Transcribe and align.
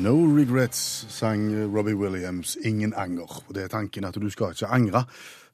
No 0.00 0.14
regrets, 0.24 1.06
sang 1.12 1.50
Robbie 1.76 1.94
Williams. 1.94 2.56
Ingen 2.64 2.94
anger. 2.96 3.42
Og 3.48 3.54
det 3.54 3.66
er 3.66 3.68
tanken 3.68 4.06
at 4.08 4.16
du 4.16 4.30
skal 4.32 4.54
ikke 4.54 4.70
angre 4.72 5.02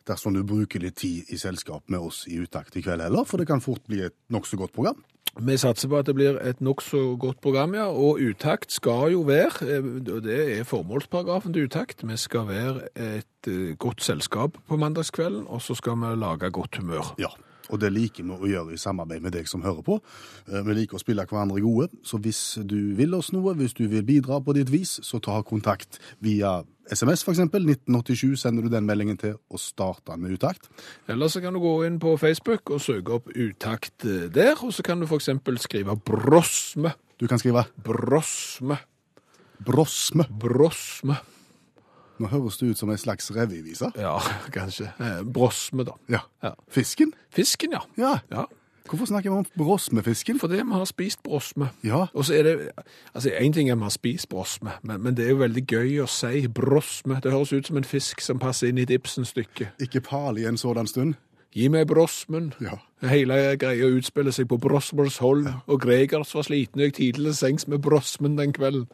dersom 0.07 0.37
du 0.37 0.45
bruker 0.47 0.79
litt 0.85 1.01
tid 1.03 1.33
i 1.35 1.39
selskap 1.41 1.83
med 1.91 1.99
oss 1.99 2.21
i 2.31 2.39
Utakt 2.39 2.77
i 2.79 2.83
kveld 2.85 3.03
heller, 3.03 3.27
for 3.27 3.43
det 3.43 3.49
kan 3.51 3.65
fort 3.65 3.83
bli 3.91 4.05
et 4.07 4.15
nokså 4.31 4.59
godt 4.61 4.71
program. 4.77 5.01
Vi 5.37 5.57
satser 5.59 5.91
på 5.91 5.99
at 5.99 6.07
det 6.07 6.15
blir 6.15 6.39
et 6.39 6.63
nokså 6.63 7.17
godt 7.21 7.41
program, 7.43 7.75
ja. 7.75 7.89
Og 7.91 8.23
utakt 8.23 8.71
skal 8.73 9.17
jo 9.17 9.25
være, 9.27 9.67
eh, 9.67 9.91
og 10.15 10.23
det 10.25 10.39
er 10.61 10.65
formålsparagrafen 10.65 11.53
til 11.53 11.67
utakt, 11.67 12.07
vi 12.07 12.17
skal 12.17 12.47
være 12.47 12.87
et 12.95 13.51
eh, 13.51 13.75
godt 13.75 14.07
selskap 14.07 14.63
på 14.69 14.79
mandagskvelden, 14.79 15.45
og 15.51 15.61
så 15.61 15.75
skal 15.75 15.99
vi 15.99 16.15
lage 16.23 16.55
godt 16.55 16.79
humør. 16.79 17.17
Ja, 17.19 17.35
og 17.71 17.81
det 17.83 17.93
liker 17.93 18.25
vi 18.25 18.31
å 18.37 18.49
gjøre 18.51 18.75
i 18.75 18.81
samarbeid 18.81 19.23
med 19.23 19.33
deg 19.33 19.49
som 19.49 19.63
hører 19.63 19.83
på. 19.83 20.01
Eh, 20.49 20.63
Vi 20.63 20.75
liker 20.75 20.97
å 20.97 21.03
spille 21.03 21.25
hverandre 21.27 21.61
gode, 21.61 21.89
så 22.05 22.19
hvis 22.21 22.59
du 22.67 22.95
vil 22.95 23.15
oss 23.15 23.33
noe, 23.33 23.55
hvis 23.55 23.75
du 23.75 23.87
vil 23.89 24.03
bidra 24.07 24.41
på 24.41 24.55
ditt 24.55 24.71
vis, 24.71 25.01
så 25.03 25.21
ta 25.21 25.43
kontakt 25.43 25.99
via 26.23 26.63
SMS 26.91 27.25
eksempel. 27.35 27.65
1987 27.67 28.37
sender 28.39 28.63
du 28.63 28.69
den 28.71 28.87
meldingen 28.87 29.19
til 29.19 29.35
og 29.51 29.59
starter 29.59 30.17
med 30.17 30.31
utakt. 30.39 30.69
Eller 31.09 31.27
så 31.29 31.41
kan 31.43 31.53
du 31.53 31.59
gå 31.61 31.85
inn 31.87 31.99
på 31.99 32.17
Facebook 32.19 32.71
og 32.71 32.81
søke 32.81 33.17
opp 33.19 33.29
utakt 33.35 34.05
eh, 34.07 34.29
der, 34.31 34.55
og 34.63 34.73
så 34.73 34.83
kan 34.87 35.01
du 35.01 35.07
eksempel 35.19 35.59
skrive 35.59 35.97
brosme, 35.99 36.95
Du 37.19 37.27
kan 37.27 37.39
skrive 37.39 37.65
brosme, 37.83 38.77
brosme. 39.65 40.27
brosme. 40.39 41.17
Nå 42.19 42.27
høres 42.33 42.57
det 42.59 42.71
ut 42.71 42.79
som 42.79 42.91
en 42.91 42.99
slags 42.99 43.31
revyvise. 43.37 43.91
Ja, 43.97 44.19
kanskje. 44.57 44.91
Eh, 45.01 45.23
Brosme, 45.25 45.85
da. 45.85 45.93
Ja. 46.09 46.21
Ja. 46.43 46.55
Fisken? 46.69 47.13
Fisken, 47.35 47.73
ja. 47.77 47.81
Ja. 47.97 48.19
Ja, 48.33 48.45
Hvorfor 48.87 49.07
snakker 49.07 49.31
vi 49.31 49.37
om 49.37 49.47
brosmefisken? 49.59 50.39
fordi 50.39 50.55
vi 50.63 50.73
har 50.73 50.85
spist 50.87 51.23
brosme. 51.23 51.69
Ja, 51.85 52.05
Og 52.15 52.25
så 52.25 52.35
er 52.39 52.43
det, 52.43 52.71
altså 53.15 53.31
En 53.41 53.53
ting 53.53 53.71
er 53.71 53.75
vi 53.75 53.83
har 53.83 53.91
spist 53.91 54.29
brosme, 54.29 54.71
men, 54.83 55.03
men 55.03 55.17
det 55.17 55.25
er 55.25 55.31
jo 55.31 55.37
veldig 55.41 55.65
gøy 55.67 55.97
å 56.05 56.07
si 56.07 56.47
brosme. 56.47 57.19
Det 57.23 57.33
høres 57.33 57.53
ut 57.53 57.67
som 57.67 57.77
en 57.77 57.85
fisk 57.85 58.21
som 58.23 58.39
passer 58.39 58.69
inn 58.71 58.79
i 58.79 58.83
et 58.87 58.91
Ibsen-stykke. 58.95 59.69
ikke 59.83 60.01
pal 60.01 60.39
i 60.39 60.45
en 60.47 60.57
sådan 60.57 60.87
stund. 60.87 61.15
Gi 61.57 61.67
meg 61.69 61.87
brosmen. 61.89 62.53
Ja. 62.61 62.79
Hele 63.03 63.57
greia 63.59 63.87
utspiller 63.91 64.31
seg 64.31 64.47
på 64.49 64.59
Brosmers 64.61 65.19
hold, 65.19 65.47
og 65.67 65.81
Gregers 65.81 66.35
var 66.35 66.43
sliten 66.47 66.81
og 66.81 66.85
gikk 66.87 66.95
tidlig 66.97 67.31
til 67.33 67.35
sengs 67.35 67.67
med 67.69 67.79
brosmen 67.83 68.39
den 68.39 68.53
kvelden. 68.53 68.87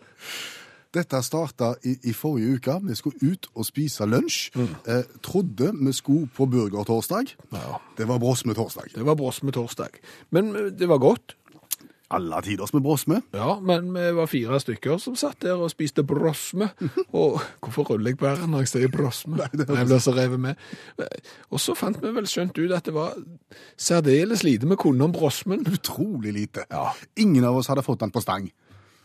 Dette 0.92 1.22
starta 1.24 1.72
i, 1.88 1.94
i 2.10 2.12
forrige 2.12 2.58
uke. 2.58 2.78
Vi 2.84 2.96
skulle 2.98 3.32
ut 3.32 3.48
og 3.54 3.64
spise 3.64 4.04
lunsj. 4.08 4.50
Eh, 4.60 5.04
trodde 5.24 5.72
vi 5.72 5.92
skulle 5.96 6.28
på 6.36 6.46
burgertorsdag. 6.52 7.36
Ja. 7.52 7.78
Det 7.96 8.08
var 8.08 8.20
brosmetorsdag. 8.20 8.92
Det 8.94 9.06
var 9.06 9.16
brosme 9.16 9.52
torsdag. 9.52 10.02
Men 10.30 10.52
eh, 10.56 10.72
det 10.76 10.88
var 10.88 11.00
godt. 11.00 11.36
Alle 12.12 12.42
tiders 12.44 12.74
med 12.74 12.82
brosme. 12.84 13.22
Ja, 13.32 13.54
men 13.64 13.86
vi 13.94 14.10
var 14.12 14.28
fire 14.28 14.58
stykker 14.60 14.98
som 15.00 15.14
satt 15.16 15.40
der 15.40 15.56
og 15.56 15.70
spiste 15.72 16.04
brosme. 16.04 16.69
Og 17.22 17.41
hvorfor 17.62 17.94
ruller 17.94 18.12
jeg 18.12 18.19
på 18.20 18.28
r 18.28 18.42
når 18.44 18.66
jeg 18.66 18.72
sier 18.75 18.92
brosme? 18.92 19.38
Nei, 19.41 19.48
det 19.56 19.64
jeg 19.64 19.88
blir 19.88 20.02
så 20.04 20.12
revet 20.12 20.42
med. 20.42 20.60
Og 21.48 21.62
så 21.62 21.72
fant 21.78 21.97
vi 22.02 22.12
vel 22.12 22.28
skjønt 22.28 22.58
ut 22.60 22.75
at 22.76 22.84
det 22.84 22.92
var 22.92 23.16
særdeles 23.81 24.44
lite 24.44 24.69
vi 24.69 24.76
kunne 24.76 25.08
om 25.08 25.14
brosmen. 25.16 25.64
Utrolig 25.72 26.36
lite. 26.36 26.66
Ja. 26.69 26.91
Ingen 27.16 27.48
av 27.48 27.56
oss 27.56 27.72
hadde 27.72 27.86
fått 27.86 28.04
den 28.04 28.12
på 28.12 28.20
stang. 28.20 28.52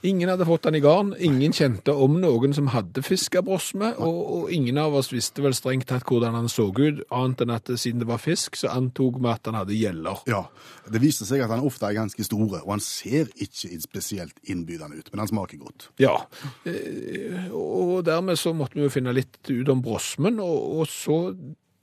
Ingen 0.05 0.29
hadde 0.29 0.45
fått 0.45 0.67
den 0.67 0.75
i 0.77 0.79
garn, 0.79 1.15
ingen 1.17 1.53
kjente 1.57 1.89
om 1.89 2.19
noen 2.21 2.51
som 2.53 2.67
hadde 2.69 3.01
fiska 3.01 3.41
brosme, 3.41 3.89
og, 3.97 4.17
og 4.35 4.51
ingen 4.53 4.77
av 4.77 4.93
oss 4.99 5.09
visste 5.09 5.41
vel 5.41 5.55
strengt 5.57 5.87
tatt 5.89 6.05
hvordan 6.05 6.37
han 6.37 6.49
så 6.53 6.67
ut, 6.69 7.01
annet 7.09 7.41
enn 7.41 7.53
at 7.55 7.71
siden 7.81 8.03
det 8.03 8.09
var 8.11 8.21
fisk, 8.21 8.59
så 8.61 8.69
antok 8.75 9.17
vi 9.17 9.31
at 9.31 9.49
han 9.49 9.57
hadde 9.57 9.73
gjeller. 9.73 10.21
Ja, 10.29 10.43
Det 10.85 11.01
viste 11.01 11.25
seg 11.25 11.41
at 11.41 11.49
han 11.49 11.65
ofte 11.65 11.89
er 11.89 11.97
ganske 11.97 12.27
store, 12.27 12.61
og 12.61 12.75
han 12.75 12.83
ser 12.85 13.31
ikke 13.41 13.73
spesielt 13.81 14.37
innbydende 14.45 15.01
ut, 15.01 15.09
men 15.09 15.23
han 15.25 15.33
smaker 15.33 15.65
godt. 15.65 15.89
Ja, 16.03 16.13
eh, 16.69 17.49
og 17.49 18.05
dermed 18.05 18.37
så 18.37 18.53
måtte 18.53 18.77
vi 18.77 18.85
jo 18.85 18.93
finne 18.93 19.17
litt 19.17 19.41
ut 19.49 19.73
om 19.73 19.81
brosmen, 19.81 20.37
og, 20.37 20.77
og 20.77 20.93
så 20.93 21.23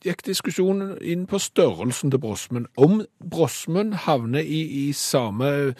gikk 0.04 0.22
diskusjonen 0.28 0.96
inn 1.02 1.26
på 1.26 1.42
størrelsen 1.42 2.14
til 2.14 2.22
brosmen. 2.22 2.70
Om 2.78 3.02
brosmen 3.18 3.94
havner 4.06 4.44
i, 4.44 4.62
i 4.86 4.90
samme 4.94 5.74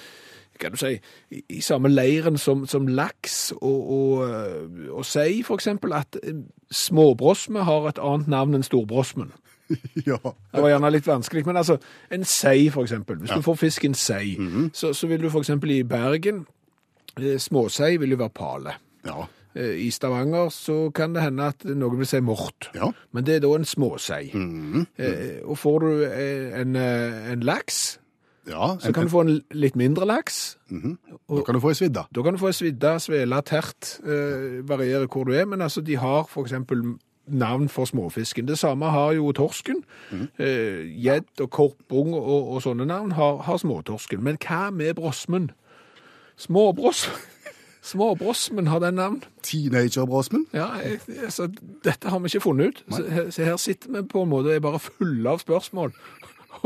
kan 0.61 0.73
du 0.75 0.79
si, 0.81 0.93
i, 1.31 1.61
samme 1.65 1.89
leiren 1.91 2.39
som, 2.39 2.67
som 2.71 2.87
laks 2.89 3.53
og, 3.57 3.91
og, 3.97 4.25
eh, 4.29 4.89
og 4.95 5.05
sei, 5.09 5.43
for 5.47 5.59
eksempel, 5.61 5.93
at 5.97 6.17
eh, 6.23 6.43
småbrosme 6.75 7.65
har 7.67 7.89
et 7.91 7.99
annet 8.03 8.29
navn 8.33 8.55
enn 8.59 8.67
storbrosmen. 8.67 9.33
ja. 10.11 10.19
Det 10.53 10.61
var 10.61 10.69
gjerne 10.75 10.91
litt 10.93 11.07
vanskelig, 11.09 11.47
men 11.49 11.57
altså, 11.57 11.79
en 12.13 12.25
sei 12.29 12.69
for 12.71 12.85
eksempel. 12.85 13.17
Hvis 13.23 13.33
du 13.33 13.43
får 13.47 13.57
fisken 13.63 13.95
sei, 13.97 14.35
så, 14.77 14.93
så 14.93 15.09
vil 15.11 15.23
du 15.25 15.31
for 15.33 15.41
eksempel 15.45 15.73
i 15.79 15.83
Bergen, 15.89 16.45
eh, 17.17 17.39
småsei 17.41 17.97
vil 18.03 18.13
jo 18.17 18.21
være 18.25 18.35
pale. 18.37 18.77
Ja. 19.09 19.25
I 19.55 19.87
Stavanger 19.95 20.49
så 20.51 20.89
kan 20.91 21.13
det 21.15 21.23
hende 21.23 21.45
at 21.53 21.63
noen 21.79 22.01
vil 22.01 22.09
si 22.11 22.19
mort, 22.27 22.73
Ja. 22.75 22.89
men 23.15 23.23
det 23.23 23.37
er 23.37 23.43
da 23.45 23.53
en 23.55 23.65
småsei. 23.65 24.33
Eh, 24.35 25.37
og 25.47 25.55
får 25.61 25.85
du 25.85 25.91
en, 26.11 26.75
en 26.75 27.45
laks, 27.47 28.01
ja. 28.49 28.77
så 28.81 28.93
kan 28.93 29.07
du 29.07 29.13
få 29.13 29.25
en 29.25 29.33
litt 29.51 29.77
mindre 29.77 30.07
laks. 30.09 30.59
Da 30.69 31.43
kan 31.47 31.57
du 31.57 31.61
få 31.63 31.73
ei 31.73 31.79
svidda. 31.79 32.07
Da 32.15 32.23
kan 32.23 32.37
du 32.37 32.41
få 32.43 32.51
en 32.51 32.57
svidda, 32.57 32.99
svela, 33.03 33.41
tert, 33.47 33.99
eh, 34.05 34.61
varierer 34.69 35.09
hvor 35.09 35.25
du 35.29 35.35
er, 35.35 35.45
men 35.49 35.63
altså 35.63 35.81
de 35.85 35.97
har 35.97 36.29
eksempel 36.41 36.85
navn 37.27 37.69
for 37.69 37.85
småfisken. 37.85 38.49
Det 38.49 38.59
samme 38.59 38.85
har 38.85 39.13
jo 39.13 39.33
torsken. 39.33 39.85
Eh, 40.39 41.21
og 41.41 41.51
korpung 41.51 42.15
og, 42.15 42.49
og 42.55 42.63
sånne 42.63 42.85
navn 42.85 43.13
har, 43.13 43.37
har 43.43 43.57
småtorsken. 43.57 44.23
Men 44.25 44.41
hva 44.41 44.71
med 44.71 44.95
brosmen? 44.95 45.51
Småbross... 46.37 47.09
Småbrosmen 47.85 48.67
har 48.67 48.79
den 48.81 48.95
navn. 48.95 49.23
Teenager-brosmen. 49.43 50.47
Ja, 50.55 50.67
altså, 51.23 51.51
dette 51.85 52.09
har 52.09 52.19
vi 52.19 52.31
ikke 52.33 52.41
funnet 52.41 52.67
ut. 52.67 52.85
Så 52.89 53.27
så 53.31 53.45
her 53.45 53.57
sitter 53.57 53.93
vi 53.93 54.03
på 54.09 54.23
en 54.23 54.29
måte 54.29 54.49
og 54.49 54.55
er 54.55 54.61
bare 54.65 54.81
fulle 54.81 55.31
av 55.31 55.43
spørsmål 55.45 55.93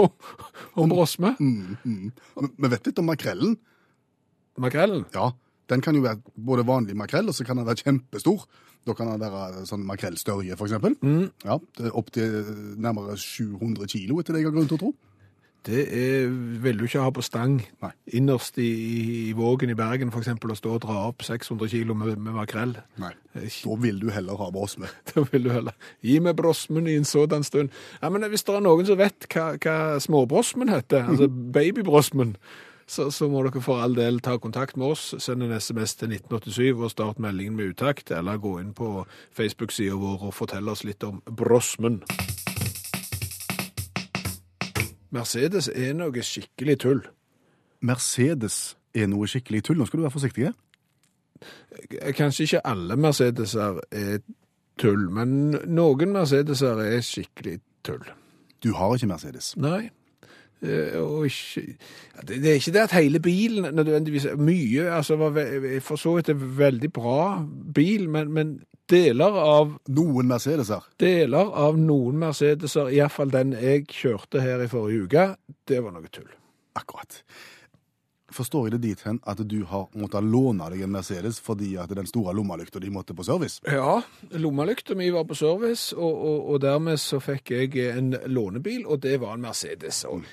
om, 0.04 0.10
om 0.84 0.92
brosme. 0.92 1.34
Men 1.40 2.54
Vi 2.58 2.70
vet 2.74 2.86
litt 2.90 2.98
om 3.02 3.08
makrellen. 3.10 3.56
Makrellen. 4.58 5.04
Ja, 5.14 5.30
Den 5.68 5.82
kan 5.84 5.94
jo 5.94 6.02
være 6.06 6.22
både 6.34 6.64
vanlig 6.66 6.96
makrell, 6.96 7.28
og 7.28 7.34
så 7.36 7.44
kan 7.44 7.58
den 7.60 7.66
være 7.68 7.82
kjempestor. 7.84 8.46
Da 8.88 8.94
kan 8.96 9.10
den 9.10 9.20
være 9.20 9.66
sånn 9.68 9.82
makrellstørje, 9.84 10.56
for 10.56 10.64
eksempel. 10.70 10.94
Ja, 11.44 11.58
Opptil 11.92 12.38
nærmere 12.80 13.18
700 13.20 13.86
kilo, 13.92 14.16
etter 14.22 14.32
det 14.34 14.40
jeg 14.42 14.48
har 14.48 14.56
grunn 14.56 14.70
til 14.70 14.78
å 14.78 14.82
tro. 14.86 14.92
Det 15.68 15.82
er, 15.92 16.28
vil 16.62 16.78
du 16.80 16.86
ikke 16.86 17.02
ha 17.04 17.10
på 17.12 17.22
stang 17.24 17.58
Nei. 17.82 17.90
innerst 18.16 18.56
i, 18.62 18.68
i 19.28 19.32
Vågen 19.36 19.68
i 19.68 19.76
Bergen, 19.76 20.08
eksempel, 20.16 20.54
å 20.54 20.56
stå 20.56 20.76
og 20.78 20.84
dra 20.86 20.96
opp 21.10 21.24
600 21.26 21.68
kilo 21.68 21.96
med, 21.98 22.14
med 22.16 22.38
makrell. 22.38 22.72
Nei, 23.00 23.12
Da 23.36 23.76
vil 23.82 24.00
du 24.00 24.08
heller 24.14 24.40
ha 24.40 24.48
brosme. 24.54 24.88
Da 25.12 25.26
vil 25.28 25.44
du 25.44 25.52
heller 25.52 25.76
gi 26.00 26.16
meg 26.24 26.38
brosmen 26.40 26.88
i 26.88 26.96
en 26.96 27.04
sådan 27.08 27.44
stund. 27.44 27.74
Ja, 28.00 28.08
men 28.08 28.24
hvis 28.32 28.46
det 28.48 28.56
er 28.56 28.64
noen 28.64 28.88
som 28.88 29.00
vet 29.00 29.28
hva, 29.34 29.50
hva 29.60 29.76
småbrosmen 30.00 30.72
heter, 30.72 31.04
altså 31.12 31.28
babybrosmen, 31.58 32.38
så, 32.88 33.10
så 33.12 33.28
må 33.28 33.42
dere 33.44 33.60
for 33.60 33.84
all 33.84 33.92
del 33.98 34.22
ta 34.24 34.38
kontakt 34.40 34.78
med 34.80 34.94
oss, 34.94 35.10
send 35.20 35.44
en 35.44 35.52
sms 35.58 35.98
til 36.00 36.14
1987 36.16 36.70
og 36.72 36.94
start 36.94 37.20
meldingen 37.20 37.58
med 37.58 37.74
utakt, 37.74 38.14
eller 38.16 38.40
gå 38.40 38.56
inn 38.62 38.72
på 38.72 39.04
Facebook-sida 39.36 40.00
vår 40.00 40.30
og 40.30 40.38
fortell 40.40 40.72
oss 40.72 40.86
litt 40.88 41.04
om 41.04 41.20
brosmen. 41.28 42.00
Mercedes 45.14 45.68
er 45.72 45.94
noe 45.96 46.22
skikkelig 46.24 46.78
tull. 46.84 47.02
Mercedes 47.80 48.76
er 48.94 49.08
noe 49.10 49.28
skikkelig 49.30 49.62
tull. 49.64 49.78
Nå 49.78 49.86
skal 49.88 50.00
du 50.00 50.06
være 50.06 50.16
forsiktig. 50.16 50.50
Kanskje 52.18 52.48
ikke 52.48 52.64
alle 52.66 52.96
Mercedeser 52.98 53.80
er 53.94 54.18
tull, 54.78 55.08
men 55.14 55.54
noen 55.70 56.12
Mercedeser 56.14 56.82
er 56.84 57.00
skikkelig 57.04 57.60
tull. 57.86 58.04
Du 58.64 58.72
har 58.74 58.96
ikke 58.96 59.10
Mercedes. 59.10 59.54
Nei. 59.56 59.88
Eh, 60.62 60.96
ikke, 61.24 61.76
det, 62.22 62.40
det 62.42 62.50
er 62.50 62.56
ikke 62.58 62.72
det 62.74 62.80
at 62.82 62.96
hele 62.96 63.20
bilen 63.22 63.74
nødvendigvis 63.74 64.24
er 64.32 64.40
mye, 64.40 64.88
altså 64.90 65.16
var 65.16 65.36
for 65.86 65.96
så 65.96 66.16
vidt 66.16 66.32
en 66.32 66.58
veldig 66.58 66.90
bra 66.92 67.44
bil, 67.74 68.08
men, 68.10 68.32
men 68.34 68.56
deler 68.90 69.38
av 69.38 69.76
Noen 69.92 70.30
Mercedeser. 70.30 70.88
deler 71.00 71.52
av 71.66 71.78
noen 71.78 72.18
Mercedeser, 72.18 72.90
iallfall 72.94 73.30
den 73.30 73.54
jeg 73.54 73.86
kjørte 73.92 74.42
her 74.42 74.64
i 74.64 74.70
forrige 74.72 75.06
uke, 75.06 75.28
det 75.68 75.84
var 75.84 75.94
noe 75.94 76.10
tull. 76.10 76.30
Akkurat. 76.78 77.22
Forstår 78.28 78.66
jeg 78.66 78.74
det 78.74 78.82
dit 78.82 79.02
hen 79.06 79.18
at 79.24 79.40
du 79.48 79.62
har 79.70 79.86
måttet 79.96 80.26
låne 80.28 80.66
deg 80.68 80.82
en 80.84 80.92
Mercedes 80.92 81.38
fordi 81.40 81.70
at 81.80 81.92
den 81.96 82.06
store 82.06 82.34
lommelykta 82.36 82.80
di 82.82 82.90
måtte 82.92 83.16
på 83.16 83.24
service? 83.24 83.62
Ja, 83.64 84.02
lommelykta 84.36 84.96
mi 84.98 85.08
var 85.14 85.24
på 85.24 85.36
service, 85.38 85.96
og, 85.96 86.12
og, 86.12 86.50
og 86.52 86.60
dermed 86.60 87.00
så 87.00 87.22
fikk 87.24 87.54
jeg 87.56 87.72
en 87.88 88.12
lånebil, 88.26 88.84
og 88.86 89.00
det 89.06 89.16
var 89.22 89.32
en 89.34 89.46
Mercedes. 89.46 90.04
Og 90.04 90.28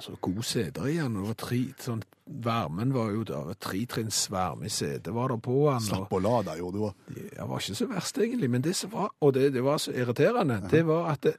altså, 0.00 0.16
god 0.24 0.42
seter 0.48 0.86
igjen, 0.88 1.14
det 1.18 1.22
var 1.28 1.36
tre, 1.38 1.58
sånn, 1.84 2.02
varmen 2.44 2.92
var 2.94 3.10
jo 3.12 3.24
der, 3.28 3.52
tretrinns 3.60 4.22
varme 4.32 4.66
i 4.66 4.72
setet 4.72 5.12
var 5.14 5.28
det 5.34 5.40
på 5.44 5.56
han. 5.68 5.82
Slapp 5.84 6.12
å 6.16 6.20
lade, 6.24 6.56
gjorde 6.58 6.78
du 6.78 6.84
òg. 6.88 6.94
Det 7.14 7.46
var 7.50 7.60
ikke 7.60 7.76
så 7.78 7.88
verst 7.90 8.18
egentlig, 8.22 8.50
men 8.50 8.62
det 8.64 8.72
som 8.78 8.90
var, 8.94 9.10
og 9.20 9.34
det, 9.36 9.50
det 9.54 9.62
var 9.66 9.78
så 9.82 9.92
irriterende, 9.92 10.60
det 10.70 10.84
var 10.88 11.10
at 11.12 11.22
det, 11.28 11.34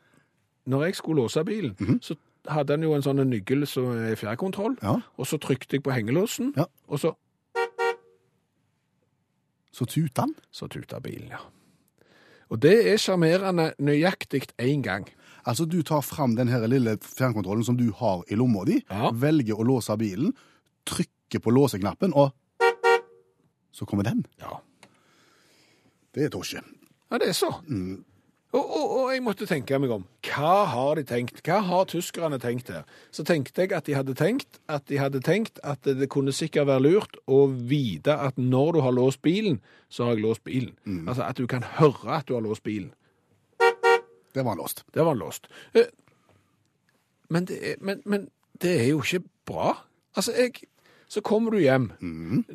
når 0.69 0.83
jeg 0.89 0.95
skulle 0.99 1.23
låse 1.23 1.43
bilen, 1.47 1.73
så 2.05 2.15
hadde 2.49 2.73
han 2.77 2.83
jo 2.85 2.93
en 2.95 3.03
sånn 3.05 3.23
nøkkel 3.29 3.65
som 3.69 3.91
er 3.97 4.15
fjærkontroll, 4.19 4.77
Ja. 4.81 4.95
og 5.17 5.27
så 5.29 5.37
trykte 5.41 5.77
jeg 5.79 5.83
på 5.83 5.91
hengelåsen, 5.95 6.53
Ja. 6.57 6.65
og 6.87 6.99
så, 6.99 7.15
Så 9.71 9.85
tuta 9.87 10.21
han. 10.27 10.33
så 10.51 10.67
tuta 10.67 10.99
bilen, 10.99 11.29
ja. 11.31 11.37
Og 12.51 12.59
det 12.61 12.73
er 12.91 12.97
sjarmerende 12.99 13.69
nøyaktig 13.79 14.49
én 14.59 14.81
gang. 14.83 15.05
Altså, 15.47 15.65
du 15.65 15.81
tar 15.83 16.01
fram 16.05 16.35
den 16.37 16.47
her 16.51 16.67
lille 16.69 16.97
fjernkontrollen 17.01 17.65
som 17.65 17.77
du 17.79 17.87
har 17.97 18.23
i 18.29 18.35
lomma 18.37 18.65
di, 18.65 18.81
Ja. 18.89 19.09
velger 19.11 19.57
å 19.59 19.65
låse 19.65 19.97
bilen, 19.97 20.33
trykker 20.85 21.39
på 21.41 21.51
låseknappen, 21.53 22.13
og 22.13 22.31
så 23.71 23.85
kommer 23.85 24.03
den. 24.03 24.25
Ja. 24.39 24.59
Det 26.13 26.25
er 26.25 26.29
tosje. 26.33 26.61
Ja, 27.11 27.17
det 27.17 27.29
er 27.29 27.33
så. 27.37 27.49
Og, 28.51 28.59
og, 28.67 28.87
og 28.99 29.11
jeg 29.13 29.21
måtte 29.23 29.45
tenke 29.47 29.77
meg 29.79 29.91
om. 29.95 30.01
Hva 30.27 30.65
har 30.67 30.95
de 30.99 31.05
tenkt? 31.07 31.39
Hva 31.47 31.61
har 31.63 31.85
tyskerne 31.87 32.35
tenkt 32.43 32.67
her? 32.67 32.83
Så 33.15 33.23
tenkte 33.23 33.63
jeg 33.63 33.71
at 33.77 33.85
de 33.87 33.95
hadde 33.95 34.15
tenkt 34.19 34.59
at 34.67 34.83
de 34.91 34.97
hadde 34.99 35.21
tenkt 35.23 35.61
at 35.63 35.87
det 35.87 36.09
kunne 36.11 36.33
sikkert 36.35 36.67
være 36.67 36.83
lurt 36.83 37.15
å 37.31 37.45
vite 37.47 38.11
at 38.11 38.35
når 38.35 38.73
du 38.75 38.81
har 38.83 38.91
låst 38.91 39.21
bilen, 39.23 39.61
så 39.87 40.03
har 40.09 40.17
jeg 40.17 40.25
låst 40.25 40.43
bilen. 40.43 40.75
Altså 41.07 41.23
at 41.29 41.39
du 41.39 41.47
kan 41.47 41.63
høre 41.79 42.17
at 42.19 42.27
du 42.27 42.35
har 42.35 42.43
låst 42.43 42.63
bilen. 42.67 42.91
Det 44.35 44.45
var 44.45 44.55
låst. 44.55 44.83
Der 44.93 45.03
var 45.07 45.15
låst. 45.15 45.47
Eh, 45.73 45.89
Men 47.29 47.45
det 47.47 47.57
er, 47.71 47.75
men, 47.81 48.01
men 48.05 48.29
det 48.61 48.73
er 48.81 48.87
jo 48.89 49.01
ikke 49.01 49.23
bra. 49.45 49.77
Altså, 50.15 50.31
jeg 50.35 50.51
Så 51.11 51.21
kommer 51.21 51.51
du 51.51 51.57
hjem 51.59 51.89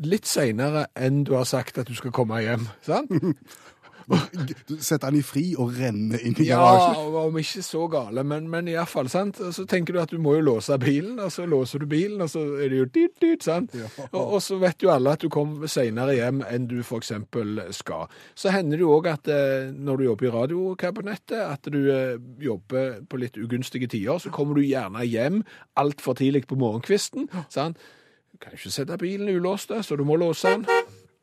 litt 0.01 0.27
seinere 0.27 0.87
enn 0.97 1.25
du 1.25 1.35
har 1.37 1.45
sagt 1.45 1.79
at 1.79 1.89
du 1.89 1.95
skal 1.95 2.13
komme 2.13 2.39
hjem. 2.41 2.69
sant? 2.83 3.11
Du 4.07 4.77
setter 4.79 5.11
den 5.11 5.19
i 5.19 5.25
fri 5.27 5.43
og 5.59 5.73
renner 5.75 6.21
inn 6.23 6.37
i 6.39 6.47
Ja, 6.47 6.61
garasjen. 6.61 7.13
Ja, 7.15 7.23
om 7.27 7.39
ikke 7.41 7.63
så 7.67 7.87
gale, 7.91 8.23
men, 8.23 8.47
men 8.51 8.69
i 8.71 8.77
hvert 8.77 8.91
fall, 8.91 9.09
sant? 9.11 9.41
Så 9.53 9.65
tenker 9.67 9.97
du 9.97 10.01
at 10.03 10.13
du 10.15 10.21
må 10.23 10.37
jo 10.37 10.45
låse 10.47 10.77
bilen, 10.83 11.19
og 11.23 11.33
så 11.35 11.47
låser 11.49 11.83
du 11.83 11.89
bilen, 11.91 12.21
og 12.23 12.31
så 12.31 12.43
er 12.61 12.71
det 12.71 12.79
jo 12.79 12.87
dyrt, 12.95 13.17
dyrt, 13.23 13.47
sant? 13.47 13.75
Og, 14.13 14.21
og 14.21 14.39
så 14.45 14.61
vet 14.63 14.85
jo 14.85 14.93
alle 14.95 15.17
at 15.17 15.25
du 15.25 15.31
kommer 15.33 15.71
senere 15.71 16.15
hjem 16.15 16.45
enn 16.47 16.69
du 16.71 16.79
eksempel 16.97 17.59
skal. 17.75 18.07
Så 18.39 18.55
hender 18.55 18.79
det 18.79 18.87
jo 18.87 18.93
også 18.95 19.17
at 19.17 19.33
eh, 19.33 19.73
når 19.75 19.99
du 19.99 20.07
jobber 20.07 20.29
i 20.29 20.35
radiokabinettet, 20.37 21.41
at 21.43 21.71
du 21.73 21.81
eh, 21.93 22.15
jobber 22.43 23.01
på 23.11 23.21
litt 23.21 23.39
ugunstige 23.41 23.91
tider, 23.91 24.23
så 24.23 24.31
kommer 24.35 24.55
du 24.59 24.63
gjerne 24.65 25.03
hjem 25.07 25.43
alt 25.77 26.05
for 26.05 26.19
tidlig 26.19 26.47
på 26.47 26.59
morgenkvisten, 26.61 27.27
sant? 27.53 27.83
Du 28.33 28.39
kan 28.43 28.55
ikke 28.55 28.71
sette 28.71 28.99
bilen 29.01 29.31
ulåst, 29.33 29.73
så 29.83 29.97
du 29.97 30.05
må 30.07 30.19
låse 30.21 30.53
den. 30.53 30.67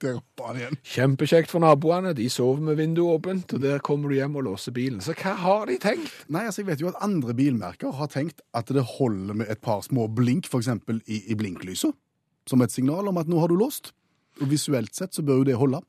Der 0.04 0.20
var 0.36 0.58
igjen. 0.60 0.76
Kjempekjekt 0.84 1.52
for 1.54 1.64
naboene, 1.64 2.12
de 2.18 2.26
sover 2.32 2.60
med 2.66 2.76
vinduet 2.76 3.22
åpent, 3.22 3.54
og 3.56 3.62
der 3.64 3.80
kommer 3.84 4.12
du 4.12 4.18
hjem 4.18 4.36
og 4.36 4.44
låser 4.50 4.76
bilen. 4.76 5.00
Så 5.04 5.16
hva 5.16 5.32
har 5.40 5.70
de 5.70 5.78
tenkt? 5.80 6.12
Nei, 6.28 6.44
altså 6.50 6.60
jeg 6.60 6.74
vet 6.74 6.84
jo 6.84 6.90
at 6.92 7.00
andre 7.06 7.36
bilmerker 7.38 7.96
har 7.96 8.12
tenkt 8.12 8.44
at 8.58 8.68
det 8.76 8.84
holder 8.98 9.40
med 9.40 9.52
et 9.54 9.62
par 9.64 9.80
små 9.86 10.10
blink, 10.12 10.50
eksempel 10.52 11.00
i, 11.08 11.22
i 11.32 11.38
blinklysa, 11.40 11.94
som 12.50 12.66
et 12.66 12.76
signal 12.76 13.08
om 13.08 13.22
at 13.22 13.32
nå 13.32 13.40
har 13.40 13.52
du 13.52 13.56
låst. 13.56 13.94
Og 14.42 14.52
visuelt 14.52 14.92
sett 14.98 15.16
så 15.16 15.24
bør 15.24 15.44
jo 15.44 15.50
det 15.54 15.60
holde. 15.62 15.80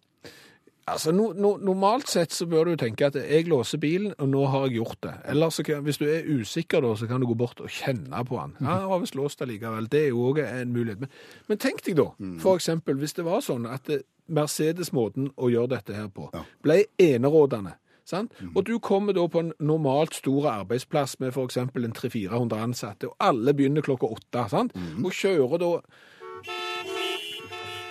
Altså, 0.87 1.13
no, 1.17 1.31
no, 1.33 1.55
Normalt 1.65 2.11
sett 2.13 2.35
så 2.37 2.45
bør 2.47 2.69
du 2.69 2.75
tenke 2.81 3.07
at 3.09 3.15
jeg 3.17 3.47
låser 3.49 3.81
bilen, 3.81 4.13
og 4.21 4.29
nå 4.29 4.43
har 4.53 4.67
jeg 4.67 4.77
gjort 4.83 4.99
det. 5.07 5.13
Eller 5.33 5.63
kan, 5.65 5.85
hvis 5.87 6.01
du 6.01 6.05
er 6.05 6.27
usikker, 6.29 6.85
da, 6.85 6.91
så 7.01 7.09
kan 7.09 7.23
du 7.23 7.29
gå 7.31 7.37
bort 7.41 7.61
og 7.65 7.71
kjenne 7.73 8.25
på 8.29 8.37
den. 8.37 8.57
Ja, 8.61 8.81
jeg 8.83 8.91
har 8.93 9.01
visst 9.01 9.17
låst 9.17 9.41
allikevel. 9.41 9.87
likevel. 9.87 9.89
Det 9.93 10.03
er 10.03 10.11
jo 10.13 10.27
òg 10.29 10.43
en 10.45 10.75
mulighet. 10.75 11.01
Men, 11.01 11.15
men 11.49 11.63
tenk 11.63 11.81
deg 11.87 11.97
da, 11.97 12.11
for 12.43 12.61
eksempel, 12.61 12.99
hvis 13.01 13.17
det 13.17 13.25
var 13.25 13.41
sånn 13.45 13.65
at 13.71 13.89
Mercedes-måten 14.29 15.33
å 15.37 15.49
gjøre 15.53 15.73
dette 15.77 15.97
her 15.97 16.13
på 16.13 16.29
ble 16.65 16.85
enerådende. 17.01 17.79
Sant? 18.05 18.35
Og 18.53 18.67
du 18.69 18.77
kommer 18.85 19.17
da 19.17 19.25
på 19.33 19.41
en 19.41 19.55
normalt 19.65 20.15
stor 20.19 20.51
arbeidsplass 20.51 21.17
med 21.25 21.33
f.eks. 21.33 21.57
en 21.57 21.71
300-400 21.73 22.61
ansatte, 22.61 23.09
og 23.09 23.17
alle 23.25 23.55
begynner 23.57 23.85
klokka 23.85 24.11
åtte, 24.13 24.45
sant? 24.53 24.77
og 25.01 25.13
kjører 25.17 25.65
da 25.65 25.73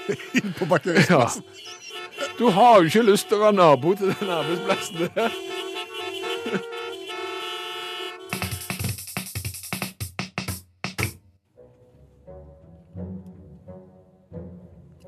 Inn 0.37 0.51
På 0.59 0.67
parkeringsplassen. 0.67 1.45
Du 2.39 2.49
har 2.49 2.77
jo 2.77 2.83
ikke 2.83 3.11
lyst 3.11 3.27
til 3.29 3.37
å 3.37 3.39
være 3.43 3.55
nabo 3.55 3.93
til 3.93 4.07
den 4.09 4.29
arbeidsplassen 4.33 4.97
der. 5.15 5.31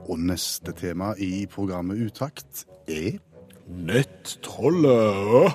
Og 0.05 0.19
neste 0.21 0.71
tema 0.77 1.15
i 1.17 1.47
programmet 1.49 1.97
Utakt 2.05 2.65
er 2.87 3.17
Nettrollet. 3.65 5.51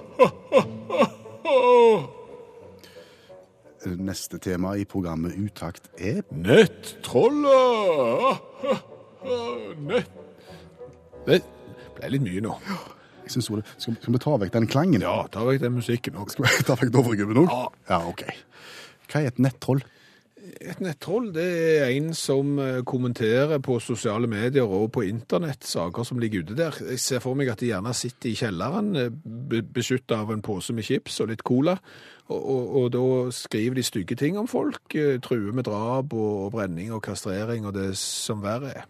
Neste 3.86 4.38
tema 4.42 4.74
i 4.74 4.84
programmet 4.84 5.38
Utakt 5.38 5.86
er 5.96 6.22
Nettrollet. 6.34 8.42
Nett... 11.30 11.59
Det 12.00 12.08
er 12.08 12.16
litt 12.16 12.24
mye 12.24 12.40
nå. 12.40 12.56
Jeg 13.26 13.34
synes 13.34 13.50
Ole, 13.52 13.62
Skal, 13.76 13.94
skal 14.00 14.14
vi 14.16 14.20
ta 14.24 14.34
vekk 14.40 14.54
den 14.56 14.66
klangen? 14.70 15.02
Ja, 15.04 15.22
ta 15.30 15.44
vekk 15.44 15.60
den 15.62 15.76
musikken 15.76 16.16
òg. 16.16 16.32
Skal 16.32 16.48
vi 16.48 16.64
ta 16.64 16.78
vekk 16.80 16.94
Dovregubben 16.94 17.44
òg? 17.44 17.52
Ja. 17.52 17.66
ja. 17.92 17.98
OK. 18.08 18.24
Hva 19.10 19.20
er 19.20 19.34
et 19.34 19.42
nettroll? 19.42 19.82
Et 20.40 20.80
nettroll 20.80 21.28
det 21.34 21.44
er 21.82 21.90
en 21.92 22.14
som 22.16 22.56
eh, 22.62 22.80
kommenterer 22.88 23.60
på 23.62 23.76
sosiale 23.84 24.26
medier 24.30 24.64
og 24.64 24.88
på 24.96 25.04
internett 25.04 25.68
saker 25.68 26.08
som 26.08 26.18
ligger 26.22 26.46
ute 26.46 26.56
der. 26.56 26.78
Jeg 26.88 27.02
ser 27.04 27.20
for 27.22 27.36
meg 27.36 27.52
at 27.52 27.60
de 27.60 27.68
gjerne 27.68 27.92
sitter 27.94 28.32
i 28.32 28.38
kjelleren, 28.40 28.94
beskytta 28.96 29.74
beskyttet 29.76 30.16
av 30.16 30.32
en 30.32 30.44
pose 30.44 30.74
med 30.74 30.88
chips 30.88 31.20
og 31.20 31.30
litt 31.30 31.44
cola, 31.46 31.76
og, 32.30 32.40
og, 32.40 32.64
og 32.80 32.88
da 32.96 33.04
skriver 33.36 33.76
de 33.76 33.84
stygge 33.84 34.16
ting 34.16 34.40
om 34.40 34.48
folk, 34.50 34.96
eh, 34.96 35.20
truer 35.22 35.52
med 35.52 35.68
drap 35.68 36.16
og, 36.16 36.32
og 36.46 36.54
brenning 36.56 36.94
og 36.96 37.04
kastrering 37.04 37.68
og 37.68 37.76
det 37.76 37.92
som 38.00 38.40
verre 38.42 38.72
er. 38.80 38.88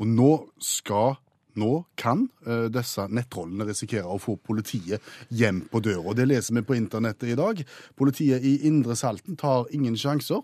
Og 0.00 0.08
nå 0.08 0.32
skal 0.62 1.20
Nå 1.60 1.72
kan 2.00 2.26
uh, 2.46 2.68
disse 2.72 3.06
nettrollene 3.12 3.66
risikere 3.68 4.08
å 4.08 4.20
få 4.22 4.36
politiet 4.40 5.02
hjem 5.28 5.64
på 5.72 5.82
døra. 5.84 6.14
Det 6.16 6.28
leser 6.28 6.56
vi 6.58 6.64
på 6.66 6.78
internettet 6.78 7.32
i 7.32 7.38
dag. 7.38 7.60
Politiet 7.98 8.44
i 8.46 8.58
Indre 8.68 8.96
Salten 8.98 9.36
tar 9.40 9.68
ingen 9.76 9.98
sjanser. 9.98 10.42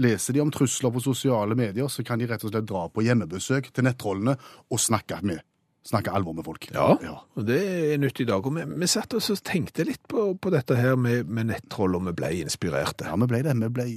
Leser 0.00 0.34
de 0.34 0.40
om 0.40 0.50
trusler 0.52 0.92
på 0.92 1.02
sosiale 1.04 1.56
medier, 1.58 1.88
så 1.92 2.04
kan 2.06 2.20
de 2.20 2.26
rett 2.30 2.44
og 2.46 2.52
slett 2.52 2.68
dra 2.68 2.86
på 2.88 3.04
hjemmebesøk 3.04 3.72
til 3.76 3.86
nettrollene 3.86 4.38
og 4.72 4.80
snakke 4.80 5.20
med. 5.26 5.42
Snakke 5.82 6.14
alvor 6.14 6.36
med 6.38 6.46
folk. 6.46 6.68
Ja, 6.70 6.94
Og 7.34 7.46
det 7.46 7.58
er 7.58 7.98
nytt 7.98 8.20
i 8.22 8.26
dag. 8.28 8.46
Og 8.46 8.54
vi, 8.54 8.64
vi 8.78 8.88
satt 8.90 9.16
og 9.18 9.24
tenkte 9.42 9.84
litt 9.84 10.04
på, 10.08 10.30
på 10.38 10.52
dette 10.54 10.78
her 10.78 10.94
med, 10.96 11.26
med 11.26 11.50
nettroll, 11.50 11.98
og 11.98 12.06
vi 12.06 12.16
ble 12.22 12.30
inspirerte. 12.44 13.10
Ja, 13.10 13.18
vi 13.18 13.30
ble 13.34 13.42
det. 13.42 13.56
Vi 13.58 13.72
ble 13.80 13.88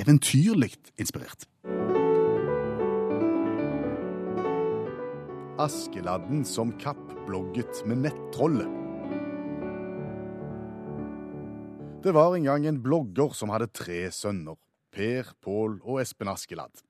eventyrlig 0.00 0.72
inspirert. 0.96 1.46
Askeladden 5.58 6.44
som 6.44 6.78
kappblogget 6.78 7.82
med 7.86 7.98
nettrollet. 8.06 8.68
Det 12.02 12.12
var 12.12 12.36
en 12.36 12.44
gang 12.44 12.66
en 12.66 12.78
blogger 12.82 13.34
som 13.36 13.52
hadde 13.52 13.68
tre 13.68 14.06
sønner. 14.10 14.56
Per, 14.92 15.28
Pål 15.44 15.74
og 15.84 16.00
Espen 16.00 16.30
Askeladd. 16.32 16.80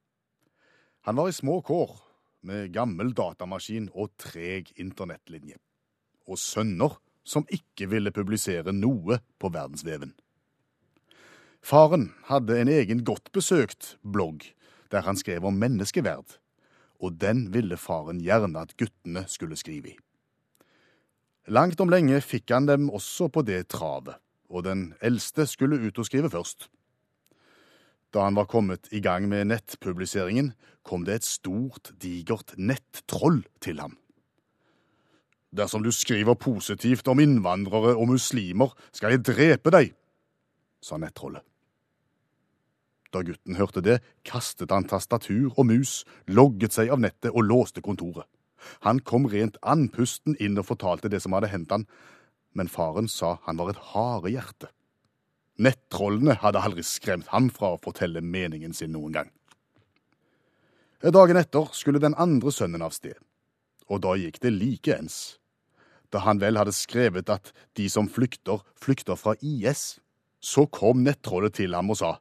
Han 1.02 1.19
var 1.19 1.31
i 1.31 1.35
små 1.35 1.59
kår, 1.66 1.90
med 2.47 2.71
gammel 2.75 3.11
datamaskin 3.14 3.88
og 3.95 4.14
treg 4.19 4.71
internettlinje. 4.78 5.59
Og 6.31 6.38
sønner 6.38 6.95
som 7.26 7.47
ikke 7.50 7.90
ville 7.90 8.14
publisere 8.14 8.71
noe 8.75 9.19
på 9.42 9.50
verdensveven. 9.50 10.14
Faren 11.62 12.12
hadde 12.31 12.61
en 12.62 12.71
egen 12.71 13.02
godt 13.02 13.35
besøkt 13.35 13.97
blogg 14.02 14.47
der 14.95 15.02
han 15.02 15.19
skrev 15.19 15.47
om 15.49 15.59
menneskeverd, 15.59 16.38
og 17.02 17.18
den 17.21 17.49
ville 17.54 17.76
faren 17.80 18.23
gjerne 18.23 18.62
at 18.62 18.76
guttene 18.78 19.25
skulle 19.28 19.59
skrive 19.59 19.92
i. 19.92 19.97
Langt 21.50 21.80
om 21.82 21.90
lenge 21.90 22.21
fikk 22.23 22.52
han 22.54 22.68
dem 22.71 22.87
også 22.94 23.26
på 23.35 23.42
det 23.42 23.64
travet, 23.75 24.14
og 24.47 24.62
den 24.68 24.92
eldste 25.02 25.47
skulle 25.50 25.80
ut 25.82 25.99
og 25.99 26.06
skrive 26.06 26.30
først. 26.30 26.68
Da 28.14 28.26
han 28.28 28.37
var 28.37 28.47
kommet 28.47 28.87
i 28.92 29.00
gang 29.02 29.26
med 29.28 29.49
nettpubliseringen, 29.50 30.52
kom 30.87 31.06
det 31.06 31.18
et 31.18 31.26
stort, 31.26 31.90
digert 31.99 32.54
nettroll 32.59 33.42
til 33.64 33.80
ham. 33.82 33.97
Dersom 35.52 35.82
du 35.85 35.90
skriver 35.92 36.38
positivt 36.38 37.09
om 37.09 37.21
innvandrere 37.21 37.97
og 37.97 38.12
muslimer, 38.14 38.73
skal 38.92 39.16
jeg 39.16 39.25
drepe 39.26 39.73
deg, 39.75 39.90
sa 40.80 41.00
nettrollet. 41.00 41.44
Da 43.12 43.21
gutten 43.23 43.59
hørte 43.59 43.83
det, 43.85 44.00
kastet 44.25 44.73
han 44.73 44.88
tastatur 44.88 45.52
og 45.52 45.66
mus, 45.69 46.02
logget 46.26 46.73
seg 46.73 46.92
av 46.92 47.02
nettet 47.02 47.33
og 47.33 47.45
låste 47.45 47.85
kontoret. 47.85 48.28
Han 48.87 49.02
kom 49.02 49.26
rent 49.28 49.59
andpusten 49.62 50.37
inn 50.40 50.57
og 50.61 50.69
fortalte 50.71 51.11
det 51.12 51.21
som 51.25 51.35
hadde 51.37 51.50
hendt 51.52 51.75
han, 51.75 51.85
men 52.57 52.71
faren 52.71 53.09
sa 53.11 53.37
han 53.47 53.59
var 53.59 53.73
et 53.73 53.83
harehjerte. 53.92 54.71
Nettrollene 55.62 56.38
hadde 56.40 56.62
aldri 56.62 56.85
skremt 56.87 57.28
ham 57.35 57.50
fra 57.52 57.75
å 57.75 57.81
fortelle 57.83 58.23
meningen 58.25 58.73
sin 58.73 58.95
noen 58.95 59.16
gang. 59.19 59.31
Dagen 61.02 61.37
etter 61.37 61.69
skulle 61.75 62.00
den 62.00 62.14
andre 62.14 62.52
sønnen 62.54 62.85
av 62.87 62.95
sted, 62.95 63.19
og 63.90 64.04
da 64.04 64.14
gikk 64.16 64.38
det 64.45 64.54
like 64.54 64.95
ens. 64.95 65.37
Da 66.14 66.23
han 66.23 66.40
vel 66.40 66.61
hadde 66.61 66.75
skrevet 66.76 67.31
at 67.33 67.50
de 67.76 67.88
som 67.90 68.09
flykter, 68.09 68.62
flykter 68.78 69.19
fra 69.19 69.35
IS, 69.42 69.99
så 70.42 70.66
kom 70.71 71.02
nettrollet 71.02 71.57
til 71.59 71.75
ham 71.75 71.90
og 71.90 71.99
sa, 71.99 72.12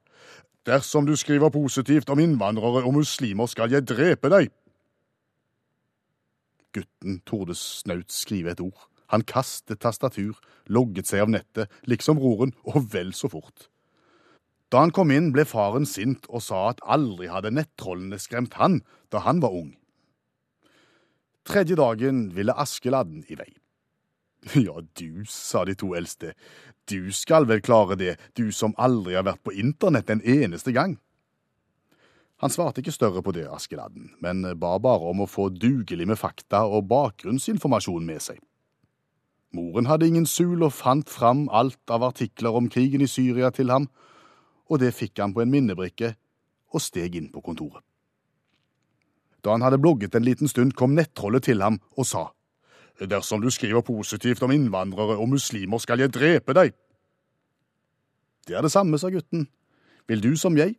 Dersom 0.66 1.08
du 1.08 1.16
skriver 1.18 1.50
positivt 1.50 2.10
om 2.14 2.20
innvandrere 2.22 2.84
og 2.86 2.94
muslimer, 3.00 3.50
skal 3.50 3.72
jeg 3.74 3.88
drepe 3.90 4.30
deg. 4.30 4.52
Gutten 6.72 7.20
torde 7.28 7.56
snaut 7.58 8.14
skrive 8.14 8.54
et 8.54 8.62
ord. 8.62 8.88
Han 9.12 9.26
kastet 9.28 9.82
tastatur, 9.84 10.38
logget 10.72 11.10
seg 11.10 11.26
av 11.26 11.34
nettet, 11.34 11.72
liksom 11.90 12.22
broren, 12.22 12.54
og 12.64 12.88
vel 12.94 13.12
så 13.18 13.28
fort. 13.32 13.68
Da 14.72 14.86
han 14.86 14.94
kom 14.96 15.12
inn, 15.12 15.34
ble 15.36 15.44
faren 15.44 15.88
sint 15.90 16.30
og 16.30 16.46
sa 16.46 16.70
at 16.70 16.84
aldri 16.88 17.28
hadde 17.28 17.52
nettrollene 17.52 18.22
skremt 18.22 18.56
han 18.62 18.80
da 19.12 19.26
han 19.26 19.42
var 19.44 19.58
ung. 19.58 19.74
Tredje 21.44 21.76
dagen 21.76 22.30
ville 22.38 22.56
Askeladden 22.56 23.26
i 23.28 23.36
vei. 23.36 23.50
Ja, 24.56 24.82
du, 24.82 25.24
sa 25.30 25.66
de 25.66 25.76
to 25.78 25.94
eldste, 25.96 26.34
du 26.90 27.12
skal 27.14 27.46
vel 27.50 27.62
klare 27.62 27.98
det, 28.00 28.18
du 28.34 28.52
som 28.52 28.74
aldri 28.78 29.16
har 29.16 29.28
vært 29.28 29.44
på 29.46 29.54
internett 29.54 30.10
en 30.10 30.24
eneste 30.26 30.74
gang. 30.76 30.98
Han 32.42 32.50
svarte 32.50 32.82
ikke 32.82 32.94
større 32.96 33.22
på 33.22 33.36
det, 33.38 33.46
Askeladden, 33.54 34.16
men 34.20 34.42
ba 34.58 34.74
bare 34.82 35.12
om 35.12 35.22
å 35.22 35.30
få 35.30 35.52
dugelig 35.54 36.08
med 36.10 36.18
fakta 36.18 36.64
og 36.66 36.88
bakgrunnsinformasjon 36.90 38.08
med 38.08 38.24
seg. 38.26 38.40
Moren 39.54 39.86
hadde 39.86 40.08
ingen 40.08 40.26
sul 40.26 40.64
og 40.64 40.74
fant 40.74 41.10
fram 41.12 41.46
alt 41.54 41.92
av 41.92 42.08
artikler 42.08 42.56
om 42.58 42.70
krigen 42.72 43.04
i 43.04 43.10
Syria 43.12 43.52
til 43.54 43.70
ham, 43.70 43.90
og 44.72 44.82
det 44.82 44.94
fikk 44.96 45.22
han 45.22 45.36
på 45.36 45.44
en 45.44 45.52
minnebrikke 45.54 46.16
og 46.72 46.82
steg 46.82 47.20
inn 47.20 47.30
på 47.30 47.44
kontoret. 47.46 47.84
Da 49.46 49.54
han 49.54 49.66
hadde 49.66 49.82
blogget 49.82 50.16
en 50.16 50.26
liten 50.26 50.50
stund, 50.50 50.74
kom 50.78 50.96
nettrollet 50.98 51.46
til 51.46 51.62
ham 51.62 51.78
og 51.98 52.08
sa, 52.08 52.30
Dersom 53.02 53.42
du 53.42 53.50
skriver 53.50 53.82
positivt 53.82 54.44
om 54.46 54.52
innvandrere 54.54 55.18
og 55.18 55.32
muslimer, 55.32 55.82
skal 55.82 56.04
jeg 56.04 56.14
drepe 56.14 56.54
deg. 56.54 56.76
Det 58.46 58.58
er 58.58 58.62
det 58.62 58.74
samme, 58.74 59.00
sa 59.02 59.10
gutten. 59.10 59.48
Vil 60.10 60.22
du 60.22 60.36
som 60.38 60.58
jeg 60.58 60.76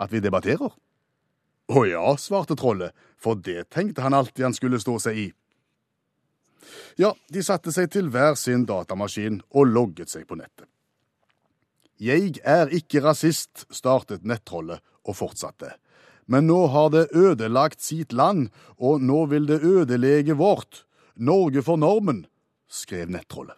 at 0.00 0.12
vi 0.12 0.22
debatterer? 0.24 0.72
Å 1.66 1.82
ja, 1.88 2.04
svarte 2.20 2.56
trollet, 2.56 2.94
for 3.18 3.36
det 3.36 3.68
tenkte 3.74 4.04
han 4.04 4.14
alltid 4.14 4.46
han 4.46 4.56
skulle 4.56 4.80
stå 4.80 4.96
seg 5.02 5.18
i. 5.18 5.26
Ja, 6.96 7.12
de 7.28 7.42
satte 7.44 7.72
seg 7.74 7.90
til 7.92 8.08
hver 8.12 8.38
sin 8.40 8.64
datamaskin 8.66 9.42
og 9.50 9.68
logget 9.68 10.12
seg 10.12 10.24
på 10.28 10.38
nettet. 10.38 10.68
Jeg 12.00 12.38
er 12.44 12.72
ikke 12.76 13.02
rasist, 13.04 13.64
startet 13.72 14.24
nettrollet 14.24 14.82
og 15.06 15.16
fortsatte. 15.16 15.74
Men 16.26 16.48
nå 16.48 16.66
har 16.72 16.90
det 16.92 17.06
ødelagt 17.14 17.80
sitt 17.84 18.12
land, 18.12 18.50
og 18.76 19.00
nå 19.00 19.24
vil 19.30 19.46
det 19.48 19.62
ødelegge 19.64 20.36
vårt. 20.36 20.85
Norge 21.16 21.62
for 21.62 21.76
normen, 21.76 22.26
skrev 22.68 23.10
nettrollet. 23.10 23.56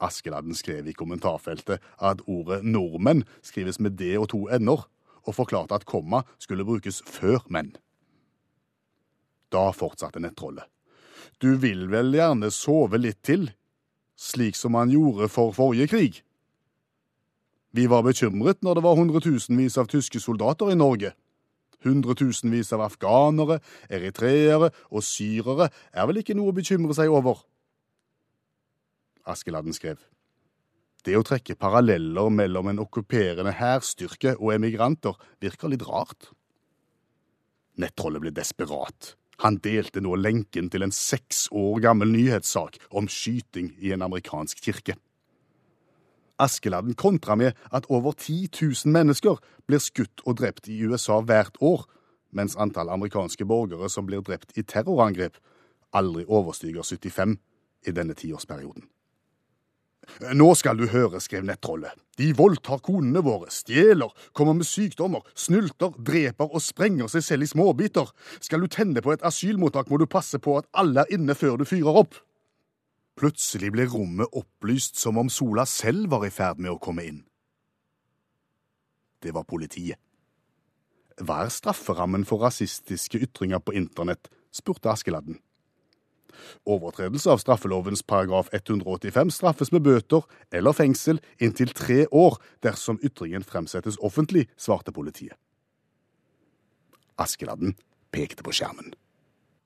Askeladden 0.00 0.54
skrev 0.54 0.88
i 0.88 0.94
kommentarfeltet 0.96 1.82
at 1.98 2.22
ordet 2.30 2.62
nordmenn 2.64 3.24
skrives 3.42 3.80
med 3.82 3.98
d 4.00 4.14
og 4.16 4.30
to 4.32 4.46
n-er, 4.56 4.86
og 5.28 5.36
forklarte 5.36 5.76
at 5.76 5.84
komma 5.84 6.22
skulle 6.40 6.64
brukes 6.64 7.02
før 7.04 7.42
menn. 7.52 7.74
Da 9.52 9.68
fortsatte 9.76 10.22
nettrollet. 10.22 10.64
Du 11.42 11.56
vil 11.60 11.88
vel 11.90 12.14
gjerne 12.14 12.48
sove 12.54 13.00
litt 13.00 13.20
til, 13.26 13.50
slik 14.16 14.56
som 14.56 14.78
han 14.78 14.92
gjorde 14.92 15.28
for 15.28 15.52
forrige 15.56 15.90
krig? 15.90 16.22
Vi 17.76 17.86
var 17.90 18.06
bekymret 18.06 18.62
når 18.62 18.78
det 18.78 18.86
var 18.86 18.96
hundretusenvis 18.98 19.76
av 19.78 19.90
tyske 19.90 20.22
soldater 20.22 20.72
i 20.72 20.78
Norge. 20.78 21.12
Hundretusenvis 21.86 22.72
av 22.76 22.84
afghanere, 22.84 23.60
eritreere 23.88 24.70
og 24.90 25.04
syrere 25.06 25.70
er 25.92 26.08
vel 26.10 26.20
ikke 26.20 26.36
noe 26.36 26.52
å 26.52 26.56
bekymre 26.56 26.96
seg 26.96 27.12
over? 27.12 27.40
Askeladden 29.30 29.76
skrev. 29.76 30.00
Det 31.04 31.16
å 31.16 31.24
trekke 31.24 31.56
paralleller 31.56 32.28
mellom 32.32 32.68
en 32.72 32.82
okkuperende 32.82 33.54
hærstyrke 33.56 34.34
og 34.36 34.52
emigranter 34.56 35.16
virker 35.40 35.72
litt 35.72 35.86
rart. 35.88 36.28
Nettrollet 37.80 38.20
ble 38.26 38.32
desperat. 38.36 39.14
Han 39.40 39.56
delte 39.64 40.02
nå 40.04 40.18
lenken 40.20 40.68
til 40.68 40.84
en 40.84 40.92
seks 40.92 41.46
år 41.56 41.80
gammel 41.86 42.10
nyhetssak 42.12 42.76
om 42.92 43.08
skyting 43.08 43.72
i 43.80 43.94
en 43.94 44.04
amerikansk 44.04 44.60
kirke. 44.66 44.98
Askeladden 46.40 46.96
kontra 46.98 47.36
med 47.36 47.58
at 47.70 47.88
over 47.88 48.12
10 48.16 48.48
000 48.62 48.92
mennesker 48.92 49.40
blir 49.68 49.82
skutt 49.82 50.24
og 50.24 50.38
drept 50.40 50.68
i 50.68 50.78
USA 50.84 51.20
hvert 51.20 51.60
år, 51.60 51.84
mens 52.32 52.56
antall 52.56 52.90
amerikanske 52.90 53.44
borgere 53.44 53.90
som 53.90 54.06
blir 54.08 54.24
drept 54.24 54.56
i 54.58 54.64
terrorangrep, 54.64 55.36
aldri 55.92 56.24
overstiger 56.28 56.86
75 56.86 57.36
i 57.86 57.94
denne 57.94 58.14
tiårsperioden. 58.14 58.86
Nå 60.34 60.48
skal 60.58 60.78
du 60.80 60.86
høre, 60.90 61.20
skrev 61.22 61.44
nettrollet. 61.46 61.92
De 62.18 62.32
voldtar 62.36 62.80
konene 62.84 63.22
våre, 63.24 63.50
stjeler, 63.52 64.10
kommer 64.36 64.56
med 64.58 64.68
sykdommer, 64.68 65.22
snylter, 65.38 65.94
dreper 65.96 66.50
og 66.50 66.64
sprenger 66.64 67.08
seg 67.12 67.24
selv 67.24 67.46
i 67.46 67.50
småbiter. 67.50 68.10
Skal 68.42 68.64
du 68.64 68.68
tenne 68.72 69.04
på 69.04 69.14
et 69.14 69.24
asylmottak, 69.26 69.90
må 69.90 70.00
du 70.00 70.08
passe 70.10 70.40
på 70.42 70.58
at 70.58 70.68
alle 70.76 71.04
er 71.04 71.14
inne 71.16 71.36
før 71.38 71.60
du 71.60 71.66
fyrer 71.68 72.02
opp. 72.02 72.18
Plutselig 73.20 73.68
ble 73.74 73.84
rommet 73.84 74.32
opplyst 74.32 74.96
som 74.96 75.18
om 75.20 75.28
sola 75.28 75.66
selv 75.68 76.08
var 76.08 76.24
i 76.24 76.32
ferd 76.32 76.60
med 76.62 76.72
å 76.72 76.78
komme 76.80 77.04
inn. 77.04 77.18
Det 79.20 79.34
var 79.36 79.44
politiet. 79.44 80.00
Hva 81.20 81.42
er 81.44 81.52
strafferammen 81.52 82.24
for 82.24 82.40
rasistiske 82.40 83.20
ytringer 83.20 83.60
på 83.60 83.74
internett, 83.76 84.30
spurte 84.48 84.88
Askeladden. 84.88 85.36
Overtredelse 86.64 87.28
av 87.28 87.42
straffelovens 87.42 88.00
paragraf 88.08 88.48
185 88.56 89.34
straffes 89.36 89.72
med 89.74 89.84
bøter 89.84 90.24
eller 90.56 90.72
fengsel 90.72 91.20
inntil 91.44 91.74
tre 91.76 92.06
år 92.08 92.40
dersom 92.64 93.02
ytringen 93.04 93.44
fremsettes 93.44 94.00
offentlig, 94.00 94.46
svarte 94.56 94.96
politiet. 94.96 95.36
Askeladden 97.20 97.76
pekte 98.16 98.46
på 98.46 98.56
skjermen. 98.56 98.94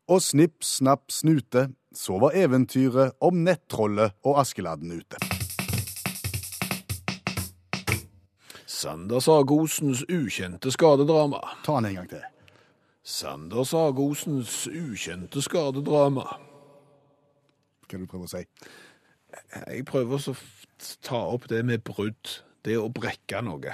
Og 0.04 0.20
snipp, 0.20 0.60
snapp, 0.64 1.08
snute, 1.08 1.68
så 1.94 2.18
var 2.20 2.34
eventyret 2.36 3.14
om 3.24 3.38
nettrollet 3.46 4.12
og 4.26 4.42
Askeladden 4.42 4.92
ute. 4.92 5.20
Sander 8.68 9.22
Sagosens 9.24 10.02
ukjente 10.12 10.72
skadedrama. 10.74 11.40
Ta 11.64 11.78
den 11.78 11.88
en 11.88 11.94
gang 12.02 12.10
til. 12.10 12.24
Sander 13.00 13.64
Sagosens 13.64 14.66
ukjente 14.68 15.40
skadedrama. 15.44 16.26
Hva 17.84 17.88
er 17.88 17.96
det 17.96 18.04
du 18.04 18.10
prøver 18.10 18.28
å 18.28 18.32
si? 18.34 18.44
Jeg 19.54 19.86
prøver 19.88 20.20
å 20.20 20.36
ta 21.04 21.22
opp 21.32 21.48
det 21.48 21.62
med 21.64 21.84
brudd. 21.86 22.40
Det 22.64 22.76
å 22.80 22.90
brekke 22.92 23.40
noe. 23.44 23.72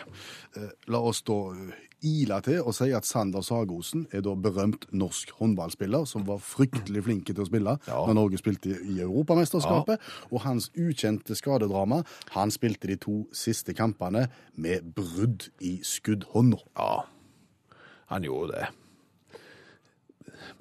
Eh, 0.58 0.70
La 0.90 0.98
oss 1.10 1.22
da 1.26 1.36
eh, 1.54 1.89
ile 2.06 2.38
til 2.46 2.60
og 2.62 2.74
si 2.74 2.90
at 2.96 3.04
Sander 3.08 3.42
Sagosen 3.44 4.06
er 4.12 4.22
da 4.24 4.32
berømt 4.34 4.86
norsk 4.92 5.30
håndballspiller 5.38 6.06
som 6.08 6.24
var 6.28 6.38
fryktelig 6.42 7.02
flinke 7.04 7.34
til 7.34 7.44
å 7.44 7.48
spille 7.48 7.76
Ja. 7.86 8.00
når 8.06 8.14
Norge 8.14 8.38
spilte 8.40 8.70
i 8.84 8.98
Europamesterskapet. 9.00 9.98
Og 10.32 10.40
hans 10.46 10.70
ukjente 10.76 11.34
skadedrama 11.36 12.02
Han 12.30 12.50
spilte 12.50 12.86
de 12.88 12.96
to 12.96 13.26
siste 13.32 13.74
kampene 13.74 14.28
med 14.56 14.94
brudd 14.94 15.50
i 15.60 15.80
skuddhånda. 15.82 16.58
Ja, 16.78 17.02
han 18.08 18.22
gjorde 18.22 18.52
det. 18.52 18.68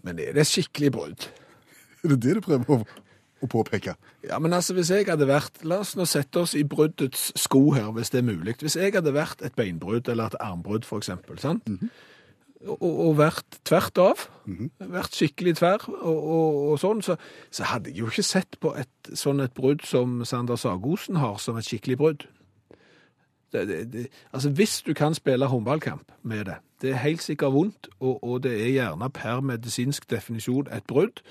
Men 0.04 0.20
er 0.20 0.34
det 0.34 0.48
skikkelig 0.48 0.92
brudd? 0.96 1.30
Er 2.04 2.14
det 2.14 2.22
det 2.24 2.36
du 2.38 2.42
prøver 2.46 2.70
å, 2.72 2.84
å 3.42 3.50
påpeke? 3.50 3.96
Ja, 4.28 4.40
men 4.40 4.54
altså, 4.56 4.76
hvis 4.78 4.92
jeg 4.94 5.08
hadde 5.10 5.28
vært 5.30 5.64
La 5.68 5.82
oss 5.84 5.96
nå 5.98 6.06
sette 6.10 6.44
oss 6.44 6.56
i 6.58 6.66
bruddets 6.68 7.30
sko 7.40 7.70
her, 7.76 7.92
hvis 7.96 8.14
det 8.14 8.22
er 8.22 8.30
mulig. 8.30 8.58
Hvis 8.62 8.78
jeg 8.80 8.96
hadde 8.96 9.16
vært 9.16 9.44
et 9.46 9.56
beinbrudd 9.58 10.10
eller 10.12 10.32
et 10.32 10.40
armbrudd, 10.44 10.86
for 10.88 10.98
eksempel, 10.98 11.40
-hmm. 11.40 11.90
og, 12.68 12.82
og 12.84 13.18
vært 13.18 13.60
tvert 13.64 13.98
av, 13.98 14.26
vært 14.80 15.16
skikkelig 15.16 15.56
tverr 15.56 15.90
og, 15.90 16.18
og, 16.18 16.72
og 16.72 16.80
sånn, 16.80 17.02
så, 17.02 17.16
så 17.52 17.64
hadde 17.64 17.90
jeg 17.90 18.00
jo 18.00 18.08
ikke 18.08 18.24
sett 18.24 18.60
på 18.60 18.76
et 18.76 19.14
sånn 19.14 19.40
et 19.40 19.54
brudd 19.54 19.86
som 19.86 20.26
Sander 20.26 20.56
Sagosen 20.56 21.16
har, 21.16 21.38
som 21.38 21.58
et 21.58 21.66
skikkelig 21.66 21.98
brudd. 21.98 22.28
Det, 23.52 23.68
det, 23.68 23.94
det, 23.94 24.08
altså, 24.34 24.50
hvis 24.50 24.82
du 24.82 24.94
kan 24.94 25.14
spille 25.14 25.46
håndballkamp 25.46 26.12
med 26.22 26.46
det, 26.46 26.56
det 26.82 26.92
er 26.92 26.96
helt 26.96 27.24
sikkert 27.24 27.54
vondt, 27.54 27.88
og, 28.00 28.24
og 28.24 28.44
det 28.44 28.54
er 28.62 28.70
gjerne 28.70 29.10
per 29.10 29.42
medisinsk 29.42 30.10
definisjon 30.10 30.68
et 30.72 30.86
brudd, 30.88 31.24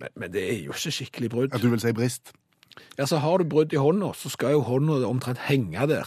men, 0.00 0.08
men 0.16 0.32
det 0.32 0.42
er 0.52 0.58
jo 0.64 0.72
ikke 0.72 0.92
skikkelig 0.92 1.30
brudd. 1.30 1.54
At 1.54 1.62
du 1.62 1.68
vil 1.72 1.80
si 1.80 1.92
brist? 1.92 2.32
Ja, 2.98 3.06
så 3.06 3.16
har 3.18 3.38
du 3.38 3.44
brudd 3.48 3.72
i 3.72 3.76
hånda, 3.80 4.12
så 4.14 4.28
skal 4.28 4.52
jo 4.52 4.60
hånda 4.66 5.06
omtrent 5.08 5.38
henge 5.48 5.86
der. 5.88 6.04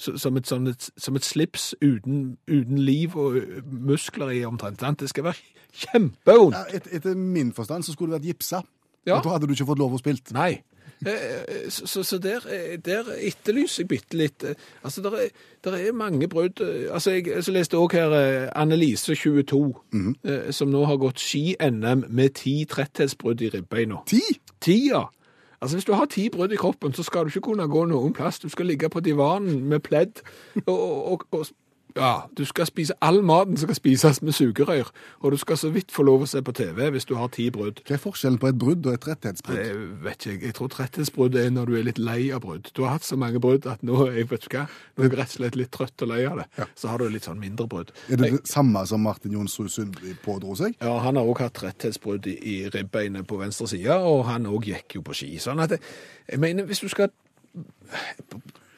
så- 0.00 0.16
som 0.18 0.36
et, 0.36 0.46
som 0.48 0.66
et, 0.66 0.90
som 0.96 1.16
et 1.16 1.24
slips 1.24 1.74
uten, 1.82 2.38
uten 2.48 2.78
liv 2.78 3.16
og 3.16 3.36
muskler 3.70 4.30
i 4.30 4.44
omtrent. 4.44 4.80
sant? 4.80 5.00
Det 5.00 5.08
skal 5.08 5.24
være 5.24 5.34
kjempevondt. 5.76 6.56
Ja, 6.56 6.76
et, 6.76 6.88
etter 6.92 7.14
min 7.14 7.52
forstand 7.52 7.82
så 7.84 7.92
skulle 7.92 8.14
det 8.14 8.22
vært 8.22 8.28
gipsa. 8.34 8.62
Ja. 9.06 9.18
Og 9.18 9.24
Da 9.24 9.28
hadde 9.34 9.46
du 9.46 9.52
ikke 9.52 9.66
fått 9.66 9.78
lov 9.78 9.92
å 9.92 9.98
spille. 10.00 10.18
Nei. 10.32 10.62
Eh, 11.06 11.12
eh, 11.48 11.70
Så, 11.70 12.02
så, 12.02 12.18
der, 12.18 12.40
eh, 12.48 12.78
der 12.84 13.04
etterlyser 13.16 13.82
jeg 13.82 13.88
bitte 13.88 14.16
litt 14.16 14.44
Altså, 14.84 15.00
der 15.02 15.10
er, 15.16 15.28
der 15.64 15.72
er 15.72 15.92
mange 15.92 16.28
brudd. 16.28 16.60
Altså, 16.92 17.10
jeg 17.10 17.44
så 17.44 17.52
leste 17.52 17.76
òg 17.76 17.92
her 17.92 18.50
Annelise, 18.56 19.14
22, 19.14 19.74
eh, 20.24 20.50
som 20.52 20.68
nå 20.68 20.84
har 20.84 20.96
gått 21.00 21.20
ski-NM 21.20 22.04
med 22.08 22.34
ti 22.34 22.64
tretthetsbrudd 22.68 23.40
i 23.40 23.48
ribbeina. 23.48 24.02
Ti! 24.06 24.20
Ti, 24.60 24.76
ja. 24.90 25.04
Altså, 25.60 25.76
hvis 25.76 25.84
du 25.84 25.92
har 25.92 26.06
ti 26.06 26.28
brudd 26.28 26.52
i 26.52 26.56
kroppen, 26.56 26.92
så 26.92 27.02
skal 27.02 27.24
du 27.24 27.28
ikke 27.28 27.40
kunne 27.50 27.68
gå 27.68 27.84
noen 27.88 28.12
plass. 28.16 28.38
Du 28.38 28.48
skal 28.48 28.66
ligge 28.66 28.88
på 28.88 29.00
divanen 29.00 29.64
med 29.68 29.80
pledd 29.84 30.22
og, 30.66 31.12
og, 31.12 31.26
og 31.32 31.46
ja, 31.96 32.12
du 32.36 32.44
skal 32.48 32.68
spise 32.68 32.94
all 33.04 33.22
maten 33.26 33.56
som 33.56 33.68
skal 33.68 33.78
spises 33.78 34.20
med 34.22 34.34
sugerør, 34.36 34.90
og 35.20 35.32
du 35.32 35.36
skal 35.40 35.58
så 35.60 35.70
vidt 35.74 35.92
få 35.92 36.04
lov 36.06 36.24
å 36.24 36.28
se 36.30 36.42
på 36.44 36.54
TV 36.56 36.90
hvis 36.94 37.08
du 37.08 37.14
har 37.18 37.30
ti 37.34 37.48
brudd. 37.54 37.82
Hva 37.86 37.96
er 37.96 38.02
forskjellen 38.02 38.38
på 38.42 38.50
et 38.50 38.58
brudd 38.60 38.86
og 38.86 38.94
et 38.94 39.08
rettighetsbrudd? 39.08 39.58
Jeg 39.60 39.78
vet 40.04 40.26
ikke, 40.26 40.46
jeg 40.46 40.56
tror 40.58 40.70
tretthetsbrudd 40.74 41.38
er 41.40 41.50
når 41.54 41.70
du 41.70 41.76
er 41.80 41.86
litt 41.88 42.00
lei 42.02 42.20
av 42.34 42.44
brudd. 42.44 42.70
Du 42.76 42.82
har 42.84 42.96
hatt 42.98 43.06
så 43.06 43.18
mange 43.20 43.42
brudd 43.42 43.68
at 43.70 43.82
nå 43.86 43.98
jeg, 44.10 44.28
vet 44.30 44.46
ikke, 44.48 44.66
nå 44.96 45.04
er 45.04 45.10
jeg 45.10 45.18
rett 45.20 45.34
og 45.34 45.38
slett 45.38 45.58
litt 45.60 45.72
trøtt 45.74 46.06
og 46.06 46.12
lei 46.12 46.20
av 46.28 46.42
det. 46.42 46.68
Så 46.78 46.92
har 46.92 47.02
du 47.02 47.08
litt 47.10 47.28
sånn 47.28 47.40
mindre 47.42 47.68
brudd. 47.70 47.92
Er 48.08 48.20
det 48.20 48.32
det 48.36 48.42
samme 48.50 48.84
som 48.88 49.04
Martin 49.04 49.34
Jonsrud 49.36 49.72
Sundby 49.72 50.14
pådro 50.24 50.56
seg? 50.58 50.78
Ja, 50.80 50.96
han 51.04 51.18
har 51.20 51.28
òg 51.28 51.42
hatt 51.44 51.58
tretthetsbrudd 51.58 52.28
i, 52.30 52.36
i 52.38 52.56
ribbeinet 52.70 53.28
på 53.28 53.40
venstre 53.40 53.68
side, 53.70 53.96
og 53.96 54.24
han 54.30 54.48
òg 54.50 54.70
gikk 54.70 54.98
jo 54.98 55.04
på 55.06 55.16
ski. 55.16 55.34
Sånn 55.42 55.62
at 55.62 55.76
jeg, 55.76 55.84
jeg 56.30 56.42
mener, 56.42 56.68
hvis 56.68 56.82
du 56.84 56.90
skal 56.92 57.10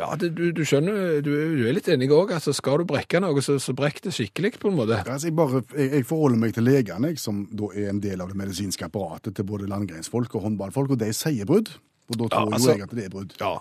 Ja, 0.02 0.16
det, 0.18 0.32
du, 0.34 0.48
du 0.56 0.62
skjønner, 0.66 1.20
du, 1.22 1.30
du 1.30 1.62
er 1.68 1.76
litt 1.76 1.86
enig 1.92 2.08
òg. 2.10 2.32
Altså, 2.34 2.50
skal 2.56 2.80
du 2.82 2.86
brekke 2.90 3.20
noe, 3.22 3.42
så, 3.44 3.54
så 3.62 3.74
brekk 3.78 4.00
det 4.08 4.14
skikkelig, 4.16 4.56
på 4.62 4.72
en 4.72 4.78
måte. 4.80 4.98
Altså, 5.04 5.28
jeg, 5.30 5.36
bare, 5.38 5.62
jeg, 5.78 5.92
jeg 6.00 6.06
forholder 6.08 6.40
meg 6.42 6.56
til 6.56 6.66
legene, 6.66 7.12
jeg, 7.12 7.20
som 7.22 7.44
da 7.54 7.70
er 7.76 7.92
en 7.92 8.00
del 8.02 8.24
av 8.24 8.32
det 8.32 8.38
medisinske 8.40 8.88
apparatet 8.88 9.36
til 9.38 9.46
både 9.46 9.70
landgrensfolk 9.70 10.34
og 10.38 10.48
håndballfolk, 10.48 10.96
og 10.96 11.02
de 11.04 11.12
sier 11.14 11.46
brudd. 11.48 11.70
Og 12.10 12.18
da 12.18 12.26
tror 12.34 12.50
Ja, 12.50 12.56
altså- 12.58 12.72
jo 12.72 12.78
jeg 12.80 12.88
at 12.88 12.96
det 12.98 13.04
er 13.06 13.12
brudd. 13.14 13.36
Ja. 13.40 13.52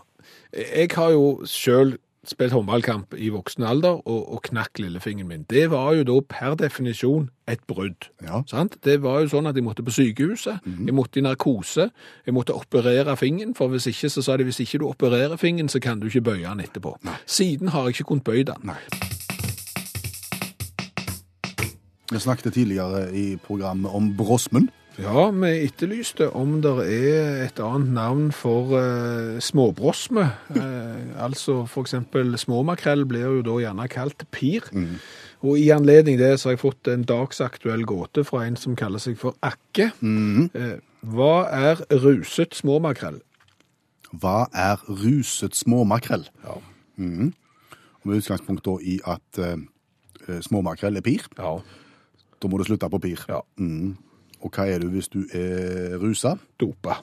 Jeg 0.57 0.89
har 0.97 1.13
jo 1.13 1.27
sjøl 1.49 1.95
spilt 2.27 2.53
håndballkamp 2.53 3.15
i 3.17 3.31
voksen 3.33 3.63
alder 3.65 3.97
og, 4.05 4.33
og 4.35 4.41
knakk 4.45 4.79
lillefingeren 4.79 5.29
min. 5.29 5.45
Det 5.49 5.65
var 5.71 5.95
jo 5.97 6.05
da 6.05 6.17
per 6.29 6.55
definisjon 6.59 7.29
et 7.49 7.63
brudd. 7.67 8.11
Ja. 8.21 8.43
Sant? 8.49 8.77
Det 8.85 8.99
var 9.01 9.23
jo 9.23 9.31
sånn 9.31 9.49
at 9.49 9.57
jeg 9.57 9.65
måtte 9.65 9.85
på 9.85 9.93
sykehuset, 9.95 10.61
jeg 10.65 10.95
måtte 10.95 11.19
i 11.19 11.25
narkose, 11.25 11.89
jeg 12.25 12.35
måtte 12.35 12.55
operere 12.55 13.17
fingeren, 13.17 13.55
for 13.57 13.73
hvis 13.73 13.89
ikke 13.89 14.11
så 14.13 14.23
sa 14.25 14.37
de 14.37 14.45
hvis 14.45 14.61
ikke 14.61 14.83
du 14.83 14.87
opererer 14.89 15.37
fingeren, 15.41 15.69
så 15.69 15.81
kan 15.81 15.99
du 15.99 16.07
ikke 16.11 16.21
bøye 16.29 16.45
den 16.45 16.61
etterpå. 16.61 16.93
Siden 17.25 17.73
har 17.73 17.89
jeg 17.89 17.97
ikke 17.97 18.11
kunnet 18.13 18.29
bøye 18.29 18.45
den. 18.51 18.69
Nei. 18.69 18.79
Vi 22.11 22.19
snakket 22.19 22.53
tidligere 22.53 23.07
i 23.15 23.37
programmet 23.39 23.91
om 23.95 24.11
Brosmen. 24.17 24.69
Ja, 25.01 25.29
vi 25.33 25.49
etterlyste 25.65 26.27
om 26.37 26.59
det 26.61 26.71
er 26.85 27.39
et 27.47 27.59
annet 27.63 27.89
navn 27.95 28.27
for 28.35 28.75
eh, 28.77 29.39
småbrosme. 29.41 30.27
Eh, 30.61 31.23
altså 31.23 31.63
eksempel 31.81 32.35
småmakrell 32.37 33.05
blir 33.09 33.23
jo 33.37 33.41
da 33.45 33.55
gjerne 33.63 33.87
kalt 33.89 34.25
pir. 34.33 34.67
Og 35.41 35.57
i 35.57 35.69
anledning 35.73 36.19
det 36.19 36.35
så 36.39 36.49
har 36.49 36.55
jeg 36.55 36.61
fått 36.61 36.89
en 36.91 37.05
dagsaktuell 37.07 37.85
gåte 37.87 38.23
fra 38.27 38.43
en 38.45 38.57
som 38.59 38.75
kaller 38.77 39.01
seg 39.01 39.17
for 39.19 39.37
Akke. 39.45 39.89
Eh, 40.03 40.75
hva 41.01 41.35
er 41.49 41.81
ruset 42.03 42.53
småmakrell? 42.57 43.21
Hva 44.11 44.45
er 44.53 44.83
ruset 44.85 45.57
småmakrell? 45.57 46.27
Ja. 46.45 46.59
Og 46.99 48.05
Med 48.09 48.21
utgangspunkt 48.21 48.65
da 48.67 48.77
i 48.83 48.99
at 49.07 49.41
eh, 49.41 50.37
småmakrell 50.45 51.01
er 51.01 51.05
pir. 51.05 51.25
Ja. 51.39 51.57
Da 52.41 52.51
må 52.51 52.61
du 52.61 52.67
slutte 52.69 52.91
på 52.91 53.01
pir. 53.01 53.25
ja. 53.29 53.41
Og 54.41 54.49
hva 54.49 54.65
er 54.69 54.81
du 54.81 54.89
hvis 54.93 55.09
du 55.13 55.23
er 55.37 55.97
rusa? 56.01 56.35
Dopa. 56.59 57.01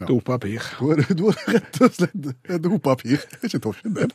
Ja. 0.00 0.06
Dopapir. 0.06 0.64
Da 0.80 0.94
er 0.96 1.14
du, 1.14 1.26
rett 1.30 1.80
og 1.84 1.92
slett 1.92 2.62
dopapir. 2.64 3.20
Ikke 3.44 3.60
torsken, 3.60 3.96
det. 3.98 4.08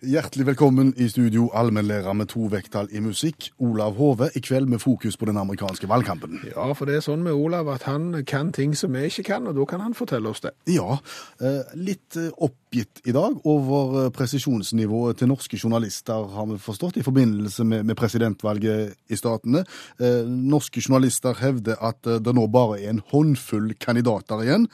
Hjertelig 0.00 0.46
velkommen 0.46 0.94
i 0.96 1.10
studio, 1.12 1.50
allmennlærer 1.52 2.14
med 2.16 2.30
to 2.32 2.46
vekttall 2.48 2.86
i 2.96 3.02
musikk, 3.04 3.50
Olav 3.60 3.98
Hove, 3.98 4.30
i 4.32 4.40
kveld 4.40 4.64
med 4.72 4.80
fokus 4.80 5.18
på 5.20 5.26
den 5.28 5.36
amerikanske 5.36 5.84
valgkampen. 5.90 6.38
Ja, 6.48 6.70
for 6.72 6.88
det 6.88 6.94
er 6.96 7.02
sånn 7.04 7.20
med 7.26 7.36
Olav 7.36 7.68
at 7.68 7.84
han 7.84 8.14
kan 8.24 8.48
ting 8.56 8.72
som 8.72 8.96
vi 8.96 9.02
ikke 9.10 9.26
kan, 9.26 9.50
og 9.50 9.58
da 9.58 9.66
kan 9.68 9.82
han 9.84 9.92
fortelle 9.98 10.32
oss 10.32 10.40
det. 10.40 10.54
Ja, 10.72 10.96
eh, 11.44 11.74
litt 11.76 12.16
eh, 12.16 12.30
oppgitt 12.32 13.02
i 13.04 13.12
dag 13.12 13.44
over 13.44 14.06
eh, 14.06 14.08
presisjonsnivået 14.16 15.20
til 15.20 15.28
norske 15.28 15.60
journalister, 15.60 16.32
har 16.32 16.48
vi 16.48 16.56
forstått, 16.64 16.96
i 16.96 17.04
forbindelse 17.04 17.68
med, 17.68 17.92
presidentvalget 18.00 18.96
i 19.12 19.20
statene. 19.20 19.66
Norske 20.00 20.80
journalister 20.80 21.36
hevder 21.42 21.76
at 21.76 22.08
det 22.24 22.32
nå 22.32 22.46
bare 22.48 22.80
er 22.80 22.94
en 22.94 23.04
håndfull 23.12 23.74
kandidater 23.76 24.46
igjen, 24.46 24.70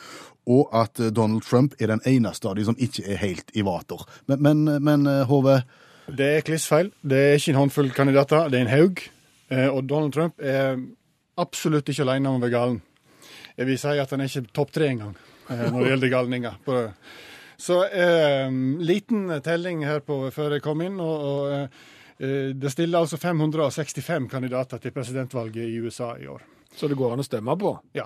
og 0.47 0.71
at 0.77 1.01
eh, 1.01 1.11
Donald 1.15 1.43
Trump 1.47 1.75
er 1.81 1.91
den 1.93 2.03
eneste 2.07 2.49
av 2.49 2.57
de 2.59 2.65
som 2.69 2.77
ikke 2.79 3.05
er 3.13 3.21
helt 3.23 3.51
i 3.55 3.65
vater. 3.67 4.03
Men, 4.31 4.43
men, 4.43 4.65
men 4.85 5.07
eh, 5.11 5.25
Hove, 5.31 5.61
Det 6.07 6.27
er 6.37 6.45
kliss 6.47 6.67
feil. 6.71 6.93
Det 7.03 7.19
er 7.19 7.39
ikke 7.41 7.55
en 7.55 7.61
håndfull 7.65 7.91
kandidater, 7.95 8.49
det 8.51 8.61
er 8.61 8.67
en 8.69 8.75
haug. 8.75 9.03
Eh, 9.51 9.69
Og 9.69 9.85
Donald 9.91 10.15
Trump 10.15 10.39
er 10.43 10.79
absolutt 11.37 11.89
ikke 11.91 12.07
alene 12.07 12.31
om 12.31 12.39
å 12.39 12.45
være 12.45 12.55
galen. 12.55 12.83
Jeg 13.57 13.67
vil 13.67 13.79
si 13.81 13.99
at 13.99 14.11
han 14.13 14.21
er 14.23 14.31
ikke 14.31 14.53
topp 14.55 14.73
tre 14.77 14.91
engang 14.93 15.17
når 15.49 15.77
det 15.79 15.91
gjelder 15.93 16.11
galninger. 16.11 16.55
Så 17.57 17.77
eh, 17.89 18.51
liten 18.85 19.31
telling 19.45 19.85
her 19.87 20.03
på, 20.05 20.27
før 20.35 20.57
jeg 20.57 20.65
kom 20.65 20.83
inn. 20.85 20.99
og, 21.01 21.23
og 21.31 21.53
eh, 22.21 22.51
Det 22.53 22.73
stiller 22.73 23.01
altså 23.01 23.17
565 23.17 24.29
kandidater 24.33 24.83
til 24.83 24.93
presidentvalget 24.93 25.71
i 25.71 25.79
USA 25.81 26.15
i 26.21 26.27
år. 26.29 26.43
Så 26.77 26.89
det 26.89 26.99
går 26.99 27.15
an 27.15 27.23
å 27.23 27.27
stemme 27.27 27.57
på. 27.57 27.73
Ja. 27.97 28.05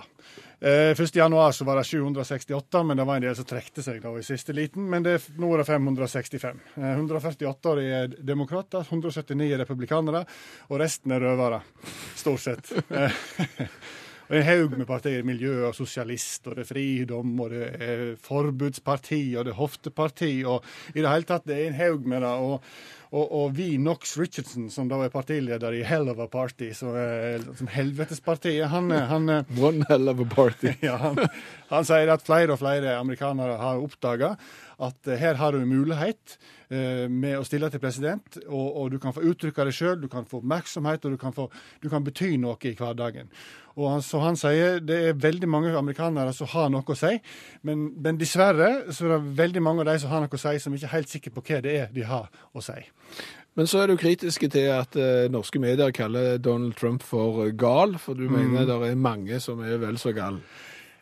Eh, 0.61 0.93
1. 0.93 1.15
januar 1.15 1.51
så 1.51 1.65
var 1.67 1.75
det 1.75 1.83
768, 1.89 2.83
men 2.83 2.97
det 2.97 3.03
var 3.03 3.15
en 3.15 3.25
del 3.25 3.35
som 3.35 3.47
trekte 3.49 3.83
seg 3.83 3.97
da 4.03 4.11
i 4.15 4.23
siste 4.23 4.53
liten. 4.53 4.85
Men 4.89 5.03
det, 5.03 5.17
nå 5.41 5.49
er 5.51 5.63
det 5.63 5.67
565. 5.67 6.61
Eh, 6.77 6.91
148 6.93 7.71
av 7.71 7.81
de 7.81 7.87
er 7.89 8.13
demokrater, 8.31 8.85
179 8.87 9.49
er 9.49 9.63
republikanere, 9.65 10.23
og 10.69 10.79
resten 10.79 11.15
er 11.17 11.25
røvere. 11.25 11.63
Stort 12.15 12.45
sett. 12.45 12.71
Og 14.31 14.37
en 14.39 14.47
haug 14.47 14.77
med 14.79 14.87
partier. 14.87 15.25
Miljø 15.27 15.65
og 15.67 15.75
sosialist, 15.75 16.45
og 16.47 16.55
det 16.55 16.63
er 16.63 16.69
fridom, 16.69 17.33
og 17.43 17.51
det 17.51 17.65
er 17.83 18.03
forbudsparti, 18.23 19.19
og 19.35 19.43
det 19.43 19.51
er 19.51 19.59
hofteparti, 19.59 20.31
og 20.47 20.63
i 20.95 21.01
det 21.01 21.09
hele 21.09 21.27
tatt 21.27 21.49
det 21.49 21.57
er 21.57 21.67
en 21.67 21.79
haug 21.81 22.07
med 22.07 22.23
det. 22.23 22.31
og 22.31 22.63
og, 23.11 23.25
og 23.35 23.55
vi, 23.57 23.73
Knox 23.75 24.13
Richardson, 24.15 24.69
som 24.71 24.87
da 24.87 25.01
er 25.03 25.11
partileder 25.11 25.73
i 25.75 25.81
Hell 25.83 26.07
of 26.07 26.21
a 26.23 26.29
Party, 26.31 26.69
som, 26.71 26.93
er, 26.95 27.43
som 27.59 27.67
Helvetespartiet, 27.67 28.69
han, 28.71 28.87
han 28.87 29.27
One 29.67 29.83
hell 29.89 30.07
of 30.07 30.21
a 30.23 30.27
party. 30.31 30.71
ja, 30.87 30.95
han, 31.01 31.19
han 31.67 31.87
sier 31.89 32.13
at 32.13 32.23
flere 32.23 32.55
og 32.55 32.61
flere 32.61 32.95
amerikanere 33.01 33.59
har 33.59 33.83
oppdaga 33.83 34.37
at 34.81 35.11
eh, 35.11 35.19
her 35.19 35.35
har 35.41 35.51
du 35.51 35.65
mulighet 35.67 36.37
med 36.71 37.35
å 37.35 37.43
stille 37.43 37.67
til 37.67 37.81
president, 37.83 38.37
og, 38.47 38.67
og 38.79 38.93
du 38.93 38.99
kan 39.03 39.11
få 39.11 39.25
uttrykke 39.27 39.65
deg 39.67 39.75
sjøl, 39.75 39.97
du 39.99 40.07
kan 40.11 40.23
få 40.29 40.39
oppmerksomhet, 40.39 41.03
og 41.03 41.17
du 41.17 41.19
kan, 41.19 41.35
få, 41.35 41.49
du 41.83 41.89
kan 41.91 42.05
bety 42.05 42.37
noe 42.39 42.55
i 42.69 42.71
hverdagen. 42.79 43.27
Og 43.79 43.87
han, 43.87 44.01
så 44.03 44.19
han 44.23 44.39
sier 44.39 44.79
det 44.83 44.97
er 45.09 45.19
veldig 45.19 45.47
mange 45.51 45.75
amerikanere 45.77 46.33
som 46.35 46.49
har 46.51 46.71
noe 46.71 46.83
å 46.83 46.97
si, 46.97 47.13
men, 47.67 47.89
men 48.03 48.19
dessverre 48.19 48.91
så 48.91 49.07
er 49.07 49.13
det 49.15 49.35
veldig 49.39 49.63
mange 49.63 49.85
av 49.85 49.91
de 49.91 49.99
som 50.03 50.11
har 50.11 50.23
noe 50.23 50.39
å 50.39 50.41
si, 50.41 50.55
som 50.63 50.75
ikke 50.75 50.89
er 50.89 50.95
helt 50.95 51.11
sikre 51.11 51.35
på 51.35 51.45
hva 51.47 51.61
det 51.63 51.77
er 51.83 51.93
de 51.95 52.07
har 52.07 52.27
å 52.51 52.63
si. 52.63 52.79
Men 53.59 53.67
så 53.67 53.81
er 53.81 53.91
du 53.91 53.97
kritiske 53.99 54.47
til 54.51 54.69
at 54.71 54.95
eh, 54.95 55.27
norske 55.31 55.59
medier 55.59 55.91
kaller 55.95 56.37
Donald 56.39 56.77
Trump 56.79 57.03
for 57.03 57.45
eh, 57.45 57.55
gal, 57.55 57.97
for 57.99 58.15
du 58.15 58.29
mener 58.31 58.67
det 58.67 58.77
er 58.87 58.99
mange 58.99 59.41
som 59.43 59.59
er 59.59 59.81
vel 59.81 59.99
så 59.99 60.13
gal. 60.15 60.39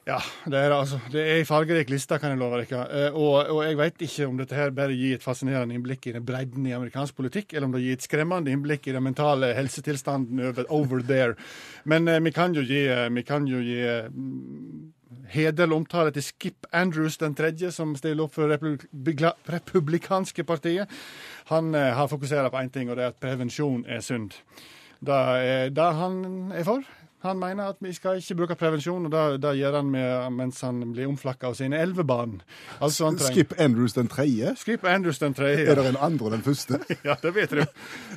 Ja, 0.09 0.17
det 0.49 0.57
er, 0.57 0.73
altså, 0.73 0.97
det 1.13 1.21
er 1.21 1.39
en 1.39 1.45
fargerik 1.45 1.91
liste, 1.93 2.17
kan 2.17 2.33
jeg 2.33 2.39
love 2.41 2.63
dere. 2.63 2.85
Eh, 2.89 3.13
Og, 3.13 3.35
og 3.53 3.59
jeg 3.61 3.77
vet 3.77 4.05
ikke 4.07 4.27
om 4.29 4.39
dette 4.39 4.57
her 4.57 4.71
bare 4.73 4.95
gir 4.97 5.19
et 5.19 5.25
fascinerende 5.25 5.75
innblikk 5.77 6.07
i 6.09 6.15
den 6.15 6.25
bredden 6.25 6.65
i 6.65 6.73
amerikansk 6.73 7.17
politikk, 7.19 7.53
eller 7.53 7.69
om 7.69 7.75
det 7.75 7.83
gir 7.83 7.97
et 7.99 8.07
skremmende 8.07 8.49
innblikk 8.49 8.87
i 8.89 8.95
den 8.95 9.05
mentale 9.05 9.51
helsetilstanden 9.57 10.41
over, 10.49 10.65
over 10.73 11.03
there. 11.05 11.35
Men 11.85 12.07
eh, 12.07 12.21
vi 12.25 12.33
kan 12.33 12.57
jo 12.57 12.65
gi, 12.65 12.87
eh, 12.89 13.09
vi 13.13 13.25
kan 13.27 13.45
jo 13.49 13.61
gi 13.61 13.83
hederlig 15.29 15.75
omtale 15.75 16.13
til 16.15 16.25
Skip 16.25 16.65
Andrews 16.73 17.19
den 17.21 17.35
tredje, 17.37 17.71
som 17.71 17.93
stiller 17.97 18.25
opp 18.25 18.33
for 18.33 18.49
republika, 18.49 19.35
republikanske 19.49 20.43
partiet. 20.43 20.89
Han 21.53 21.75
eh, 21.75 21.93
har 21.93 22.09
fokusert 22.09 22.49
på 22.51 22.63
én 22.63 22.73
ting, 22.73 22.89
og 22.89 22.97
det 22.97 23.05
er 23.05 23.13
at 23.13 23.21
prevensjon 23.21 23.85
er 23.85 24.01
synd. 24.01 24.33
Det 24.99 25.15
er 25.15 25.69
det 25.71 25.91
han 25.95 26.51
er 26.51 26.65
for. 26.67 26.83
Han 27.25 27.39
mener 27.39 27.73
at 27.73 27.82
vi 27.84 27.91
skal 27.93 28.21
ikke 28.21 28.36
bruke 28.39 28.55
prevensjon, 28.55 29.05
og 29.10 29.12
det, 29.12 29.41
det 29.43 29.51
gjør 29.60 29.75
han 29.82 29.89
med, 29.91 30.29
mens 30.38 30.62
han 30.63 30.79
blir 30.93 31.10
omflakka 31.10 31.49
av 31.49 31.58
sine 31.60 31.75
elleve 31.84 32.05
barn. 32.08 32.38
Altså 32.79 33.10
Skip 33.25 33.53
Andrews 33.60 33.93
den 33.97 34.08
tredje. 34.08 34.53
Skip 34.55 34.86
Andrews 34.88 35.19
den 35.19 35.36
tredje. 35.36 35.65
Er 35.67 35.75
det 35.82 35.89
en 35.91 35.99
andre 35.99 36.29
og 36.29 36.36
den 36.38 36.45
første? 36.45 36.79
Ja, 37.10 37.15
det 37.21 37.34
vet 37.36 37.51
du. 37.51 37.62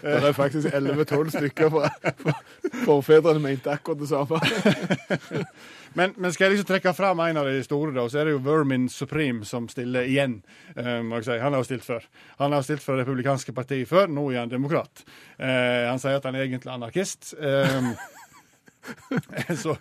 Det 0.02 0.16
er 0.28 0.32
faktisk 0.36 0.68
11-12 0.70 1.34
stykker 1.36 1.70
fra 1.74 1.90
for- 2.22 2.42
forfedrene 2.84 3.42
mente 3.42 3.70
akkurat 3.74 4.00
det 4.02 4.08
samme. 4.12 4.38
Men, 5.94 6.14
men 6.16 6.32
skal 6.32 6.46
jeg 6.46 6.54
liksom 6.54 6.68
trekke 6.70 6.94
fram 6.96 7.20
en 7.20 7.36
av 7.36 7.44
de 7.44 7.58
store, 7.66 7.92
da, 7.92 8.06
så 8.08 8.22
er 8.22 8.24
det 8.30 8.32
jo 8.32 8.38
Vermin 8.46 8.86
Supreme 8.88 9.44
som 9.44 9.66
stiller 9.68 10.06
igjen. 10.08 10.38
Um, 10.72 11.12
si. 11.20 11.36
Han 11.36 11.52
har 11.52 11.60
jo 11.60 11.66
stilt 11.68 11.84
før. 11.84 12.06
Han 12.38 12.54
har 12.56 12.64
stilt 12.64 12.80
for 12.80 12.96
republikanske 12.96 13.52
partiet 13.52 13.90
før, 13.90 14.08
nå 14.08 14.24
er 14.32 14.40
han 14.40 14.52
demokrat. 14.52 15.04
Uh, 15.36 15.90
han 15.90 16.00
sier 16.00 16.16
at 16.16 16.24
han 16.28 16.38
er 16.38 16.46
egentlig 16.46 16.72
anarkist. 16.72 17.34
Eh, 17.36 17.92
så, 19.62 19.76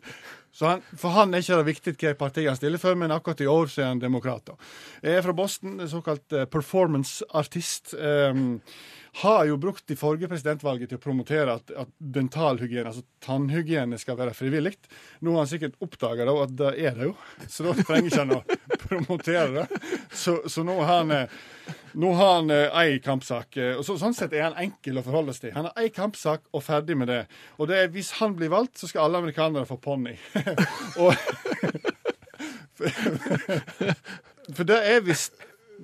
så 0.51 0.71
han, 0.73 0.85
for 0.97 1.15
han 1.15 1.33
er 1.33 1.43
ikke 1.43 1.59
det 1.61 1.69
viktig 1.71 1.93
hvilket 1.93 2.19
parti 2.19 2.45
han 2.47 2.59
stiller 2.59 2.81
for, 2.81 2.97
men 2.99 3.13
akkurat 3.15 3.43
i 3.43 3.49
år 3.51 3.71
så 3.71 3.83
er 3.83 3.91
han 3.93 4.01
demokrat. 4.03 4.53
Jeg 5.01 5.19
er 5.19 5.25
fra 5.25 5.35
Boston, 5.37 5.79
såkalt 5.89 6.35
eh, 6.37 6.47
performance-artist. 6.49 7.95
Eh, 7.97 8.41
har 9.13 9.45
jo 9.45 9.57
brukt 9.59 9.83
de 9.87 9.95
forrige 9.99 10.29
presidentvalget 10.31 10.91
til 10.91 10.99
å 10.99 11.03
promotere 11.03 11.57
at, 11.59 11.71
at 11.83 11.89
dentalhygiene, 11.99 12.87
altså 12.93 13.03
tannhygiene, 13.23 13.99
skal 13.99 14.15
være 14.19 14.35
frivillig. 14.35 14.77
Nå 15.19 15.33
har 15.35 15.43
han 15.43 15.51
sikkert 15.51 15.75
oppdaga 15.83 16.27
at 16.31 16.53
det 16.55 16.71
er 16.79 16.95
det 16.95 17.09
jo, 17.09 17.15
så 17.47 17.67
da 17.67 17.73
trenger 17.81 18.07
ikke 18.07 18.21
han 18.23 18.37
å 18.37 18.41
promotere 18.85 19.49
det. 19.57 19.81
Så, 20.15 20.37
så 20.47 20.63
nå 20.67 20.77
har 20.79 21.01
han 21.01 21.11
eh, 21.17 21.41
nå 21.99 22.13
har 22.15 22.33
han 22.37 22.55
eh, 22.55 22.79
ei 22.79 22.99
kampsak. 23.03 23.57
eh, 23.59 23.75
og 23.75 23.83
så, 23.83 23.97
Sånn 23.99 24.15
sett 24.15 24.33
er 24.37 24.47
han 24.47 24.59
enkel 24.63 25.01
å 25.01 25.05
forholde 25.05 25.35
seg 25.35 25.49
til. 25.49 25.55
Han 25.59 25.67
har 25.67 25.83
ei 25.83 25.91
kampsak 25.91 26.47
og 26.55 26.63
ferdig 26.63 26.95
med 27.01 27.11
det. 27.11 27.25
Og 27.59 27.67
det 27.71 27.81
er 27.81 27.91
hvis 27.91 28.15
han 28.21 28.35
blir 28.39 28.53
valgt, 28.53 28.79
så 28.79 28.87
skal 28.87 29.09
alle 29.09 29.19
amerikanere 29.25 29.67
få 29.67 29.77
ponni. 29.81 30.15
For 34.55 34.63
det 34.67 34.79
er 34.87 35.03
visst 35.05 35.35